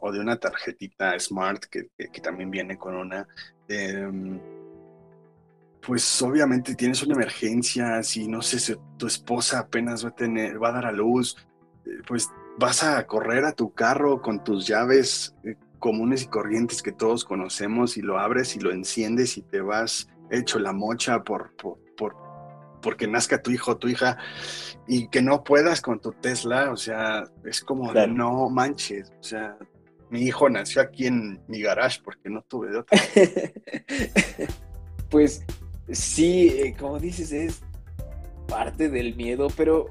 o 0.00 0.12
de 0.12 0.20
una 0.20 0.36
tarjetita 0.36 1.18
smart 1.18 1.64
que, 1.64 1.88
también 2.22 2.50
viene 2.50 2.76
con 2.76 2.96
una. 2.96 3.26
Em, 3.68 4.40
pues 5.86 6.20
obviamente 6.22 6.74
tienes 6.74 7.02
una 7.02 7.14
emergencia, 7.14 8.02
si 8.02 8.28
no 8.28 8.42
sé 8.42 8.58
si 8.58 8.74
tu 8.98 9.06
esposa 9.06 9.60
apenas 9.60 10.04
va 10.04 10.10
a 10.10 10.14
tener, 10.14 10.62
va 10.62 10.68
a 10.68 10.72
dar 10.72 10.86
a 10.86 10.92
luz, 10.92 11.36
eh, 11.86 12.02
pues 12.06 12.28
vas 12.58 12.82
a 12.84 13.06
correr 13.06 13.44
a 13.44 13.52
tu 13.52 13.72
carro 13.72 14.20
con 14.20 14.44
tus 14.44 14.66
llaves 14.66 15.34
eh, 15.44 15.56
comunes 15.78 16.24
y 16.24 16.26
corrientes 16.26 16.82
que 16.82 16.92
todos 16.92 17.24
conocemos 17.24 17.96
y 17.96 18.02
lo 18.02 18.18
abres 18.18 18.54
y 18.56 18.60
lo 18.60 18.70
enciendes 18.70 19.38
y 19.38 19.42
te 19.42 19.62
vas 19.62 20.08
hecho 20.30 20.58
la 20.58 20.72
mocha 20.72 21.22
por, 21.24 21.54
por, 21.56 21.78
porque 22.80 23.06
nazca 23.06 23.42
tu 23.42 23.50
hijo 23.50 23.72
o 23.72 23.76
tu 23.76 23.88
hija 23.88 24.18
y 24.86 25.08
que 25.08 25.22
no 25.22 25.44
puedas 25.44 25.80
con 25.80 26.00
tu 26.00 26.12
Tesla, 26.12 26.70
o 26.72 26.76
sea, 26.76 27.24
es 27.44 27.62
como 27.62 27.92
no 27.92 28.48
manches, 28.48 29.12
o 29.20 29.22
sea, 29.22 29.56
mi 30.10 30.22
hijo 30.22 30.48
nació 30.48 30.82
aquí 30.82 31.06
en 31.06 31.40
mi 31.48 31.60
garage 31.60 32.00
porque 32.04 32.28
no 32.28 32.42
tuve 32.42 32.70
de 32.70 32.78
otra. 32.78 33.00
pues 35.10 35.44
sí, 35.90 36.48
eh, 36.48 36.74
como 36.78 36.98
dices, 36.98 37.32
es 37.32 37.60
parte 38.48 38.88
del 38.88 39.14
miedo, 39.14 39.48
pero 39.56 39.90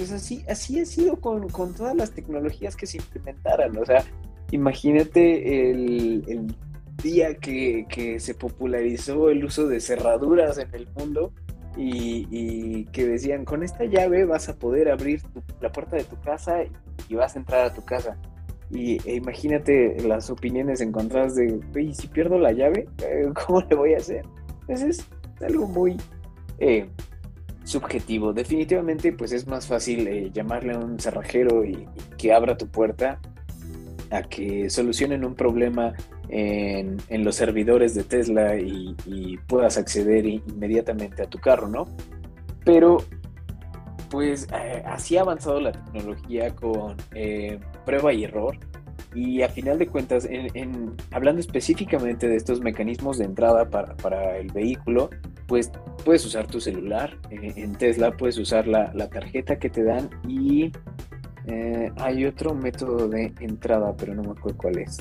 pues 0.00 0.12
así, 0.12 0.42
así 0.48 0.80
ha 0.80 0.86
sido 0.86 1.20
con, 1.20 1.46
todas 1.74 1.94
las 1.94 2.12
tecnologías 2.12 2.74
que 2.74 2.86
se 2.86 2.96
implementaran. 2.96 3.76
O 3.76 3.84
sea, 3.84 4.02
imagínate 4.50 5.70
el, 5.70 6.54
día 7.02 7.34
que, 7.34 8.16
se 8.18 8.34
popularizó 8.34 9.30
el 9.30 9.44
uso 9.44 9.66
de 9.68 9.80
cerraduras 9.80 10.58
en 10.58 10.74
el 10.74 10.88
mundo 10.94 11.32
y, 11.76 12.86
que 12.86 13.06
decían, 13.06 13.44
con 13.44 13.62
esta 13.62 13.84
llave 13.84 14.24
vas 14.24 14.48
a 14.48 14.56
poder 14.56 14.90
abrir 14.90 15.22
la 15.60 15.70
puerta 15.70 15.96
de 15.96 16.04
tu 16.04 16.18
casa 16.20 16.62
y, 17.08 17.14
vas 17.14 17.36
a 17.36 17.38
entrar 17.38 17.66
a 17.66 17.74
tu 17.74 17.84
casa. 17.84 18.16
Y 18.70 18.98
e 19.08 19.16
imagínate 19.16 19.96
las 20.06 20.30
opiniones 20.30 20.80
encontradas 20.80 21.34
de, 21.34 21.60
¿y 21.76 21.92
si 21.92 22.06
pierdo 22.08 22.38
la 22.38 22.52
llave? 22.52 22.88
Eh, 23.02 23.28
¿Cómo 23.46 23.62
le 23.62 23.76
voy 23.76 23.94
a 23.94 23.98
hacer? 23.98 24.24
Entonces, 24.62 25.06
algo 25.40 25.66
muy 25.66 25.96
eh, 26.58 26.88
subjetivo. 27.64 28.32
Definitivamente, 28.32 29.12
pues 29.12 29.32
es 29.32 29.46
más 29.46 29.66
fácil 29.66 30.06
eh, 30.06 30.30
llamarle 30.32 30.74
a 30.74 30.78
un 30.78 31.00
cerrajero 31.00 31.64
y, 31.64 31.88
que 32.16 32.32
abra 32.32 32.56
tu 32.56 32.68
puerta 32.68 33.20
a 34.10 34.22
que 34.22 34.70
solucionen 34.70 35.24
un 35.24 35.34
problema 35.34 35.94
en, 36.28 36.98
los 37.24 37.34
servidores 37.34 37.94
de 37.94 38.04
Tesla 38.04 38.56
y, 38.56 38.94
puedas 39.48 39.78
acceder 39.78 40.26
inmediatamente 40.26 41.22
a 41.22 41.26
tu 41.26 41.38
carro, 41.38 41.68
¿no? 41.68 41.86
Pero, 42.64 42.98
pues 44.10 44.46
así 44.84 45.16
ha 45.16 45.22
avanzado 45.22 45.60
la 45.60 45.72
tecnología 45.72 46.54
con 46.54 46.96
prueba 47.84 48.12
y 48.12 48.24
error 48.24 48.56
y 49.14 49.42
a 49.42 49.48
final 49.48 49.78
de 49.78 49.88
cuentas, 49.88 50.26
en, 50.30 50.94
hablando 51.10 51.40
específicamente 51.40 52.28
de 52.28 52.36
estos 52.36 52.60
mecanismos 52.60 53.18
de 53.18 53.24
entrada 53.24 53.68
para, 53.68 54.38
el 54.38 54.52
vehículo, 54.52 55.10
pues 55.46 55.70
puedes 56.04 56.24
usar 56.24 56.46
tu 56.46 56.60
celular. 56.60 57.18
Eh, 57.30 57.54
en 57.56 57.72
Tesla 57.72 58.16
puedes 58.16 58.38
usar 58.38 58.68
la, 58.68 58.92
tarjeta 59.08 59.58
que 59.58 59.68
te 59.68 59.82
dan 59.82 60.10
y 60.28 60.70
eh, 61.46 61.90
hay 61.96 62.24
otro 62.24 62.54
método 62.54 63.08
de 63.08 63.32
entrada, 63.40 63.94
pero 63.96 64.14
no 64.14 64.22
me 64.22 64.30
acuerdo 64.30 64.58
cuál 64.58 64.78
es. 64.78 64.98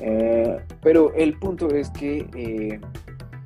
Eh, 0.00 0.58
pero 0.82 1.14
el 1.14 1.38
punto 1.38 1.68
es 1.68 1.90
que 1.90 2.80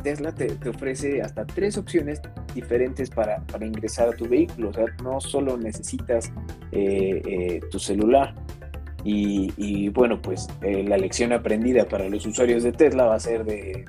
Tesla 0.03 0.35
te, 0.35 0.57
ofrece 0.68 1.20
hasta 1.20 1.47
tres 1.47 1.76
opciones 1.76 2.22
diferentes 2.55 3.11
para, 3.11 3.38
para, 3.46 3.66
ingresar 3.66 4.09
a 4.09 4.12
tu 4.12 4.28
vehículo. 4.28 4.70
O 4.70 4.72
sea, 4.72 4.86
no 5.03 5.20
solo 5.20 5.57
necesitas 5.57 6.32
tu 7.70 7.78
celular, 7.78 8.34
y, 9.05 9.88
bueno, 9.90 10.20
pues 10.20 10.48
eh, 10.62 10.84
la 10.84 10.96
lección 10.96 11.32
aprendida 11.32 11.86
para 11.86 12.09
los 12.09 12.26
usuarios 12.26 12.62
de 12.62 12.72
Tesla 12.72 13.05
va 13.05 13.14
a 13.14 13.20
ser 13.20 13.44
de, 13.44 13.84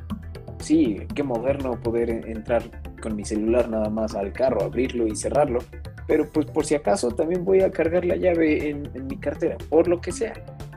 sí, 0.59 1.01
qué 1.13 1.23
moderno 1.23 1.79
poder 1.81 2.09
entrar 2.09 2.63
con 3.01 3.15
mi 3.15 3.25
celular 3.25 3.69
nada 3.69 3.89
más 3.89 4.15
al 4.15 4.31
carro, 4.31 4.63
abrirlo 4.63 5.07
y 5.07 5.15
cerrarlo, 5.15 5.59
pero 6.07 6.29
pues 6.29 6.45
por 6.45 6.65
si 6.65 6.75
acaso 6.75 7.09
también 7.11 7.43
voy 7.43 7.61
a 7.61 7.71
cargar 7.71 8.05
la 8.05 8.15
llave 8.15 8.69
en, 8.69 8.89
mi 9.07 9.17
cartera, 9.17 9.57
por 9.69 9.87
lo 9.87 9.99
que 9.99 10.11
sea. 10.11 10.33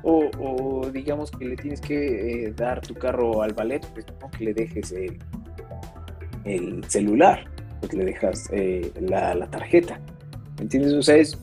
O, 0.06 0.86
digamos 0.92 1.30
que 1.30 1.46
le 1.46 1.56
tienes 1.56 1.80
que 1.80 2.44
eh, 2.44 2.52
dar 2.54 2.82
tu 2.82 2.94
carro 2.94 3.42
al 3.42 3.54
ballet, 3.54 3.86
pues 3.94 4.04
no 4.20 4.30
que 4.30 4.44
le 4.44 4.52
dejes 4.54 4.92
el, 4.92 5.18
el 6.44 6.84
celular, 6.88 7.48
pues 7.80 7.92
le 7.92 8.04
dejas 8.04 8.48
eh, 8.52 8.92
la, 9.00 9.34
la 9.34 9.50
tarjeta. 9.50 10.00
¿Entiendes? 10.58 10.92
O 10.94 11.02
sea, 11.02 11.16
es 11.16 11.38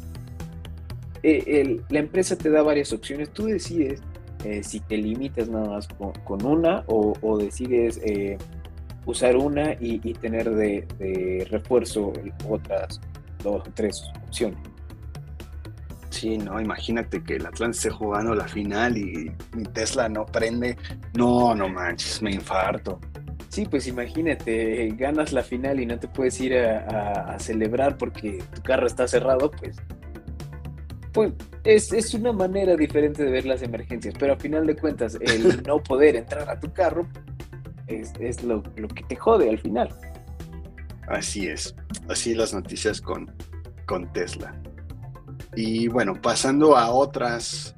eh, 1.23 1.79
la 1.89 1.99
empresa 1.99 2.35
te 2.35 2.49
da 2.49 2.63
varias 2.63 2.93
opciones, 2.93 3.29
tú 3.31 3.45
decides 3.45 4.01
eh, 4.43 4.63
si 4.63 4.79
te 4.79 4.97
limitas 4.97 5.47
nada 5.49 5.69
más 5.69 5.87
con, 5.87 6.45
una 6.45 6.83
o, 6.87 7.37
decides 7.37 8.01
usar 9.05 9.35
una 9.35 9.73
y, 9.79 9.99
tener 10.15 10.49
de, 10.49 11.47
refuerzo 11.51 12.13
otras 12.49 12.99
dos 13.43 13.67
o 13.67 13.71
tres 13.73 14.01
opciones. 14.23 14.59
Sí, 16.09 16.37
no, 16.37 16.59
imagínate 16.59 17.23
que 17.23 17.37
el 17.37 17.45
Atlante 17.45 17.77
esté 17.77 17.89
jugando 17.89 18.35
la 18.35 18.47
final 18.47 18.97
y 18.97 19.31
mi 19.55 19.63
Tesla 19.63 20.09
no 20.09 20.25
prende. 20.25 20.77
No, 21.13 21.55
no 21.55 21.69
manches, 21.69 22.21
me 22.21 22.31
infarto. 22.31 22.99
Sí, 23.51 23.65
pues 23.65 23.85
imagínate, 23.85 24.87
ganas 24.97 25.33
la 25.33 25.43
final 25.43 25.81
y 25.81 25.85
no 25.85 25.99
te 25.99 26.07
puedes 26.07 26.39
ir 26.39 26.55
a, 26.55 27.37
celebrar 27.37 27.97
porque 27.97 28.41
tu 28.55 28.61
carro 28.61 28.87
está 28.87 29.09
cerrado, 29.09 29.51
pues, 29.51 29.75
pues 31.11 31.33
es, 31.65 32.13
una 32.13 32.31
manera 32.31 32.77
diferente 32.77 33.25
de 33.25 33.29
ver 33.29 33.45
las 33.45 33.61
emergencias, 33.61 34.13
pero 34.17 34.33
a 34.33 34.37
final 34.37 34.65
de 34.65 34.77
cuentas, 34.77 35.17
el 35.19 35.61
no 35.67 35.83
poder 35.83 36.15
entrar 36.15 36.49
a 36.49 36.57
tu 36.57 36.71
carro 36.71 37.05
es, 37.87 38.41
lo, 38.41 38.63
lo, 38.77 38.87
que 38.87 39.03
te 39.03 39.17
jode 39.17 39.49
al 39.49 39.59
final. 39.59 39.89
Así 41.09 41.47
es, 41.47 41.75
así 42.07 42.33
las 42.33 42.53
noticias 42.53 43.01
con, 43.01 43.29
con 43.85 44.13
Tesla. 44.13 44.55
Y 45.57 45.89
bueno, 45.89 46.13
pasando 46.21 46.77
a 46.77 46.89
otras 46.89 47.75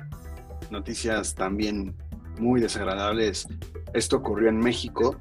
noticias 0.69 1.33
también 1.33 1.95
muy 2.37 2.61
desagradables, 2.61 3.47
esto 3.95 4.17
ocurrió 4.17 4.49
en 4.49 4.59
México. 4.59 5.17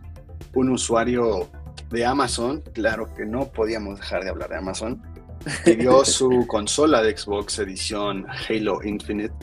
Un 0.55 0.71
usuario 0.71 1.51
de 1.91 2.05
Amazon, 2.05 2.63
claro 2.73 3.13
que 3.15 3.25
no 3.25 3.51
podíamos 3.53 3.99
dejar 3.99 4.25
de 4.25 4.31
hablar 4.31 4.51
de 4.51 4.57
Amazon, 4.57 5.03
pidió 5.65 6.05
su 6.05 6.47
consola 6.47 7.03
de 7.03 7.17
Xbox 7.17 7.59
edición 7.59 8.27
Halo 8.49 8.83
Infinite. 8.83 9.35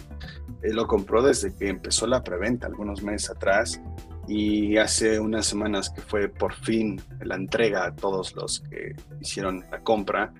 Él 0.61 0.75
lo 0.75 0.87
compró 0.87 1.21
desde 1.21 1.55
que 1.55 1.69
empezó 1.69 2.07
la 2.07 2.23
preventa 2.23 2.67
algunos 2.67 3.01
meses 3.01 3.29
atrás 3.29 3.81
y 4.27 4.77
hace 4.77 5.19
unas 5.19 5.45
semanas 5.45 5.89
que 5.89 6.01
fue 6.01 6.27
por 6.27 6.53
fin 6.53 7.01
la 7.21 7.35
entrega 7.35 7.85
a 7.85 7.95
todos 7.95 8.35
los 8.35 8.59
que 8.61 8.95
hicieron 9.19 9.65
la 9.71 9.81
compra, 9.81 10.33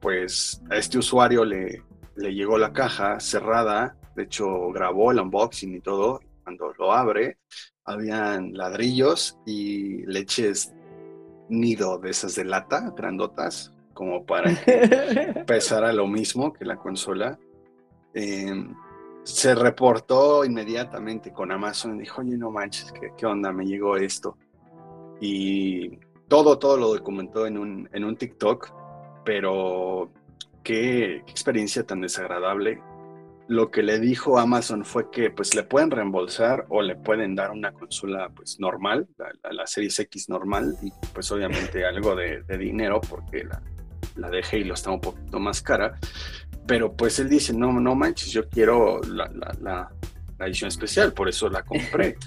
pues 0.00 0.62
a 0.70 0.76
este 0.76 0.98
usuario 0.98 1.44
le, 1.44 1.82
le 2.16 2.34
llegó 2.34 2.58
la 2.58 2.72
caja 2.72 3.18
cerrada, 3.18 3.96
de 4.14 4.24
hecho 4.24 4.70
grabó 4.70 5.10
el 5.10 5.20
unboxing 5.20 5.74
y 5.74 5.80
todo, 5.80 6.20
cuando 6.44 6.72
lo 6.78 6.92
abre, 6.92 7.38
habían 7.84 8.54
ladrillos 8.54 9.38
y 9.46 10.04
leches 10.06 10.74
nido 11.48 11.98
de 11.98 12.10
esas 12.10 12.34
de 12.34 12.44
lata, 12.44 12.92
grandotas, 12.96 13.72
como 13.92 14.24
para 14.24 14.54
que 14.54 15.44
pesara 15.46 15.92
lo 15.92 16.06
mismo 16.06 16.52
que 16.52 16.64
la 16.64 16.76
consola. 16.76 17.38
Em, 18.12 18.74
se 19.22 19.54
reportó 19.54 20.44
inmediatamente 20.44 21.32
con 21.32 21.50
Amazon 21.50 21.96
y 21.96 22.00
dijo, 22.00 22.20
oye, 22.20 22.36
no 22.36 22.50
manches, 22.50 22.92
¿qué, 22.92 23.12
¿qué, 23.16 23.26
onda? 23.26 23.52
Me 23.52 23.64
llegó 23.64 23.96
esto. 23.96 24.36
Y 25.20 25.98
todo, 26.28 26.58
todo 26.58 26.76
lo 26.76 26.88
documentó 26.88 27.46
en 27.46 27.58
un, 27.58 27.88
en 27.92 28.04
un 28.04 28.16
TikTok, 28.16 28.70
pero 29.24 30.10
qué, 30.62 31.16
experiencia 31.16 31.84
tan 31.84 32.00
desagradable. 32.00 32.82
Lo 33.46 33.70
que 33.70 33.82
le 33.82 34.00
dijo 34.00 34.38
Amazon 34.38 34.84
fue 34.84 35.10
que 35.10 35.30
pues 35.30 35.54
le 35.54 35.64
pueden 35.64 35.90
reembolsar 35.90 36.64
o 36.70 36.80
le 36.80 36.96
pueden 36.96 37.34
dar 37.34 37.50
una 37.50 37.72
consola 37.72 38.30
pues 38.34 38.58
normal, 38.58 39.06
la, 39.18 39.52
la, 39.52 39.66
Series 39.66 39.98
X 39.98 40.30
normal 40.30 40.76
y 40.82 40.90
pues 41.12 41.30
obviamente 41.30 41.84
algo 41.86 42.16
de, 42.16 42.42
dinero 42.58 43.00
porque 43.02 43.44
la, 43.44 43.62
la 44.16 44.30
de 44.30 44.42
Halo 44.50 44.74
está 44.74 44.90
un 44.90 45.00
poquito 45.00 45.38
más 45.38 45.60
cara. 45.60 45.98
Pero 46.66 46.96
pues 46.96 47.18
él 47.18 47.28
dice, 47.28 47.52
no, 47.52 47.72
no 47.72 47.94
manches, 47.94 48.32
yo 48.32 48.48
quiero 48.48 49.00
la, 49.02 49.30
la 49.60 50.46
edición 50.46 50.68
especial, 50.68 51.12
por 51.12 51.28
eso 51.28 51.48
la 51.48 51.62
compré. 51.62 52.16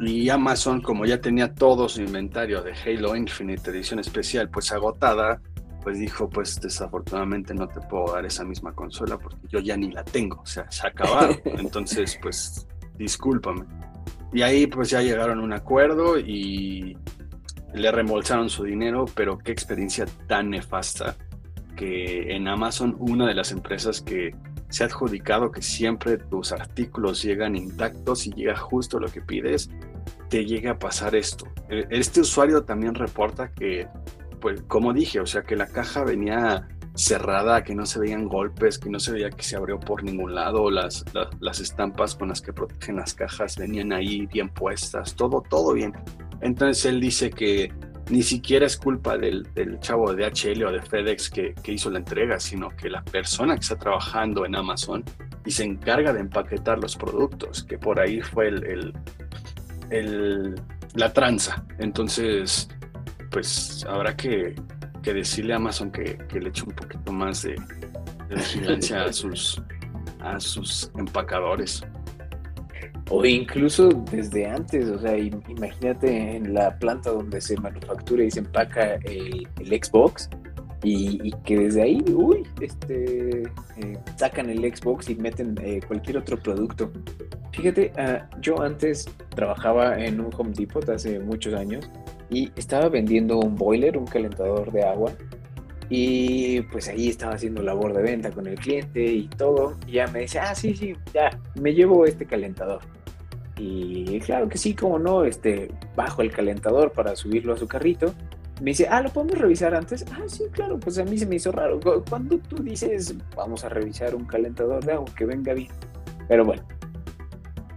Y 0.00 0.28
Amazon, 0.28 0.80
como 0.80 1.06
ya 1.06 1.20
tenía 1.20 1.52
todo 1.52 1.88
su 1.88 2.00
inventario 2.00 2.62
de 2.62 2.72
Halo 2.72 3.16
Infinite 3.16 3.70
edición 3.70 3.98
especial, 3.98 4.48
pues 4.48 4.70
agotada, 4.70 5.40
pues 5.88 6.00
dijo, 6.00 6.28
pues 6.28 6.60
desafortunadamente 6.60 7.54
no 7.54 7.66
te 7.66 7.80
puedo 7.80 8.12
dar 8.12 8.26
esa 8.26 8.44
misma 8.44 8.74
consola 8.74 9.18
porque 9.18 9.48
yo 9.48 9.58
ya 9.58 9.74
ni 9.74 9.90
la 9.90 10.04
tengo, 10.04 10.42
o 10.42 10.44
sea, 10.44 10.70
se 10.70 10.86
ha 10.86 10.90
acabado. 10.90 11.34
Entonces, 11.46 12.18
pues 12.20 12.66
discúlpame. 12.98 13.64
Y 14.34 14.42
ahí 14.42 14.66
pues 14.66 14.90
ya 14.90 15.00
llegaron 15.00 15.38
a 15.38 15.42
un 15.42 15.54
acuerdo 15.54 16.18
y 16.18 16.98
le 17.72 17.90
remolzaron 17.90 18.50
su 18.50 18.64
dinero, 18.64 19.06
pero 19.14 19.38
qué 19.38 19.50
experiencia 19.50 20.04
tan 20.26 20.50
nefasta 20.50 21.16
que 21.74 22.36
en 22.36 22.48
Amazon, 22.48 22.94
una 22.98 23.26
de 23.26 23.32
las 23.32 23.50
empresas 23.50 24.02
que 24.02 24.34
se 24.68 24.82
ha 24.82 24.88
adjudicado 24.88 25.50
que 25.50 25.62
siempre 25.62 26.18
tus 26.18 26.52
artículos 26.52 27.22
llegan 27.22 27.56
intactos 27.56 28.26
y 28.26 28.32
llega 28.32 28.56
justo 28.56 29.00
lo 29.00 29.08
que 29.08 29.22
pides, 29.22 29.70
te 30.28 30.44
llega 30.44 30.72
a 30.72 30.78
pasar 30.78 31.14
esto. 31.14 31.46
E, 31.70 31.86
este 31.88 32.20
usuario 32.20 32.62
también 32.64 32.94
reporta 32.94 33.50
que 33.52 33.88
pues 34.40 34.62
como 34.62 34.92
dije, 34.92 35.20
o 35.20 35.26
sea 35.26 35.42
que 35.42 35.56
la 35.56 35.66
caja 35.66 36.04
venía 36.04 36.68
cerrada, 36.94 37.62
que 37.62 37.74
no 37.74 37.86
se 37.86 38.00
veían 38.00 38.26
golpes, 38.26 38.78
que 38.78 38.90
no 38.90 38.98
se 38.98 39.12
veía 39.12 39.30
que 39.30 39.44
se 39.44 39.56
abrió 39.56 39.78
por 39.78 40.02
ningún 40.02 40.34
lado, 40.34 40.70
las, 40.70 41.04
las, 41.40 41.60
estampas 41.60 42.16
con 42.16 42.28
las 42.28 42.40
que 42.40 42.52
protegen 42.52 42.96
las 42.96 43.14
cajas 43.14 43.56
venían 43.56 43.92
ahí 43.92 44.26
bien 44.26 44.48
puestas, 44.48 45.14
todo, 45.14 45.42
todo 45.48 45.74
bien. 45.74 45.92
Entonces 46.40 46.84
él 46.86 47.00
dice 47.00 47.30
que 47.30 47.72
ni 48.10 48.22
siquiera 48.22 48.66
es 48.66 48.76
culpa 48.76 49.16
del, 49.16 49.46
del 49.54 49.78
chavo 49.80 50.12
de 50.12 50.28
DHL 50.28 50.64
o 50.64 50.72
de 50.72 50.82
FedEx 50.82 51.30
que, 51.30 51.54
que, 51.62 51.72
hizo 51.72 51.90
la 51.90 51.98
entrega, 51.98 52.40
sino 52.40 52.70
que 52.70 52.90
la 52.90 53.04
persona 53.04 53.54
que 53.54 53.60
está 53.60 53.76
trabajando 53.76 54.44
en 54.44 54.56
Amazon 54.56 55.04
y 55.44 55.50
se 55.50 55.64
encarga 55.64 56.12
de 56.12 56.20
empaquetar 56.20 56.78
los 56.78 56.96
productos, 56.96 57.62
que 57.62 57.78
por 57.78 58.00
ahí 58.00 58.20
fue 58.20 58.48
el, 58.48 58.94
el 59.90 60.54
la 60.94 61.12
tranza. 61.12 61.64
Entonces, 61.78 62.68
pues 63.30 63.84
habrá 63.88 64.16
que, 64.16 64.54
decirle 65.02 65.54
a 65.54 65.56
Amazon 65.56 65.90
que, 65.90 66.18
le 66.32 66.48
eche 66.48 66.64
un 66.64 66.72
poquito 66.72 67.12
más 67.12 67.42
de, 67.42 67.56
vigilancia 68.28 69.04
a 69.04 69.12
sus, 69.12 69.62
a 70.20 70.38
sus 70.38 70.90
empacadores. 70.96 71.82
O 73.10 73.24
incluso 73.24 73.88
desde 73.88 74.46
antes, 74.46 74.86
o 74.86 74.98
sea, 74.98 75.16
imagínate 75.16 76.36
en 76.36 76.52
la 76.52 76.78
planta 76.78 77.10
donde 77.10 77.40
se 77.40 77.56
manufactura 77.56 78.22
y 78.22 78.30
se 78.30 78.40
empaca 78.40 78.96
el, 78.96 79.48
Xbox 79.64 80.28
y, 80.82 81.32
que 81.44 81.58
desde 81.58 81.82
ahí, 81.82 82.04
uy, 82.14 82.46
este, 82.60 83.44
eh, 83.44 83.98
sacan 84.16 84.50
el 84.50 84.60
Xbox 84.60 85.08
y 85.08 85.14
meten 85.14 85.58
eh, 85.62 85.80
cualquier 85.86 86.18
otro 86.18 86.38
producto. 86.38 86.92
Fíjate, 87.52 87.92
ah, 87.96 88.28
yo 88.42 88.60
antes 88.60 89.06
trabajaba 89.30 89.98
en 89.98 90.20
un 90.20 90.30
Home 90.36 90.52
Depot 90.52 90.86
hace 90.90 91.18
muchos 91.18 91.54
años 91.54 91.90
y 92.30 92.50
estaba 92.56 92.88
vendiendo 92.88 93.38
un 93.38 93.56
boiler, 93.56 93.96
un 93.96 94.06
calentador 94.06 94.70
de 94.72 94.84
agua. 94.84 95.12
Y 95.90 96.60
pues 96.62 96.88
ahí 96.88 97.08
estaba 97.08 97.34
haciendo 97.34 97.62
labor 97.62 97.94
de 97.94 98.02
venta 98.02 98.30
con 98.30 98.46
el 98.46 98.56
cliente 98.56 99.02
y 99.04 99.28
todo. 99.28 99.76
Y 99.86 99.92
ya 99.92 100.06
me 100.08 100.20
dice, 100.20 100.38
ah, 100.38 100.54
sí, 100.54 100.74
sí, 100.74 100.94
ya, 101.14 101.30
me 101.60 101.72
llevo 101.72 102.04
este 102.04 102.26
calentador. 102.26 102.80
Y 103.56 104.20
claro 104.20 104.48
que 104.48 104.58
sí, 104.58 104.74
como 104.74 104.98
no, 104.98 105.24
este, 105.24 105.70
bajo 105.96 106.22
el 106.22 106.30
calentador 106.30 106.92
para 106.92 107.16
subirlo 107.16 107.54
a 107.54 107.56
su 107.56 107.66
carrito. 107.66 108.14
Me 108.60 108.70
dice, 108.72 108.86
ah, 108.90 109.00
¿lo 109.00 109.10
podemos 109.10 109.38
revisar 109.38 109.74
antes? 109.74 110.04
Ah, 110.12 110.24
sí, 110.26 110.44
claro, 110.52 110.78
pues 110.78 110.98
a 110.98 111.04
mí 111.04 111.16
se 111.16 111.26
me 111.26 111.36
hizo 111.36 111.52
raro. 111.52 111.80
Cuando 112.08 112.38
tú 112.38 112.62
dices, 112.62 113.14
vamos 113.34 113.64
a 113.64 113.68
revisar 113.68 114.14
un 114.14 114.26
calentador 114.26 114.84
de 114.84 114.92
agua 114.92 115.08
que 115.16 115.24
venga 115.24 115.54
bien. 115.54 115.70
Pero 116.28 116.44
bueno, 116.44 116.62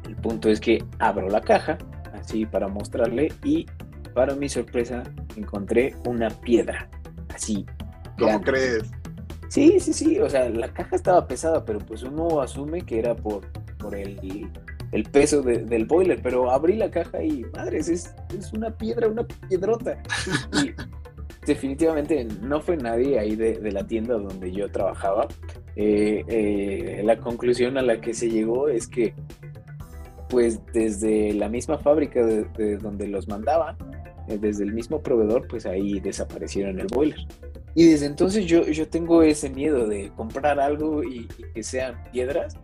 el 0.05 0.15
punto 0.17 0.49
es 0.49 0.59
que 0.59 0.83
abro 0.99 1.29
la 1.29 1.41
caja, 1.41 1.77
así 2.13 2.45
para 2.45 2.67
mostrarle, 2.67 3.31
y 3.43 3.65
para 4.13 4.35
mi 4.35 4.49
sorpresa, 4.49 5.03
encontré 5.35 5.95
una 6.05 6.29
piedra. 6.29 6.89
Así. 7.33 7.65
¿Cómo 8.17 8.41
crees? 8.41 8.91
Sí, 9.49 9.79
sí, 9.79 9.93
sí. 9.93 10.19
O 10.19 10.29
sea, 10.29 10.49
la 10.49 10.73
caja 10.73 10.95
estaba 10.95 11.27
pesada, 11.27 11.65
pero 11.65 11.79
pues 11.79 12.03
uno 12.03 12.41
asume 12.41 12.81
que 12.81 12.99
era 12.99 13.15
por, 13.15 13.41
por 13.77 13.95
el, 13.95 14.49
el 14.91 15.03
peso 15.05 15.41
del 15.41 15.85
boiler. 15.85 16.21
Pero 16.21 16.51
abrí 16.51 16.75
la 16.75 16.91
caja 16.91 17.23
y, 17.23 17.45
madres, 17.55 17.89
es, 17.89 18.15
es 18.37 18.53
una 18.53 18.69
piedra, 18.71 19.07
una 19.07 19.23
piedrota. 19.23 20.01
Y 20.63 20.71
definitivamente 21.45 22.23
no 22.41 22.61
fue 22.61 22.77
nadie 22.77 23.19
ahí 23.19 23.35
de, 23.35 23.59
la 23.71 23.85
tienda 23.85 24.15
donde 24.15 24.51
yo 24.51 24.71
trabajaba. 24.71 25.27
Eh, 25.75 26.23
eh, 26.27 27.01
la 27.03 27.17
conclusión 27.17 27.77
a 27.77 27.81
la 27.81 28.01
que 28.01 28.13
se 28.13 28.29
llegó 28.29 28.67
es 28.67 28.87
que 28.87 29.13
pues 30.31 30.61
desde 30.73 31.33
la 31.33 31.49
misma 31.49 31.77
fábrica 31.77 32.25
de, 32.25 32.77
donde 32.77 33.07
los 33.07 33.27
mandaban, 33.27 33.75
desde 34.37 34.63
el 34.63 34.73
mismo 34.73 35.01
proveedor, 35.01 35.47
pues 35.47 35.65
ahí 35.65 35.99
desaparecieron 35.99 36.79
el 36.79 36.87
boiler. 36.87 37.19
Y 37.75 37.89
desde 37.89 38.05
entonces 38.05 38.45
yo, 38.45 38.63
yo 38.63 38.87
tengo 38.87 39.23
ese 39.23 39.49
miedo 39.49 39.87
de 39.87 40.11
comprar 40.15 40.59
algo 40.59 41.03
y, 41.03 41.27
que 41.53 41.63
sean 41.63 42.03
piedras. 42.11 42.57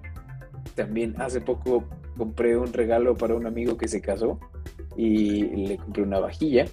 También 0.76 1.16
hace 1.20 1.42
poco 1.42 1.86
compré 2.18 2.58
un 2.58 2.74
regalo 2.74 3.16
para 3.16 3.36
un 3.36 3.46
amigo 3.48 3.78
que 3.78 3.88
se 3.88 4.02
casó 4.02 4.40
y 4.96 5.44
le 5.68 5.78
compré 5.78 6.04
una 6.04 6.20
vajilla 6.20 6.66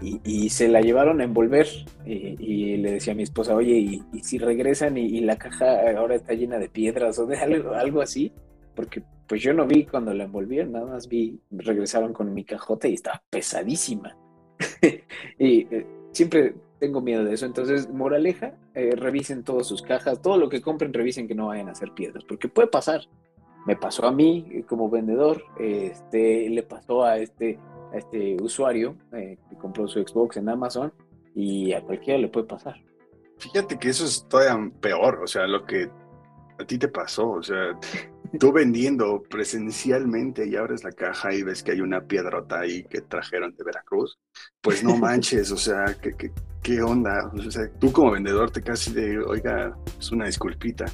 y, 0.00 0.50
se 0.50 0.68
la 0.68 0.80
llevaron 0.80 1.20
a 1.20 1.24
envolver 1.24 1.66
y, 2.06 2.76
le 2.76 2.92
decía 2.92 3.12
a 3.12 3.16
mi 3.16 3.24
esposa, 3.24 3.54
oye, 3.54 4.02
y, 4.12 4.20
si 4.22 4.38
regresan 4.38 4.96
y, 4.96 5.20
la 5.20 5.36
caja 5.36 5.90
ahora 5.96 6.14
está 6.14 6.34
llena 6.34 6.58
de 6.58 6.68
piedras 6.68 7.18
o 7.18 7.26
de 7.26 7.36
algo, 7.36 7.74
algo 7.74 8.00
así, 8.00 8.32
porque 8.78 9.02
pues 9.26 9.42
yo 9.42 9.52
no 9.52 9.66
vi 9.66 9.86
cuando 9.86 10.14
la 10.14 10.22
envolvieron, 10.22 10.70
nada 10.70 10.86
más 10.86 11.08
vi, 11.08 11.40
regresaron 11.50 12.12
con 12.12 12.32
mi 12.32 12.44
cajota 12.44 12.86
y 12.86 12.94
estaba 12.94 13.20
pesadísima. 13.28 14.16
y 15.36 15.74
eh, 15.74 15.84
siempre 16.12 16.54
tengo 16.78 17.00
miedo 17.00 17.24
de 17.24 17.34
eso. 17.34 17.44
Entonces, 17.44 17.90
moraleja, 17.90 18.54
eh, 18.74 18.92
revisen 18.94 19.42
todas 19.42 19.66
sus 19.66 19.82
cajas, 19.82 20.22
todo 20.22 20.36
lo 20.36 20.48
que 20.48 20.62
compren, 20.62 20.92
revisen 20.92 21.26
que 21.26 21.34
no 21.34 21.48
vayan 21.48 21.68
a 21.68 21.72
hacer 21.72 21.90
piedras, 21.92 22.22
porque 22.22 22.46
puede 22.46 22.68
pasar. 22.68 23.00
Me 23.66 23.74
pasó 23.74 24.06
a 24.06 24.12
mí 24.12 24.46
eh, 24.52 24.62
como 24.62 24.88
vendedor, 24.88 25.42
este, 25.58 26.48
le 26.48 26.62
pasó 26.62 27.02
a 27.02 27.18
este, 27.18 27.58
a 27.92 27.98
este 27.98 28.36
usuario 28.40 28.94
eh, 29.10 29.38
que 29.50 29.56
compró 29.56 29.88
su 29.88 30.00
Xbox 30.00 30.36
en 30.36 30.50
Amazon 30.50 30.92
y 31.34 31.72
a 31.72 31.82
cualquiera 31.82 32.20
le 32.20 32.28
puede 32.28 32.46
pasar. 32.46 32.76
Fíjate 33.38 33.76
que 33.76 33.88
eso 33.88 34.04
es 34.04 34.24
todavía 34.28 34.70
peor, 34.80 35.20
o 35.24 35.26
sea, 35.26 35.48
lo 35.48 35.66
que 35.66 35.90
a 36.60 36.64
ti 36.64 36.78
te 36.78 36.88
pasó, 36.88 37.30
o 37.30 37.42
sea, 37.42 37.76
tú 38.38 38.52
vendiendo 38.52 39.22
presencialmente 39.22 40.46
y 40.46 40.56
abres 40.56 40.84
la 40.84 40.92
caja 40.92 41.32
y 41.32 41.42
ves 41.42 41.62
que 41.62 41.72
hay 41.72 41.80
una 41.80 42.02
piedrota 42.02 42.60
ahí 42.60 42.84
que 42.84 43.00
trajeron 43.00 43.54
de 43.56 43.64
Veracruz, 43.64 44.18
pues 44.60 44.82
no 44.82 44.96
manches, 44.98 45.50
o 45.50 45.56
sea, 45.56 45.96
¿qué, 46.00 46.32
qué, 46.62 46.82
onda? 46.82 47.30
O 47.34 47.50
sea, 47.50 47.70
tú 47.78 47.92
como 47.92 48.12
vendedor 48.12 48.50
te 48.50 48.62
casi 48.62 48.92
de, 48.92 49.18
oiga, 49.18 49.76
es 49.98 50.10
una 50.10 50.26
disculpita. 50.26 50.86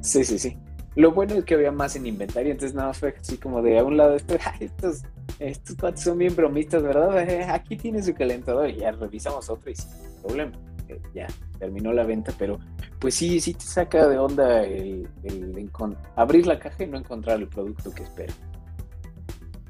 Sí, 0.00 0.24
sí, 0.24 0.38
sí. 0.38 0.56
Lo 0.96 1.12
bueno 1.12 1.34
es 1.34 1.44
que 1.44 1.54
había 1.54 1.70
más 1.70 1.94
en 1.94 2.06
inventario, 2.06 2.50
entonces 2.50 2.74
nada 2.74 2.88
más 2.88 2.98
fue 2.98 3.14
así 3.18 3.36
como 3.36 3.62
de 3.62 3.78
a 3.78 3.84
un 3.84 3.96
lado, 3.96 4.16
estos, 4.16 4.38
estos, 4.60 5.02
estos 5.38 5.76
cuates 5.76 6.02
son 6.02 6.18
bien 6.18 6.34
bromistas, 6.34 6.82
¿verdad? 6.82 7.18
Aquí 7.50 7.76
tiene 7.76 8.02
su 8.02 8.14
calentador 8.14 8.68
y 8.68 8.76
ya 8.76 8.90
revisamos 8.92 9.48
otro 9.48 9.70
y 9.70 9.76
sin 9.76 9.88
problema. 10.22 10.52
Eh, 10.90 11.00
ya 11.14 11.26
terminó 11.58 11.92
la 11.92 12.04
venta, 12.04 12.32
pero 12.38 12.58
pues 12.98 13.14
sí, 13.14 13.40
sí 13.40 13.54
te 13.54 13.64
saca 13.64 14.08
de 14.08 14.18
onda 14.18 14.62
el, 14.62 15.08
abrir 16.16 16.46
la 16.46 16.58
caja 16.58 16.84
y 16.84 16.86
no 16.88 16.98
encontrar 16.98 17.38
el 17.38 17.48
producto 17.48 17.92
que 17.92 18.02
esperas. 18.02 18.38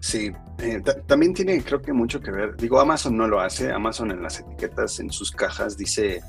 Sí, 0.00 0.32
eh, 0.58 0.82
también 1.06 1.34
tiene 1.34 1.62
creo 1.62 1.82
que 1.82 1.92
mucho 1.92 2.20
que 2.20 2.30
ver. 2.30 2.56
Digo, 2.56 2.80
Amazon 2.80 3.16
no 3.16 3.28
lo 3.28 3.40
hace. 3.40 3.70
Amazon 3.70 4.10
en 4.10 4.22
las 4.22 4.40
etiquetas, 4.40 4.98
en 4.98 5.10
sus 5.10 5.30
cajas, 5.30 5.76
dice 5.76 6.22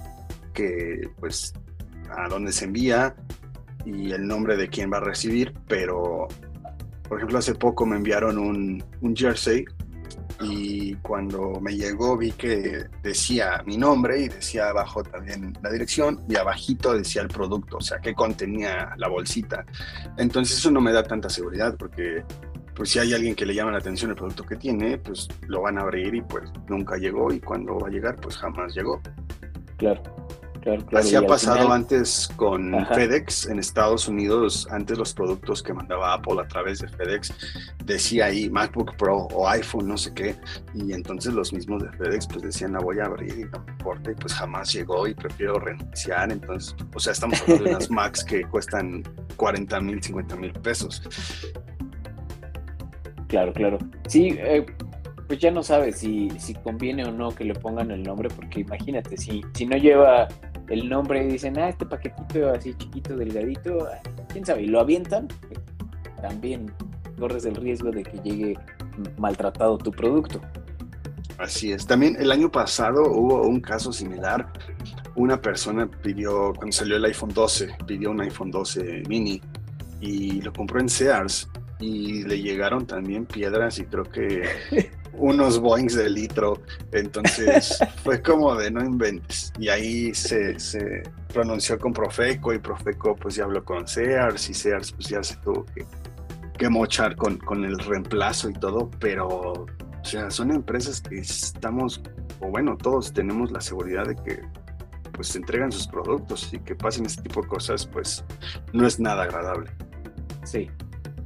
que 0.53 1.09
pues 1.19 1.53
a 2.09 2.27
dónde 2.27 2.51
se 2.51 2.65
envía 2.65 3.15
y 3.85 4.11
el 4.11 4.27
nombre 4.27 4.57
de 4.57 4.67
quién 4.67 4.91
va 4.91 4.97
a 4.97 5.01
recibir, 5.01 5.53
pero 5.67 6.27
por 7.07 7.17
ejemplo 7.17 7.37
hace 7.37 7.55
poco 7.55 7.85
me 7.85 7.95
enviaron 7.95 8.37
un, 8.37 8.83
un 8.99 9.15
jersey 9.15 9.65
y 10.41 10.95
cuando 10.95 11.59
me 11.62 11.76
llegó 11.76 12.18
vi 12.18 12.32
que 12.32 12.86
decía 13.03 13.64
mi 13.66 13.78
nombre 13.78 14.22
y 14.22 14.28
decía 14.28 14.70
abajo 14.70 15.03
también 15.03 15.57
la 15.62 15.72
dirección 15.72 16.24
y 16.28 16.36
abajito 16.36 16.93
decía 16.93 17.22
el 17.22 17.28
producto, 17.28 17.78
o 17.78 17.82
sea, 17.82 17.99
qué 17.99 18.14
contenía 18.14 18.93
la 18.97 19.07
bolsita. 19.07 19.66
Entonces 20.18 20.57
eso 20.57 20.72
no 20.72 20.82
me 20.82 20.91
da 20.91 21.03
tanta 21.03 21.30
seguridad 21.30 21.76
porque 21.78 22.24
pues 22.76 22.89
si 22.89 22.99
hay 22.99 23.14
alguien 23.14 23.36
que 23.36 23.45
le 23.45 23.53
llama 23.53 23.72
la 23.72 23.80
atención 23.80 24.12
el 24.12 24.18
producto 24.18 24.43
que 24.43 24.55
tiene, 24.55 24.97
pues 24.97 25.28
lo 25.47 25.62
van 25.62 25.78
a 25.78 25.82
abrir 25.82 26.16
y 26.16 26.22
pues 26.22 26.49
nunca 26.68 26.97
llegó 26.97 27.32
y 27.32 27.39
cuando 27.39 27.78
va 27.80 27.88
a 27.88 27.91
llegar 27.91 28.16
pues 28.16 28.38
jamás 28.38 28.74
llegó. 28.74 29.01
Claro. 29.78 30.01
Así 30.93 31.16
ha 31.16 31.26
pasado 31.26 31.72
antes 31.72 32.30
con 32.36 32.86
FedEx 32.88 33.47
en 33.47 33.57
Estados 33.57 34.07
Unidos. 34.07 34.68
Antes 34.70 34.97
los 34.97 35.14
productos 35.14 35.64
que 35.64 35.74
mandaba 35.74 36.14
Apple 36.14 36.39
a 36.39 36.47
través 36.47 36.80
de 36.80 36.88
FedEx 36.88 37.34
decía 37.84 38.26
ahí 38.26 38.49
MacBook 38.49 38.95
Pro 38.95 39.28
o 39.34 39.47
iPhone, 39.47 39.88
no 39.88 39.97
sé 39.97 40.14
qué. 40.14 40.36
Y 40.76 40.93
entonces 40.93 41.34
los 41.34 41.51
mismos 41.51 41.82
de 41.82 41.91
FedEx 41.93 42.28
pues 42.28 42.43
decían 42.43 42.74
la 42.74 42.80
voy 42.80 42.99
a 42.99 43.05
abrir 43.05 43.39
y 43.39 43.43
no 43.45 43.64
me 43.66 43.72
importa. 43.72 44.12
Y 44.12 44.16
pues 44.16 44.34
jamás 44.34 44.72
llegó 44.72 45.07
y 45.07 45.16
prefiero 45.16 45.59
renunciar. 45.59 46.32
Entonces, 46.32 46.76
o 46.93 46.99
sea, 46.99 47.14
estamos 47.14 47.41
hablando 47.41 47.64
de 47.64 47.70
unas 47.72 47.89
Macs 47.91 48.24
que 48.24 48.43
cuestan 48.43 49.03
40 49.38 49.82
mil, 49.82 50.01
50 50.01 50.36
mil 50.36 50.53
pesos. 50.53 51.01
Claro, 53.28 53.51
claro. 53.53 53.80
Sí, 54.07 54.36
eh, 54.38 54.66
pues 55.28 55.39
ya 55.39 55.49
no 55.49 55.64
sabes 55.64 55.99
si, 55.99 56.30
si 56.38 56.53
conviene 56.53 57.05
o 57.05 57.12
no 57.12 57.34
que 57.34 57.45
le 57.45 57.55
pongan 57.55 57.89
el 57.89 58.03
nombre, 58.03 58.30
porque 58.30 58.59
imagínate, 58.59 59.16
si, 59.16 59.41
si 59.53 59.66
no 59.66 59.78
lleva 59.78 60.28
el 60.72 60.89
nombre 60.89 61.24
y 61.24 61.28
dicen, 61.28 61.57
ah, 61.59 61.69
este 61.69 61.86
paquetito 61.86 62.49
así 62.49 62.74
chiquito, 62.74 63.15
delgadito, 63.15 63.88
quién 64.30 64.45
sabe, 64.45 64.63
y 64.63 64.67
lo 64.67 64.80
avientan, 64.80 65.28
también 66.22 66.72
corres 67.19 67.45
el 67.45 67.55
riesgo 67.55 67.91
de 67.91 68.03
que 68.03 68.17
llegue 68.19 68.57
maltratado 69.17 69.78
tu 69.78 69.91
producto. 69.91 70.41
Así 71.38 71.72
es. 71.72 71.86
También 71.86 72.15
el 72.19 72.32
año 72.32 72.51
pasado 72.51 73.03
hubo 73.11 73.41
un 73.43 73.59
caso 73.61 73.91
similar. 73.91 74.51
Una 75.15 75.41
persona 75.41 75.89
pidió, 75.89 76.53
cuando 76.53 76.72
salió 76.72 76.95
el 76.95 77.05
iPhone 77.05 77.34
12, 77.34 77.69
pidió 77.86 78.11
un 78.11 78.22
iPhone 78.22 78.51
12 78.51 79.03
mini 79.09 79.41
y 79.99 80.41
lo 80.41 80.53
compró 80.53 80.80
en 80.80 80.88
Sears 80.88 81.49
y 81.80 82.24
le 82.24 82.41
llegaron 82.41 82.86
también 82.86 83.26
piedras 83.26 83.80
y 83.80 83.86
creo 83.86 84.03
que 84.03 84.43
unos 85.14 85.59
boings 85.59 85.95
de 85.95 86.09
litro. 86.09 86.62
Entonces 86.91 87.80
fue 88.03 88.22
como 88.22 88.55
de 88.55 88.72
no 88.72 88.84
inventes. 88.84 89.51
Y 89.59 89.70
ahí 89.70 90.14
se, 90.14 90.59
se, 90.59 91.03
pronunció 91.34 91.80
con 91.80 91.93
Profeco 91.93 92.53
y 92.53 92.59
Profeco 92.59 93.16
pues 93.16 93.36
ya 93.36 93.45
habló 93.45 93.64
con 93.64 93.88
Sears 93.88 94.49
y 94.49 94.53
Sears 94.53 94.91
pues 94.91 95.07
ya 95.07 95.24
se 95.24 95.38
tuvo 95.38 95.66
que, 95.66 95.86
que 96.57 96.70
mochar 96.70 97.16
con, 97.16 97.38
con 97.38 97.64
el 97.64 97.80
reemplazo 97.80 98.49
y 98.49 98.53
todo. 98.53 98.89
Pero, 98.99 99.28
o 99.28 99.68
sea, 100.03 100.30
son 100.30 100.51
empresas 100.51 101.01
que 101.01 101.20
estamos, 101.20 102.01
o 102.39 102.47
bueno, 102.47 102.78
todos 102.78 103.14
tenemos 103.14 103.51
la 103.51 103.62
seguridad 103.62 104.05
de 104.05 104.16
que 104.16 104.41
pues 105.14 105.28
se 105.28 105.38
entregan 105.38 105.72
sus 105.72 105.88
productos 105.88 106.53
y 106.53 106.59
que 106.59 106.74
pasen 106.74 107.05
este 107.05 107.24
tipo 107.24 107.41
de 107.41 107.47
cosas 107.47 107.86
pues 107.86 108.24
no 108.74 108.88
es 108.88 108.99
nada 108.99 109.24
agradable. 109.24 109.70
Sí, 110.43 110.70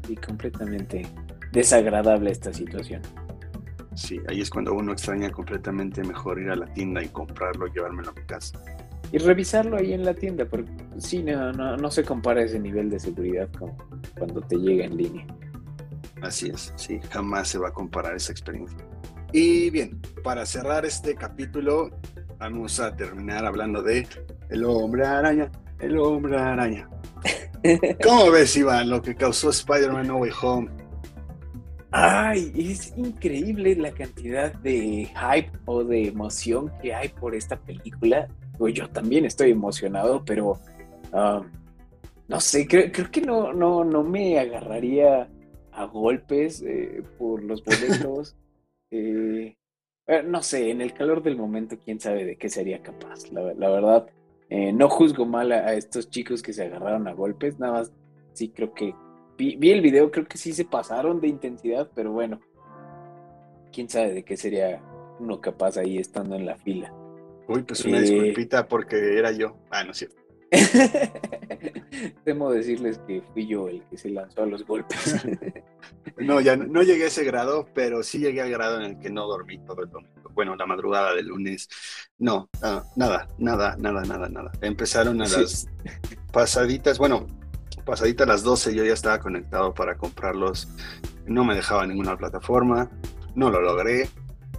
y 0.09 0.15
completamente 0.15 1.07
desagradable 1.51 2.31
esta 2.31 2.51
situación. 2.53 3.01
Sí, 3.95 4.19
ahí 4.27 4.41
es 4.41 4.49
cuando 4.49 4.73
uno 4.73 4.91
extraña 4.91 5.31
completamente 5.31 6.03
mejor 6.03 6.39
ir 6.39 6.49
a 6.49 6.55
la 6.55 6.65
tienda 6.67 7.01
y 7.01 7.07
comprarlo 7.07 7.67
llevármelo 7.67 8.09
a 8.09 8.13
mi 8.13 8.21
casa. 8.23 8.59
Y 9.11 9.17
revisarlo 9.19 9.77
ahí 9.77 9.93
en 9.93 10.03
la 10.03 10.13
tienda, 10.13 10.45
porque 10.45 10.69
sí, 10.97 11.23
no, 11.23 11.53
no, 11.53 11.91
se 11.91 12.03
compara 12.03 12.43
ese 12.43 12.59
nivel 12.59 12.89
de 12.89 12.99
seguridad 12.99 13.49
con 13.57 13.71
cuando 14.17 14.41
te 14.41 14.57
llega 14.57 14.85
en 14.85 14.97
línea. 14.97 15.27
Así 16.21 16.49
es, 16.49 16.73
sí, 16.75 16.99
jamás 17.09 17.49
se 17.49 17.57
va 17.57 17.69
a 17.69 17.73
comparar 17.73 18.15
esa 18.15 18.31
experiencia. 18.31 18.77
Y 19.31 19.69
bien, 19.69 20.01
para 20.23 20.45
cerrar 20.45 20.85
este 20.85 21.15
capítulo, 21.15 21.91
vamos 22.37 22.79
a 22.79 22.95
terminar 22.95 23.45
hablando 23.45 23.81
de 23.81 24.07
el 24.49 24.65
hombre 24.65 25.05
araña, 25.05 25.49
el 25.79 25.97
hombre 25.97 26.37
araña. 26.37 26.89
¿Cómo 28.03 28.31
ves, 28.31 28.55
Iván, 28.57 28.89
lo 28.89 29.01
que 29.01 29.15
causó 29.15 29.49
Spider-Man 29.49 30.07
No 30.07 30.17
Way 30.17 30.31
Home? 30.41 30.69
Ay, 31.97 32.51
es 32.57 32.93
increíble 32.97 33.73
la 33.77 33.89
cantidad 33.89 34.51
de 34.51 35.07
hype 35.15 35.57
o 35.63 35.81
de 35.81 36.09
emoción 36.09 36.69
que 36.81 36.93
hay 36.93 37.07
por 37.07 37.33
esta 37.33 37.55
película. 37.55 38.27
Pues 38.57 38.73
yo 38.73 38.89
también 38.89 39.23
estoy 39.23 39.51
emocionado, 39.51 40.21
pero 40.25 40.59
ah, 41.13 41.41
no 42.27 42.39
sé, 42.41 42.67
creo, 42.67 42.91
que 43.09 43.21
no, 43.21 43.53
no, 43.53 43.85
no 43.85 44.03
me 44.03 44.37
agarraría 44.37 45.29
a 45.71 45.85
golpes 45.85 46.61
eh, 46.63 47.01
por 47.17 47.41
los 47.41 47.63
boletos. 47.63 48.35
Eh, 48.91 49.57
eh, 50.07 50.23
no 50.23 50.43
sé, 50.43 50.69
en 50.69 50.79
el 50.79 50.93
calor 50.93 51.23
del 51.23 51.35
momento, 51.35 51.75
quién 51.83 51.99
sabe 51.99 52.23
de 52.23 52.37
qué 52.37 52.49
sería 52.49 52.81
capaz. 52.83 53.29
La, 53.31 53.41
verdad, 53.41 54.07
no 54.49 54.89
juzgo 54.89 55.25
mal 55.25 55.51
a, 55.51 55.73
estos 55.73 56.09
chicos 56.09 56.43
que 56.43 56.53
se 56.53 56.63
agarraron 56.63 57.07
a 57.07 57.13
golpes, 57.13 57.59
nada 57.59 57.73
más 57.73 57.91
sí 58.33 58.49
creo 58.49 58.73
que 58.73 58.93
vi, 59.37 59.71
el 59.71 59.81
video, 59.81 60.11
creo 60.11 60.25
que 60.25 60.37
sí 60.37 60.53
se 60.53 60.65
pasaron 60.65 61.19
de 61.21 61.27
intensidad, 61.27 61.89
pero 61.93 62.11
bueno, 62.11 62.39
quién 63.71 63.89
sabe 63.89 64.13
de 64.13 64.23
qué 64.23 64.37
sería 64.37 64.81
uno 65.19 65.41
capaz 65.41 65.77
ahí 65.77 65.97
estando 65.97 66.35
en 66.35 66.45
la 66.45 66.55
fila. 66.57 66.93
Uy, 67.47 67.63
pues 67.63 67.85
una 67.85 67.99
disculpita 67.99 68.67
porque 68.67 69.17
era 69.17 69.31
yo. 69.31 69.57
Ah, 69.69 69.83
no 69.83 69.91
es 69.91 69.97
cierto. 69.97 70.25
Temo 72.23 72.51
decirles 72.51 72.99
que 73.07 73.21
fui 73.33 73.47
yo 73.47 73.67
el 73.67 73.83
que 73.83 73.97
se 73.97 74.09
lanzó 74.09 74.43
a 74.43 74.45
los 74.45 74.65
golpes. 74.65 75.25
no, 76.17 76.39
ya 76.41 76.55
no, 76.55 76.81
llegué 76.81 77.05
a 77.05 77.07
ese 77.07 77.23
grado, 77.23 77.67
pero 77.73 78.03
sí 78.03 78.19
llegué 78.19 78.41
al 78.41 78.49
grado 78.49 78.79
en 78.79 78.91
el 78.91 78.99
que 78.99 79.09
no 79.09 79.27
dormí 79.27 79.59
todo 79.59 79.83
el 79.83 79.89
domingo. 79.89 80.31
Bueno, 80.33 80.55
la 80.55 80.65
madrugada 80.65 81.13
del 81.13 81.27
lunes. 81.27 81.69
No, 82.17 82.49
ah, 82.61 82.83
nada, 82.95 83.27
nada, 83.37 83.75
nada, 83.77 84.03
nada, 84.03 84.27
nada. 84.29 84.51
Empezaron 84.61 85.21
a 85.21 85.27
las 85.27 85.67
pasaditas. 86.31 86.97
Bueno, 86.97 87.27
pasadita 87.85 88.23
a 88.23 88.27
las 88.27 88.43
12 88.43 88.75
yo 88.75 88.83
ya 88.83 88.93
estaba 88.93 89.19
conectado 89.19 89.73
para 89.73 89.95
comprarlos. 89.95 90.67
No 91.25 91.43
me 91.43 91.55
dejaba 91.55 91.85
ninguna 91.85 92.17
plataforma, 92.17 92.89
no 93.35 93.49
lo 93.49 93.61
logré. 93.61 94.09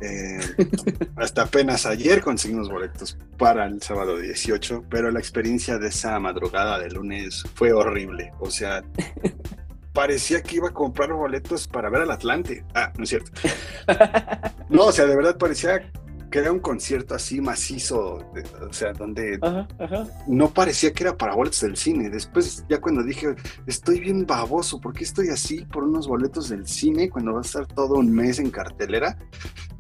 Eh, 0.01 0.39
hasta 1.17 1.43
apenas 1.43 1.87
ayer 1.87 2.23
conseguimos 2.23 2.69
boletos 2.69 3.19
para 3.39 3.67
el 3.67 3.83
sábado 3.83 4.19
18, 4.19 4.85
pero 4.91 5.11
la 5.11 5.19
experiencia 5.19 5.79
de 5.79 5.89
esa 5.89 6.19
madrugada 6.21 6.79
de 6.79 6.91
lunes 6.91 7.43
fue 7.55 7.73
horrible. 7.73 8.33
O 8.39 8.51
sea, 8.51 8.85
parecía 9.93 10.43
que 10.43 10.57
iba 10.57 10.69
a 10.69 10.73
comprar 10.73 11.13
boletos 11.13 11.67
para 11.67 11.89
ver 11.89 12.03
al 12.03 12.11
Atlante. 12.11 12.65
Ah, 12.75 12.93
no 12.97 13.05
es 13.05 13.11
cierto. 13.11 13.33
No, 14.69 14.87
o 14.87 14.93
sea, 14.93 15.07
de 15.07 15.15
verdad 15.15 15.39
parecía 15.39 15.93
que 16.37 16.41
era 16.43 16.53
un 16.53 16.61
concierto 16.61 17.15
así 17.15 17.41
macizo, 17.41 18.19
o 18.61 18.71
sea, 18.71 18.93
donde 18.93 19.39
no 20.27 20.51
parecía 20.51 20.93
que 20.93 21.05
era 21.05 21.17
para 21.17 21.35
boletos 21.35 21.63
del 21.63 21.79
cine. 21.79 22.11
Después, 22.11 22.63
ya 22.69 22.79
cuando 22.79 23.03
dije, 23.03 23.35
estoy 23.67 24.01
bien 24.01 24.27
baboso, 24.27 24.79
¿por 24.79 24.93
qué 24.93 25.05
estoy 25.05 25.31
así 25.31 25.65
por 25.65 25.85
unos 25.85 26.07
boletos 26.07 26.51
del 26.51 26.67
cine 26.67 27.09
cuando 27.09 27.33
va 27.33 27.39
a 27.39 27.41
estar 27.41 27.67
todo 27.67 27.95
un 27.95 28.13
mes 28.13 28.39
en 28.39 28.51
cartelera? 28.51 29.17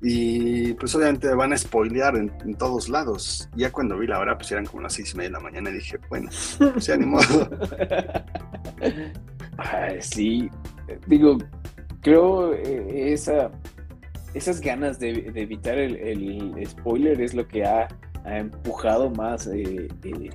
Y 0.00 0.72
pues 0.72 0.94
obviamente 0.94 1.28
van 1.34 1.52
a 1.52 1.58
spoilear 1.58 2.16
en, 2.16 2.54
todos 2.54 2.88
lados. 2.88 3.50
Ya 3.54 3.70
cuando 3.70 3.98
vi 3.98 4.06
la 4.06 4.18
hora, 4.18 4.38
pues 4.38 4.50
eran 4.50 4.64
como 4.64 4.80
las 4.80 4.94
seis 4.94 5.12
y 5.12 5.16
media 5.18 5.28
de 5.28 5.32
la 5.34 5.40
mañana 5.40 5.68
y 5.68 5.74
dije, 5.74 5.98
bueno, 6.08 6.30
se 6.32 6.92
animó. 6.94 7.20
sí, 10.00 10.48
digo, 11.06 11.36
creo 12.00 12.54
eh, 12.54 13.12
esa 13.12 13.50
esas 14.36 14.60
ganas 14.60 14.98
de, 14.98 15.32
evitar 15.34 15.78
el, 15.78 16.54
spoiler 16.66 17.20
es 17.22 17.34
lo 17.34 17.48
que 17.48 17.64
ha, 17.64 17.88
empujado 18.26 19.08
más 19.08 19.46
eh, 19.46 19.86
eh, 20.02 20.30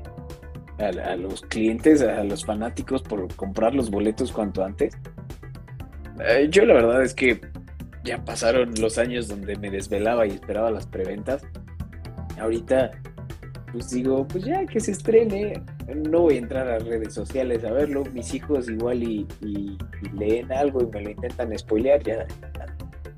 a, 0.79 1.15
los 1.17 1.41
clientes, 1.41 2.01
a 2.01 2.23
los 2.23 2.45
fanáticos 2.45 3.01
por 3.03 3.35
comprar 3.35 3.75
los 3.75 3.91
boletos 3.91 4.31
cuanto 4.31 4.63
antes. 4.63 4.97
Eh, 6.25 6.47
yo 6.49 6.65
la 6.65 6.75
verdad 6.75 7.03
es 7.03 7.13
que 7.13 7.41
ya 8.05 8.23
pasaron 8.23 8.73
los 8.79 8.97
años 8.97 9.27
donde 9.27 9.57
me 9.57 9.69
desvelaba 9.69 10.25
y 10.25 10.31
esperaba 10.31 10.71
las 10.71 10.87
preventas. 10.87 11.43
Ahorita, 12.39 12.91
pues 13.73 13.89
digo, 13.91 14.25
pues 14.25 14.45
ya 14.45 14.65
que 14.65 14.79
se 14.79 14.93
estrene, 14.93 15.61
no 16.09 16.21
voy 16.21 16.35
a 16.35 16.39
entrar 16.39 16.69
a 16.69 16.79
redes 16.79 17.13
sociales 17.13 17.65
a 17.65 17.71
verlo. 17.71 18.03
Mis 18.13 18.33
hijos 18.33 18.69
igual 18.69 19.03
y, 19.03 19.27
y 19.41 19.77
leen 20.17 20.51
algo 20.53 20.81
y 20.81 20.87
me 20.87 21.01
lo 21.01 21.09
intentan 21.11 21.59
spoilear, 21.59 22.01
ya 22.03 22.25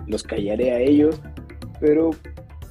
los 0.08 0.24
callaré 0.24 0.72
a 0.72 0.80
ellos, 0.80 1.20
pero 1.80 2.12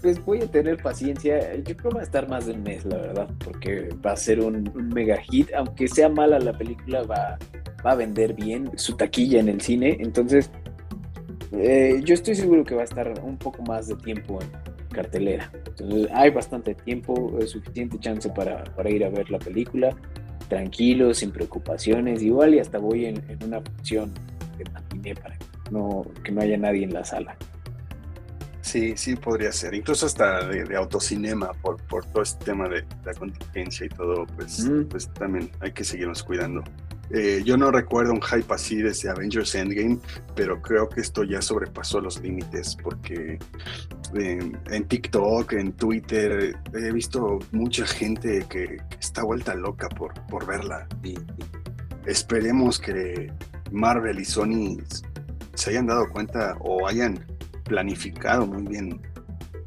pues 0.03 0.23
voy 0.25 0.41
a 0.43 0.47
tener 0.47 0.83
paciencia. 0.83 1.55
Yo 1.57 1.77
creo 1.77 1.91
que 1.91 1.97
va 1.97 2.01
a 2.01 2.05
estar 2.05 2.29
más 2.29 2.47
de 2.47 2.53
un 2.53 2.63
mes, 2.63 2.85
la 2.85 2.97
verdad, 2.97 3.29
porque 3.43 3.89
va 4.05 4.13
a 4.13 4.17
ser 4.17 4.41
un, 4.41 4.71
mega 4.93 5.17
hit. 5.17 5.49
Aunque 5.55 5.87
sea 5.89 6.09
mala 6.09 6.39
la 6.41 6.53
película, 6.59 7.05
va, 7.05 7.39
a 7.85 7.95
vender 7.95 8.35
bien 8.35 8.71
su 8.77 8.97
taquilla 8.97 9.41
en 9.41 9.49
el 9.49 9.61
cine. 9.61 9.97
Entonces, 10.01 10.51
eh, 11.53 12.01
yo 12.05 12.15
estoy 12.15 12.35
seguro 12.35 12.65
que 12.65 12.75
va 12.75 12.83
a 12.83 12.85
estar 12.85 13.13
un 13.23 13.37
poco 13.37 13.63
más 13.63 13.87
de 13.87 13.95
tiempo 13.95 14.41
en 14.43 14.89
cartelera. 14.89 15.51
Entonces, 15.67 16.09
hay 16.13 16.31
bastante 16.31 16.75
tiempo, 16.75 17.39
suficiente 17.47 17.99
chance 17.99 18.29
para, 18.31 18.65
ir 18.91 19.05
a 19.05 19.09
ver 19.09 19.31
la 19.31 19.39
película. 19.39 19.97
Tranquilo, 20.49 21.15
sin 21.15 21.31
preocupaciones. 21.31 22.23
Igual 22.23 22.57
y 22.57 22.59
hasta 22.59 22.79
voy 22.79 23.07
en, 23.07 23.23
en 23.29 23.45
una 23.45 23.61
función 23.61 24.13
de 24.59 24.65
matiné 24.71 25.15
para 25.15 25.37
no, 25.73 26.07
que 26.23 26.31
no 26.31 26.43
haya 26.43 26.57
nadie 26.57 26.85
en 26.85 26.93
la 26.93 27.05
sala. 27.05 27.37
Sí, 28.61 28.95
sí 28.97 29.17
podría 29.17 29.51
ser, 29.51 29.75
incluso 29.75 30.07
hasta 30.07 30.47
de, 30.47 30.77
autocinema 30.77 31.53
por, 31.61 31.83
por 31.83 32.07
todo 32.07 32.23
este 32.23 32.45
tema 32.45 32.69
de 32.69 32.85
la 33.05 33.13
contingencia 33.13 33.87
y 33.87 33.89
todo, 33.89 34.25
pues, 34.37 34.71
pues 34.89 35.13
también 35.13 35.51
hay 35.61 35.73
que 35.73 35.83
seguirnos 35.83 36.23
cuidando. 36.23 36.63
Eh, 37.11 37.43
yo 37.45 37.59
no 37.59 37.71
recuerdo 37.71 38.13
un 38.13 38.23
hype 38.23 38.55
así 38.55 38.77
desde 38.77 39.11
Avengers 39.11 39.55
Endgame, 39.55 39.99
pero 40.35 40.63
creo 40.63 40.89
que 40.89 41.03
esto 41.03 41.25
ya 41.25 41.43
sobrepasó 41.43 42.01
los 42.01 42.21
límites 42.23 42.77
porque 42.83 43.39
eh, 44.19 44.53
en 44.71 44.85
TikTok, 44.85 45.53
en 45.53 45.73
Twitter, 45.73 46.57
he 46.73 46.93
visto 46.93 47.39
mucha 47.51 47.85
gente 47.85 48.47
que, 48.49 48.79
está 48.99 49.25
vuelta 49.25 49.55
loca 49.55 49.89
por, 49.91 50.15
por 50.27 50.47
verla 50.47 50.87
y 51.03 51.19
esperemos 52.07 52.79
que 52.79 53.31
Marvel 53.73 54.21
y 54.21 54.25
Sony 54.25 54.79
se 55.55 55.71
hayan 55.71 55.87
dado 55.87 56.09
cuenta 56.11 56.57
o 56.61 56.87
hayan 56.87 57.25
planificado 57.65 58.47
muy 58.47 58.63
bien 58.63 59.01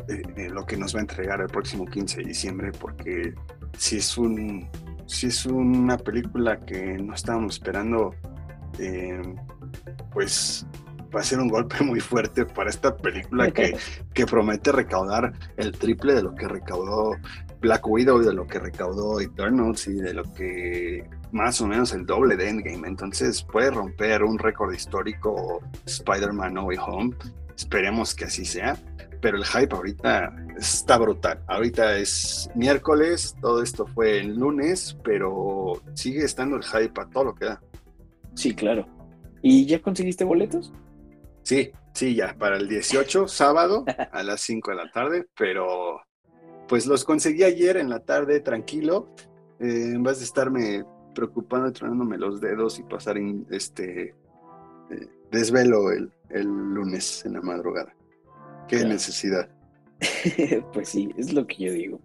eh, 0.07 0.21
eh, 0.35 0.49
lo 0.49 0.65
que 0.65 0.77
nos 0.77 0.93
va 0.93 0.99
a 0.99 1.01
entregar 1.01 1.41
el 1.41 1.47
próximo 1.47 1.85
15 1.85 2.17
de 2.17 2.23
diciembre, 2.25 2.71
porque 2.79 3.33
si 3.77 3.97
es, 3.97 4.17
un, 4.17 4.69
si 5.07 5.27
es 5.27 5.45
una 5.45 5.97
película 5.97 6.59
que 6.59 6.97
no 6.97 7.13
estábamos 7.13 7.55
esperando, 7.55 8.13
eh, 8.77 9.21
pues 10.11 10.65
va 11.15 11.21
a 11.21 11.23
ser 11.23 11.39
un 11.39 11.47
golpe 11.47 11.83
muy 11.83 11.99
fuerte 11.99 12.45
para 12.45 12.69
esta 12.69 12.95
película 12.95 13.49
que, 13.51 13.75
que 14.13 14.25
promete 14.25 14.71
recaudar 14.71 15.33
el 15.57 15.71
triple 15.71 16.13
de 16.13 16.23
lo 16.23 16.35
que 16.35 16.47
recaudó 16.47 17.15
Black 17.65 17.87
Widow, 17.87 18.19
de 18.19 18.31
lo 18.31 18.45
que 18.45 18.59
recaudó 18.59 19.19
Eternals 19.19 19.87
y 19.87 19.95
de 19.95 20.13
lo 20.13 20.23
que 20.33 21.03
más 21.31 21.59
o 21.61 21.67
menos 21.67 21.93
el 21.93 22.05
doble 22.05 22.37
de 22.37 22.49
Endgame. 22.49 22.87
Entonces 22.87 23.41
puede 23.41 23.71
romper 23.71 24.23
un 24.23 24.37
récord 24.37 24.71
histórico 24.71 25.61
Spider-Man 25.85 26.53
No 26.53 26.65
Way 26.65 26.77
Home. 26.85 27.15
Esperemos 27.57 28.13
que 28.13 28.25
así 28.25 28.45
sea. 28.45 28.77
Pero 29.19 29.37
el 29.37 29.45
hype 29.45 29.75
ahorita 29.75 30.31
está 30.55 30.99
brutal. 30.99 31.43
Ahorita 31.47 31.97
es 31.97 32.51
miércoles, 32.53 33.35
todo 33.41 33.63
esto 33.63 33.87
fue 33.87 34.19
el 34.19 34.35
lunes, 34.35 34.95
pero 35.03 35.81
sigue 35.95 36.23
estando 36.23 36.57
el 36.57 36.63
hype 36.63 37.01
a 37.01 37.09
todo 37.09 37.23
lo 37.23 37.35
que 37.35 37.45
da. 37.45 37.61
Sí, 38.35 38.53
claro. 38.53 38.87
¿Y 39.41 39.65
ya 39.65 39.81
conseguiste 39.81 40.23
boletos? 40.23 40.71
Sí, 41.41 41.71
sí, 41.93 42.13
ya, 42.13 42.35
para 42.37 42.57
el 42.57 42.67
18, 42.67 43.27
sábado, 43.27 43.85
a 44.11 44.21
las 44.21 44.41
5 44.41 44.71
de 44.71 44.77
la 44.77 44.91
tarde, 44.91 45.25
pero 45.35 46.01
pues 46.67 46.85
los 46.85 47.03
conseguí 47.03 47.43
ayer 47.43 47.77
en 47.77 47.89
la 47.89 47.99
tarde, 47.99 48.39
tranquilo, 48.39 49.07
eh, 49.59 49.91
en 49.93 50.03
vez 50.03 50.19
de 50.19 50.25
estarme 50.25 50.85
preocupando, 51.13 51.71
tronándome 51.71 52.17
los 52.17 52.41
dedos 52.41 52.79
y 52.79 52.83
pasar 52.83 53.17
en 53.17 53.45
este 53.49 54.15
eh, 54.89 55.07
desvelo 55.31 55.91
el, 55.91 56.11
lunes 56.29 57.25
en 57.25 57.33
la 57.33 57.41
madrugada. 57.41 57.95
Qué 58.67 58.83
necesidad. 58.83 59.47
pues 60.73 60.89
sí, 60.89 61.09
es 61.17 61.33
lo 61.33 61.45
que 61.45 61.65
yo 61.65 61.73
digo. 61.73 62.01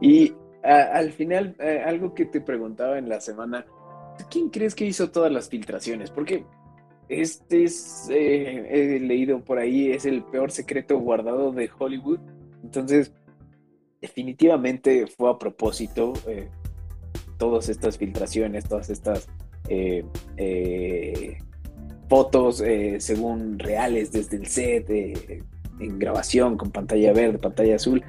Y 0.00 0.34
al 0.62 1.12
final, 1.12 1.54
eh, 1.60 1.82
algo 1.84 2.14
que 2.14 2.24
te 2.24 2.40
preguntaba 2.40 2.98
en 2.98 3.08
la 3.08 3.20
semana, 3.20 3.66
¿quién 4.30 4.50
crees 4.50 4.74
que 4.74 4.84
hizo 4.84 5.10
todas 5.10 5.30
las 5.30 5.48
filtraciones? 5.48 6.10
Porque 6.10 6.44
este 7.08 7.64
es, 7.64 8.08
he 8.10 8.98
leído 9.00 9.44
por 9.44 9.58
ahí, 9.58 9.92
es 9.92 10.06
el 10.06 10.24
peor 10.24 10.50
secreto 10.50 10.98
guardado 10.98 11.52
de 11.52 11.70
Hollywood. 11.78 12.20
Entonces, 12.64 13.12
definitivamente 14.00 15.06
fue 15.06 15.30
a 15.30 15.38
propósito 15.38 16.12
todas 17.38 17.68
estas 17.68 17.98
filtraciones, 17.98 18.64
todas 18.64 18.90
estas 18.90 19.28
eh, 19.68 20.04
eh, 20.36 21.38
fotos 22.08 22.60
eh, 22.60 22.96
según 23.00 23.58
reales 23.58 24.12
desde 24.12 24.36
el 24.36 24.46
set, 24.46 24.88
en 24.88 25.98
grabación 25.98 26.56
con 26.56 26.70
pantalla 26.70 27.12
verde, 27.12 27.38
pantalla 27.38 27.76
azul. 27.76 28.02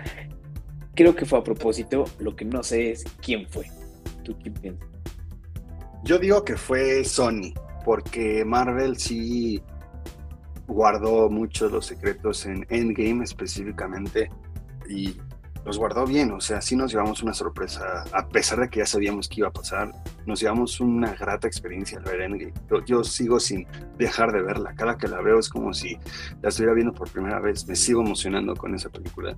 Creo 0.95 1.15
que 1.15 1.25
fue 1.25 1.39
a 1.39 1.43
propósito, 1.43 2.05
lo 2.19 2.35
que 2.35 2.45
no 2.45 2.63
sé 2.63 2.91
es 2.91 3.03
quién 3.21 3.47
fue. 3.47 3.65
¿Tú 4.23 4.37
qué 4.43 4.51
piensas? 4.51 4.87
Yo 6.03 6.17
digo 6.19 6.43
que 6.43 6.55
fue 6.55 7.03
Sony, 7.03 7.53
porque 7.83 8.45
Marvel 8.45 8.97
sí 8.97 9.61
guardó 10.67 11.29
muchos 11.29 11.71
los 11.71 11.85
secretos 11.85 12.45
en 12.45 12.65
Endgame 12.69 13.23
específicamente 13.23 14.29
y 14.89 15.15
los 15.67 15.77
guardó 15.77 16.05
bien, 16.05 16.31
o 16.31 16.39
sea, 16.39 16.61
sí 16.61 16.77
nos 16.77 16.93
llevamos 16.93 17.21
una 17.21 17.33
sorpresa, 17.33 18.05
a 18.13 18.29
pesar 18.29 18.61
de 18.61 18.69
que 18.69 18.79
ya 18.79 18.85
sabíamos 18.85 19.27
que 19.27 19.41
iba 19.41 19.49
a 19.49 19.51
pasar, 19.51 19.91
nos 20.25 20.39
llevamos 20.39 20.79
una 20.79 21.13
grata 21.13 21.45
experiencia 21.45 21.97
al 21.97 22.05
ver 22.05 22.21
Endgame. 22.21 22.53
Yo, 22.85 23.03
sigo 23.03 23.37
sin 23.37 23.67
dejar 23.97 24.31
de 24.31 24.41
verla, 24.41 24.73
cada 24.75 24.97
que 24.97 25.09
la 25.09 25.19
veo 25.19 25.39
es 25.39 25.49
como 25.49 25.73
si 25.73 25.97
la 26.41 26.47
estuviera 26.47 26.73
viendo 26.73 26.93
por 26.93 27.11
primera 27.11 27.41
vez, 27.41 27.67
me 27.67 27.75
sigo 27.75 28.01
emocionando 28.01 28.55
con 28.55 28.75
esa 28.75 28.87
película. 28.87 29.35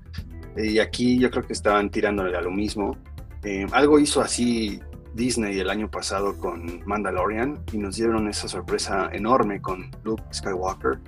Y 0.55 0.77
aquí 0.77 1.17
yo 1.17 1.31
creo 1.31 1.47
que 1.47 1.53
estaban 1.53 1.89
tirándole 1.89 2.37
a 2.37 2.41
lo 2.41 2.51
mismo. 2.51 2.95
Eh, 3.43 3.65
algo 3.71 3.97
hizo 3.97 4.21
así 4.21 4.79
Disney 5.15 5.59
el 5.59 5.71
año 5.71 5.89
pasado 5.89 6.37
con 6.37 6.83
Mandalorian 6.85 7.59
y 7.73 7.79
nos 7.79 7.95
dieron 7.95 8.27
esa 8.27 8.47
sorpresa 8.47 9.09
enorme 9.11 9.61
con 9.61 9.89
Luke 10.03 10.21
Skywalker 10.31 10.99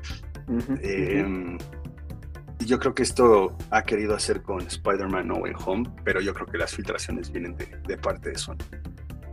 yo 2.66 2.80
creo 2.80 2.94
que 2.94 3.04
esto 3.04 3.56
ha 3.70 3.84
querido 3.84 4.16
hacer 4.16 4.42
con 4.42 4.62
Spider-Man 4.62 5.28
No 5.28 5.36
Way 5.36 5.54
Home, 5.66 5.90
pero 6.04 6.22
yo 6.22 6.34
creo 6.34 6.48
que 6.48 6.58
las 6.58 6.76
filtraciones 6.76 7.32
vienen 7.32 7.56
de, 7.56 7.98
parte 7.98 8.30
de 8.30 8.38
Sony. 8.38 8.58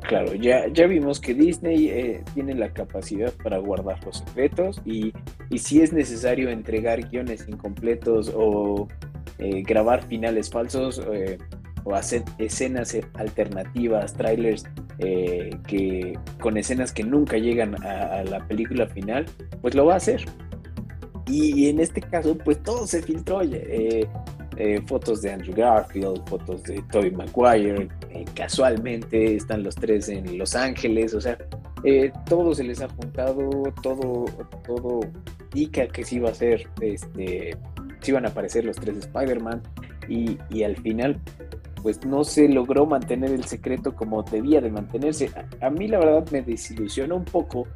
Claro, 0.03 0.35
ya, 0.35 0.69
ya 0.69 0.87
vimos 0.87 1.21
que 1.21 1.35
Disney 1.35 1.89
eh, 1.89 2.25
tiene 2.35 2.55
la 2.55 2.73
capacidad 2.73 3.33
para 3.43 3.59
guardar 3.59 4.03
los 4.05 4.19
secretos 4.19 4.81
y, 4.85 5.13
si 5.57 5.83
es 5.83 5.93
necesario 5.93 6.49
entregar 6.51 7.09
guiones 7.09 7.47
incompletos 7.49 8.33
o 8.35 8.89
eh, 9.39 9.63
grabar 9.63 10.03
finales 10.05 10.51
falsos 10.51 11.03
eh, 11.13 11.39
o 11.85 11.95
hacer 11.95 12.23
escenas 12.39 12.97
alternativas, 13.15 14.15
trailers 14.15 14.65
que 14.99 16.19
con 16.41 16.57
escenas 16.57 16.93
que 16.93 17.05
nunca 17.05 17.39
llegan 17.39 17.81
a 17.85 18.25
la 18.25 18.45
película 18.49 18.89
final, 18.89 19.27
pues 19.63 19.77
lo 19.77 19.87
va 19.87 19.95
a 19.95 19.97
hacer. 19.99 20.25
Y, 21.29 21.69
en 21.69 21.81
este 21.81 22.01
caso, 22.01 22.37
pues 22.37 22.63
todo 22.63 22.87
se 22.87 23.03
filtró. 23.03 23.43
Eh, 23.43 24.09
eh, 24.57 24.83
fotos 24.87 25.23
de 25.23 25.33
Andrew 25.33 25.55
Garfield, 25.55 26.29
fotos 26.29 26.65
de 26.65 26.83
Tobey 26.91 27.13
Maguire, 27.13 27.89
eh, 28.11 28.25
casualmente 28.35 29.37
están 29.37 29.63
los 29.63 29.77
tres 29.77 30.09
en 30.09 30.37
Los 30.37 30.57
Ángeles, 30.57 31.15
o 31.15 31.21
sea, 31.21 31.39
todo 32.29 32.53
se 32.57 32.65
les 32.65 32.81
ha 32.81 32.89
juntado, 32.89 33.49
todo, 33.85 34.25
todo 34.67 35.01
indica 35.55 35.87
que 35.87 36.05
sí 36.05 36.17
iba 36.17 36.31
a 36.31 36.35
ser, 36.35 36.67
este, 36.81 37.57
sí 38.01 38.11
iban 38.11 38.27
a 38.27 38.31
aparecer 38.31 38.65
los 38.65 38.75
tres 38.75 38.97
Spider-Man. 38.97 39.63
y, 40.09 40.37
y 40.51 40.65
al 40.65 40.77
final 40.77 41.21
pues 41.83 42.05
no 42.05 42.25
se 42.25 42.49
logró 42.49 42.87
mantener 42.87 43.31
el 43.31 43.45
secreto 43.45 43.95
como 43.95 44.25
debía 44.25 44.61
de 44.61 44.71
mantenerse. 44.71 45.31
A, 45.61 45.71
mí 45.71 45.87
la 45.87 45.99
verdad 45.99 46.29
me 46.33 46.43
desilusionó 46.43 47.17
un 47.17 47.25
poco 47.25 47.69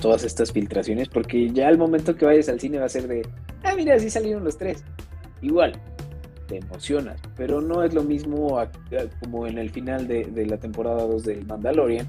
todas 0.00 0.24
estas 0.24 0.52
filtraciones 0.52 1.08
porque 1.08 1.50
ya 1.50 1.68
al 1.68 1.78
momento 1.78 2.16
que 2.16 2.24
vayas 2.24 2.48
al 2.48 2.60
cine 2.60 2.78
va 2.78 2.86
a 2.86 2.88
ser 2.88 3.06
de, 3.06 3.26
ah, 3.62 3.74
mira, 3.76 3.94
así 3.94 4.10
salieron 4.10 4.44
los 4.44 4.56
tres. 4.56 4.84
Igual, 5.42 5.80
te 6.48 6.58
emocionas, 6.58 7.20
pero 7.36 7.60
no 7.60 7.82
es 7.82 7.94
lo 7.94 8.02
mismo 8.02 8.60
como 9.20 9.46
en 9.46 9.58
el 9.58 9.70
final 9.70 10.06
de, 10.08 10.46
la 10.46 10.58
temporada 10.58 11.06
2 11.06 11.22
del 11.24 11.46
Mandalorian, 11.46 12.08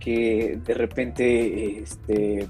que 0.00 0.58
de 0.64 0.74
repente 0.74 1.78
este, 1.78 2.48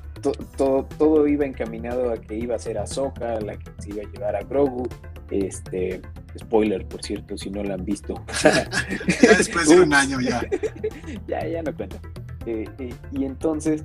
todo 0.57 1.27
iba 1.27 1.45
encaminado 1.45 2.11
a 2.11 2.17
que 2.17 2.37
iba 2.37 2.55
a 2.55 2.59
ser 2.59 2.79
Ahsoka 2.79 3.41
la 3.41 3.57
que 3.57 3.71
se 3.79 3.91
iba 3.91 4.03
a 4.03 4.11
llevar 4.11 4.37
a 4.37 4.43
Grogu, 4.43 4.89
este, 5.31 6.01
Spoiler, 6.39 6.87
por 6.87 7.03
cierto, 7.03 7.37
si 7.37 7.51
no 7.51 7.63
la 7.63 7.75
han 7.75 7.85
visto. 7.85 8.15
ya 8.43 9.37
después 9.37 9.69
de 9.69 9.81
un 9.81 9.93
año 9.95 10.21
ya. 10.21 10.43
ya, 11.27 11.47
ya 11.47 11.63
no 11.63 11.75
cuenta. 11.75 12.01
Eh, 12.47 12.65
eh, 12.79 12.95
y 13.13 13.25
entonces 13.25 13.85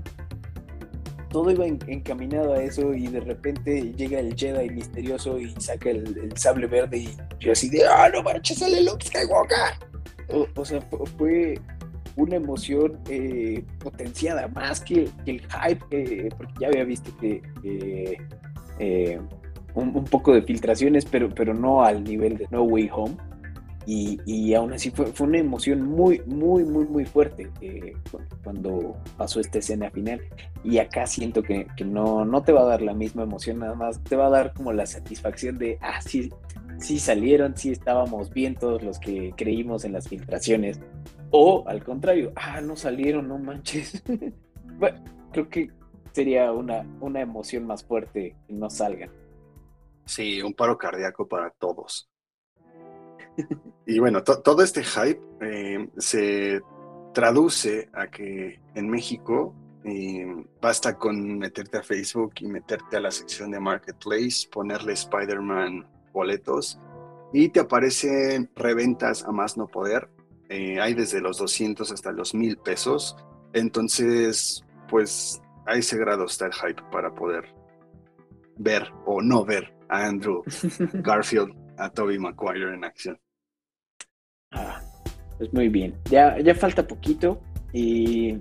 todo 1.38 1.52
iba 1.52 1.68
encaminado 1.68 2.54
a 2.54 2.64
eso 2.64 2.96
y 2.96 3.06
de 3.06 3.20
repente 3.20 3.94
llega 3.96 4.20
el 4.20 4.36
Jedi 4.36 4.72
misterioso 4.72 5.38
y 5.38 5.54
saca 5.60 5.92
el, 5.92 6.34
sable 6.36 6.66
verde 6.66 6.98
y 6.98 7.16
yo 7.40 7.52
así 7.52 7.70
de 7.70 7.86
¡Ah, 7.86 8.10
no 8.12 8.24
manches, 8.24 8.58
sale 8.58 8.84
Luke 8.84 9.06
Skywalker! 9.06 10.48
O, 10.56 10.66
sea, 10.66 10.82
fue 11.16 11.60
una 12.16 12.38
emoción 12.38 12.98
eh, 13.08 13.64
potenciada 13.78 14.48
más 14.48 14.82
que, 14.82 15.12
el 15.28 15.42
hype, 15.42 16.30
porque 16.36 16.54
ya 16.60 16.70
había 16.70 16.86
visto 16.86 17.16
que 17.18 17.40
un, 19.76 20.06
poco 20.06 20.34
de 20.34 20.42
filtraciones, 20.42 21.06
pero, 21.06 21.30
pero 21.30 21.54
no 21.54 21.84
al 21.84 22.04
nivel 22.04 22.36
de 22.38 22.48
No 22.50 22.64
Way 22.64 22.90
Home. 22.92 23.16
Y, 23.90 24.20
y 24.26 24.54
aún 24.54 24.74
así 24.74 24.92
fue, 24.92 25.06
fue, 25.14 25.28
una 25.28 25.38
emoción 25.38 25.82
muy, 25.82 26.22
muy, 26.26 26.66
muy, 26.66 26.86
muy 26.86 27.06
fuerte 27.06 27.50
eh, 27.62 27.96
cuando 28.44 28.98
pasó 29.16 29.40
esta 29.40 29.60
escena 29.60 29.90
final. 29.90 30.20
Y 30.62 30.80
acá 30.80 31.08
siento 31.08 31.42
que, 31.42 31.66
que, 31.78 31.86
no, 31.86 32.26
no 32.26 32.44
te 32.44 32.52
va 32.52 32.64
a 32.64 32.66
dar 32.66 32.82
la 32.82 32.94
misma 32.94 33.24
emoción, 33.24 33.60
nada 33.60 33.76
más 33.76 34.04
te 34.04 34.18
va 34.18 34.28
a 34.28 34.30
dar 34.30 34.54
como 34.54 34.74
la 34.74 34.86
satisfacción 34.86 35.58
de, 35.58 35.78
ah, 35.82 36.02
sí, 36.02 36.30
sí 36.80 37.00
salieron, 37.00 37.56
sí 37.56 37.72
estábamos 37.72 38.30
bien 38.34 38.56
todos 38.56 38.84
los 38.84 39.00
que 39.00 39.34
creímos 39.38 39.86
en 39.86 39.94
las 39.94 40.10
filtraciones. 40.10 40.82
O 41.32 41.64
al 41.66 41.82
contrario, 41.82 42.34
ah, 42.36 42.60
no 42.60 42.76
salieron, 42.76 43.30
no 43.30 43.38
manches. 43.38 44.04
bueno, 44.78 45.02
creo 45.32 45.48
que 45.48 45.72
sería 46.12 46.52
una, 46.52 46.86
una 47.00 47.22
emoción 47.22 47.66
más 47.66 47.86
fuerte 47.86 48.36
que 48.46 48.54
no 48.54 48.70
salgan. 48.70 49.12
Sí, 50.06 50.42
un 50.42 50.54
paro 50.54 50.78
cardíaco 50.78 51.26
para 51.26 51.52
todos. 51.52 52.10
Y 53.86 54.00
bueno, 54.00 54.24
todo 54.24 54.64
este 54.64 54.84
hype 54.84 55.22
eh, 55.42 55.90
se 55.98 56.62
traduce 57.14 57.90
a 57.94 58.08
que 58.08 58.60
en 58.76 58.90
México 58.90 59.56
eh, 59.84 60.46
basta 60.62 60.98
con 60.98 61.38
meterte 61.38 61.78
a 61.78 61.84
Facebook 61.84 62.34
y 62.42 62.48
meterte 62.48 62.98
a 62.98 63.00
la 63.00 63.12
sección 63.12 63.52
de 63.52 63.60
Marketplace, 63.60 64.48
ponerle 64.52 64.94
Spider-Man 64.94 65.88
boletos 66.12 66.80
y 67.34 67.50
te 67.50 67.60
aparecen 67.60 68.50
reventas 68.56 69.24
a 69.24 69.32
más 69.32 69.58
no 69.58 69.68
poder. 69.68 70.10
Eh, 70.50 70.80
hay 70.80 70.94
desde 70.94 71.22
los 71.22 71.38
200 71.38 71.92
hasta 71.92 72.12
los 72.12 72.34
1000 72.34 72.58
pesos. 72.58 73.16
Entonces, 73.54 74.64
pues 74.90 75.42
a 75.66 75.76
ese 75.76 75.98
grado 75.98 76.26
está 76.26 76.48
el 76.48 76.54
hype 76.54 76.82
para 76.92 77.14
poder 77.14 77.46
ver 78.58 78.92
o 79.06 79.22
no 79.22 79.46
ver 79.46 79.74
a 79.90 80.06
Andrew 80.06 80.44
Garfield, 80.94 81.54
a 81.78 81.90
Toby 81.90 82.18
Maguire 82.20 82.74
en 82.74 82.84
acción. 82.84 83.20
Ah, 84.58 84.82
pues 85.38 85.54
muy 85.54 85.70
bien. 85.70 85.94
Ya, 86.10 86.40
ya 86.40 86.56
falta 86.56 86.88
poquito 86.88 87.40
y 87.74 88.38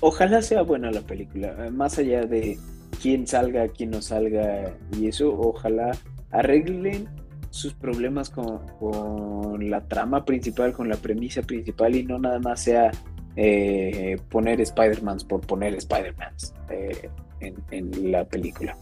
ojalá 0.00 0.42
sea 0.42 0.62
buena 0.62 0.90
la 0.90 1.00
película. 1.00 1.70
Más 1.72 1.98
allá 1.98 2.22
de 2.22 2.58
quién 3.00 3.26
salga, 3.26 3.68
quién 3.68 3.90
no 3.90 4.02
salga 4.02 4.74
y 4.98 5.08
eso, 5.08 5.32
ojalá 5.38 5.92
arreglen 6.30 7.08
sus 7.50 7.72
problemas 7.72 8.30
con, 8.30 9.70
la 9.70 9.86
trama 9.86 10.24
principal, 10.24 10.72
con 10.72 10.88
la 10.88 10.96
premisa 10.96 11.42
principal 11.42 11.94
y 11.94 12.04
no 12.04 12.18
nada 12.18 12.40
más 12.40 12.60
sea 12.60 12.90
eh, 13.36 14.16
poner 14.28 14.60
Spider-Man 14.60 15.18
por 15.28 15.40
poner 15.40 15.74
Spider-Man 15.74 16.34
eh, 16.70 17.08
en 17.40 18.10
la 18.10 18.24
película. 18.24 18.76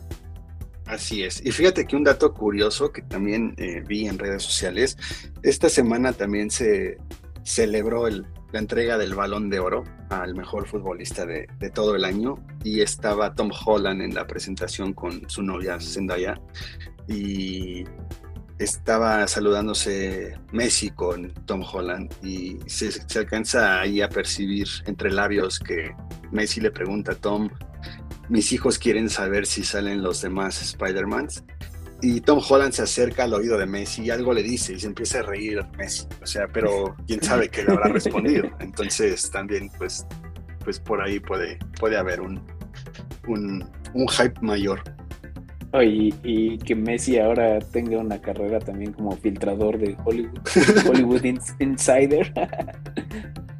Así 0.92 1.22
es. 1.22 1.40
Y 1.42 1.52
fíjate 1.52 1.86
que 1.86 1.96
un 1.96 2.04
dato 2.04 2.34
curioso 2.34 2.92
que 2.92 3.00
también 3.00 3.54
eh, 3.56 3.82
vi 3.86 4.06
en 4.06 4.18
redes 4.18 4.42
sociales, 4.42 4.98
esta 5.42 5.70
semana 5.70 6.12
también 6.12 6.50
se 6.50 6.98
celebró 7.44 8.06
la 8.10 8.58
entrega 8.58 8.98
del 8.98 9.14
balón 9.14 9.48
de 9.48 9.58
oro 9.58 9.84
al 10.10 10.34
mejor 10.34 10.68
futbolista 10.68 11.24
de, 11.24 11.46
todo 11.72 11.96
el 11.96 12.04
año 12.04 12.36
y 12.62 12.82
estaba 12.82 13.34
Tom 13.34 13.50
Holland 13.64 14.02
en 14.02 14.14
la 14.14 14.26
presentación 14.26 14.92
con 14.92 15.28
su 15.30 15.42
novia 15.42 15.80
Zendaya 15.80 16.38
y 17.08 17.84
estaba 18.58 19.26
saludándose 19.26 20.38
Messi 20.52 20.90
con 20.90 21.32
Tom 21.46 21.62
Holland 21.62 22.12
y 22.22 22.58
se, 22.66 22.92
se 22.92 23.18
alcanza 23.18 23.80
ahí 23.80 24.02
a 24.02 24.10
percibir 24.10 24.68
entre 24.84 25.10
labios 25.10 25.58
que 25.58 25.96
Messi 26.30 26.60
le 26.60 26.70
pregunta 26.70 27.12
a 27.12 27.14
Tom 27.14 27.48
mis 28.32 28.50
hijos 28.54 28.78
quieren 28.78 29.10
saber 29.10 29.44
si 29.44 29.62
salen 29.62 30.02
los 30.02 30.22
demás 30.22 30.62
Spider-Mans. 30.62 31.44
Y 32.00 32.22
Tom 32.22 32.40
Holland 32.48 32.72
se 32.72 32.82
acerca 32.82 33.24
al 33.24 33.34
oído 33.34 33.58
de 33.58 33.66
Messi 33.66 34.04
y 34.04 34.10
algo 34.10 34.32
le 34.32 34.42
dice 34.42 34.72
y 34.72 34.80
se 34.80 34.86
empieza 34.86 35.18
a 35.18 35.22
reír 35.22 35.62
Messi. 35.76 36.06
O 36.22 36.26
sea, 36.26 36.48
pero 36.48 36.96
quién 37.06 37.22
sabe 37.22 37.50
qué 37.50 37.62
le 37.62 37.72
habrá 37.72 37.88
respondido. 37.92 38.48
Entonces 38.58 39.30
también, 39.30 39.70
pues, 39.76 40.06
pues 40.64 40.80
por 40.80 41.02
ahí 41.02 41.20
puede, 41.20 41.58
puede 41.78 41.98
haber 41.98 42.22
un, 42.22 42.42
un, 43.28 43.68
hype 44.08 44.40
mayor. 44.40 44.82
y, 45.74 46.14
y, 46.24 46.56
que 46.56 46.74
Messi 46.74 47.18
ahora 47.18 47.58
tenga 47.58 47.98
una 47.98 48.18
carrera 48.18 48.60
también 48.60 48.94
como 48.94 49.14
filtrador 49.18 49.76
de 49.76 49.94
Hollywood, 50.04 50.40
Hollywood 50.88 51.24
Insider. 51.60 52.32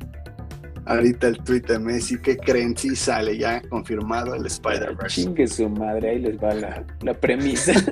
Ahorita 0.87 1.29
el 1.29 1.39
tweet 1.39 1.61
de 1.61 1.79
Messi, 1.79 2.19
¿qué 2.19 2.37
creen? 2.37 2.77
Sí 2.77 2.97
sale 2.97 3.39
ya 3.39 3.63
confirmado 3.63 4.35
el 4.35 4.45
Spider-Verse. 4.47 5.23
Chingue 5.23 5.47
su 5.47 5.69
madre, 5.69 6.11
ahí 6.11 6.19
les 6.19 6.37
va 6.37 6.55
la, 6.55 7.15
premisa. 7.15 7.73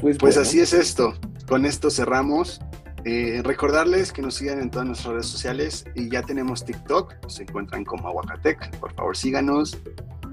pues, 0.00 0.16
pues 0.18 0.38
así 0.38 0.60
es 0.60 0.72
esto. 0.72 1.14
Con 1.46 1.66
esto 1.66 1.90
cerramos. 1.90 2.60
Eh, 3.04 3.42
recordarles 3.44 4.10
que 4.12 4.22
nos 4.22 4.36
sigan 4.36 4.60
en 4.60 4.70
todas 4.70 4.86
nuestras 4.86 5.12
redes 5.12 5.26
sociales 5.26 5.84
y 5.94 6.08
ya 6.08 6.22
tenemos 6.22 6.64
TikTok, 6.64 7.28
se 7.28 7.42
encuentran 7.42 7.84
como 7.84 8.08
Aguacatec, 8.08 8.78
por 8.78 8.94
favor 8.94 9.14
síganos 9.14 9.78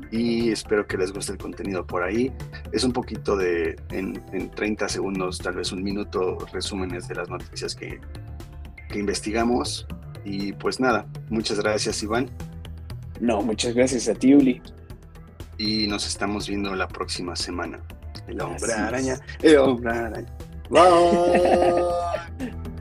y 0.10 0.52
espero 0.52 0.88
que 0.88 0.96
les 0.96 1.12
guste 1.12 1.34
el 1.34 1.38
contenido 1.38 1.86
por 1.86 2.02
ahí. 2.02 2.32
Es 2.72 2.86
un 2.86 2.94
poquito 2.94 3.36
de, 3.36 3.76
en, 3.90 4.24
en 4.32 4.50
30 4.52 4.88
segundos, 4.88 5.38
tal 5.40 5.56
vez 5.56 5.74
un 5.74 5.84
minuto, 5.84 6.38
resúmenes 6.54 7.10
de 7.10 7.16
las 7.16 7.30
noticias 7.30 7.76
que, 7.76 8.00
que 8.92 9.00
investigamos. 9.00 9.88
Y 10.24 10.54
pues 10.54 10.80
nada, 10.80 11.08
muchas 11.30 11.60
gracias 11.60 12.04
Iván. 12.04 12.30
No, 13.20 13.42
muchas 13.42 13.74
gracias 13.74 14.08
a 14.08 14.14
ti, 14.14 14.34
Uli. 14.34 14.62
Y 15.58 15.88
nos 15.88 16.08
estamos 16.08 16.48
viendo 16.48 16.76
la 16.76 16.88
próxima 16.88 17.36
semana. 17.36 17.80
El 18.28 18.42
hombre 18.42 18.74
araña, 18.74 19.20
el 19.42 19.58
hombre 19.58 19.92
araña. 19.92 20.28
Bye. 20.70 20.82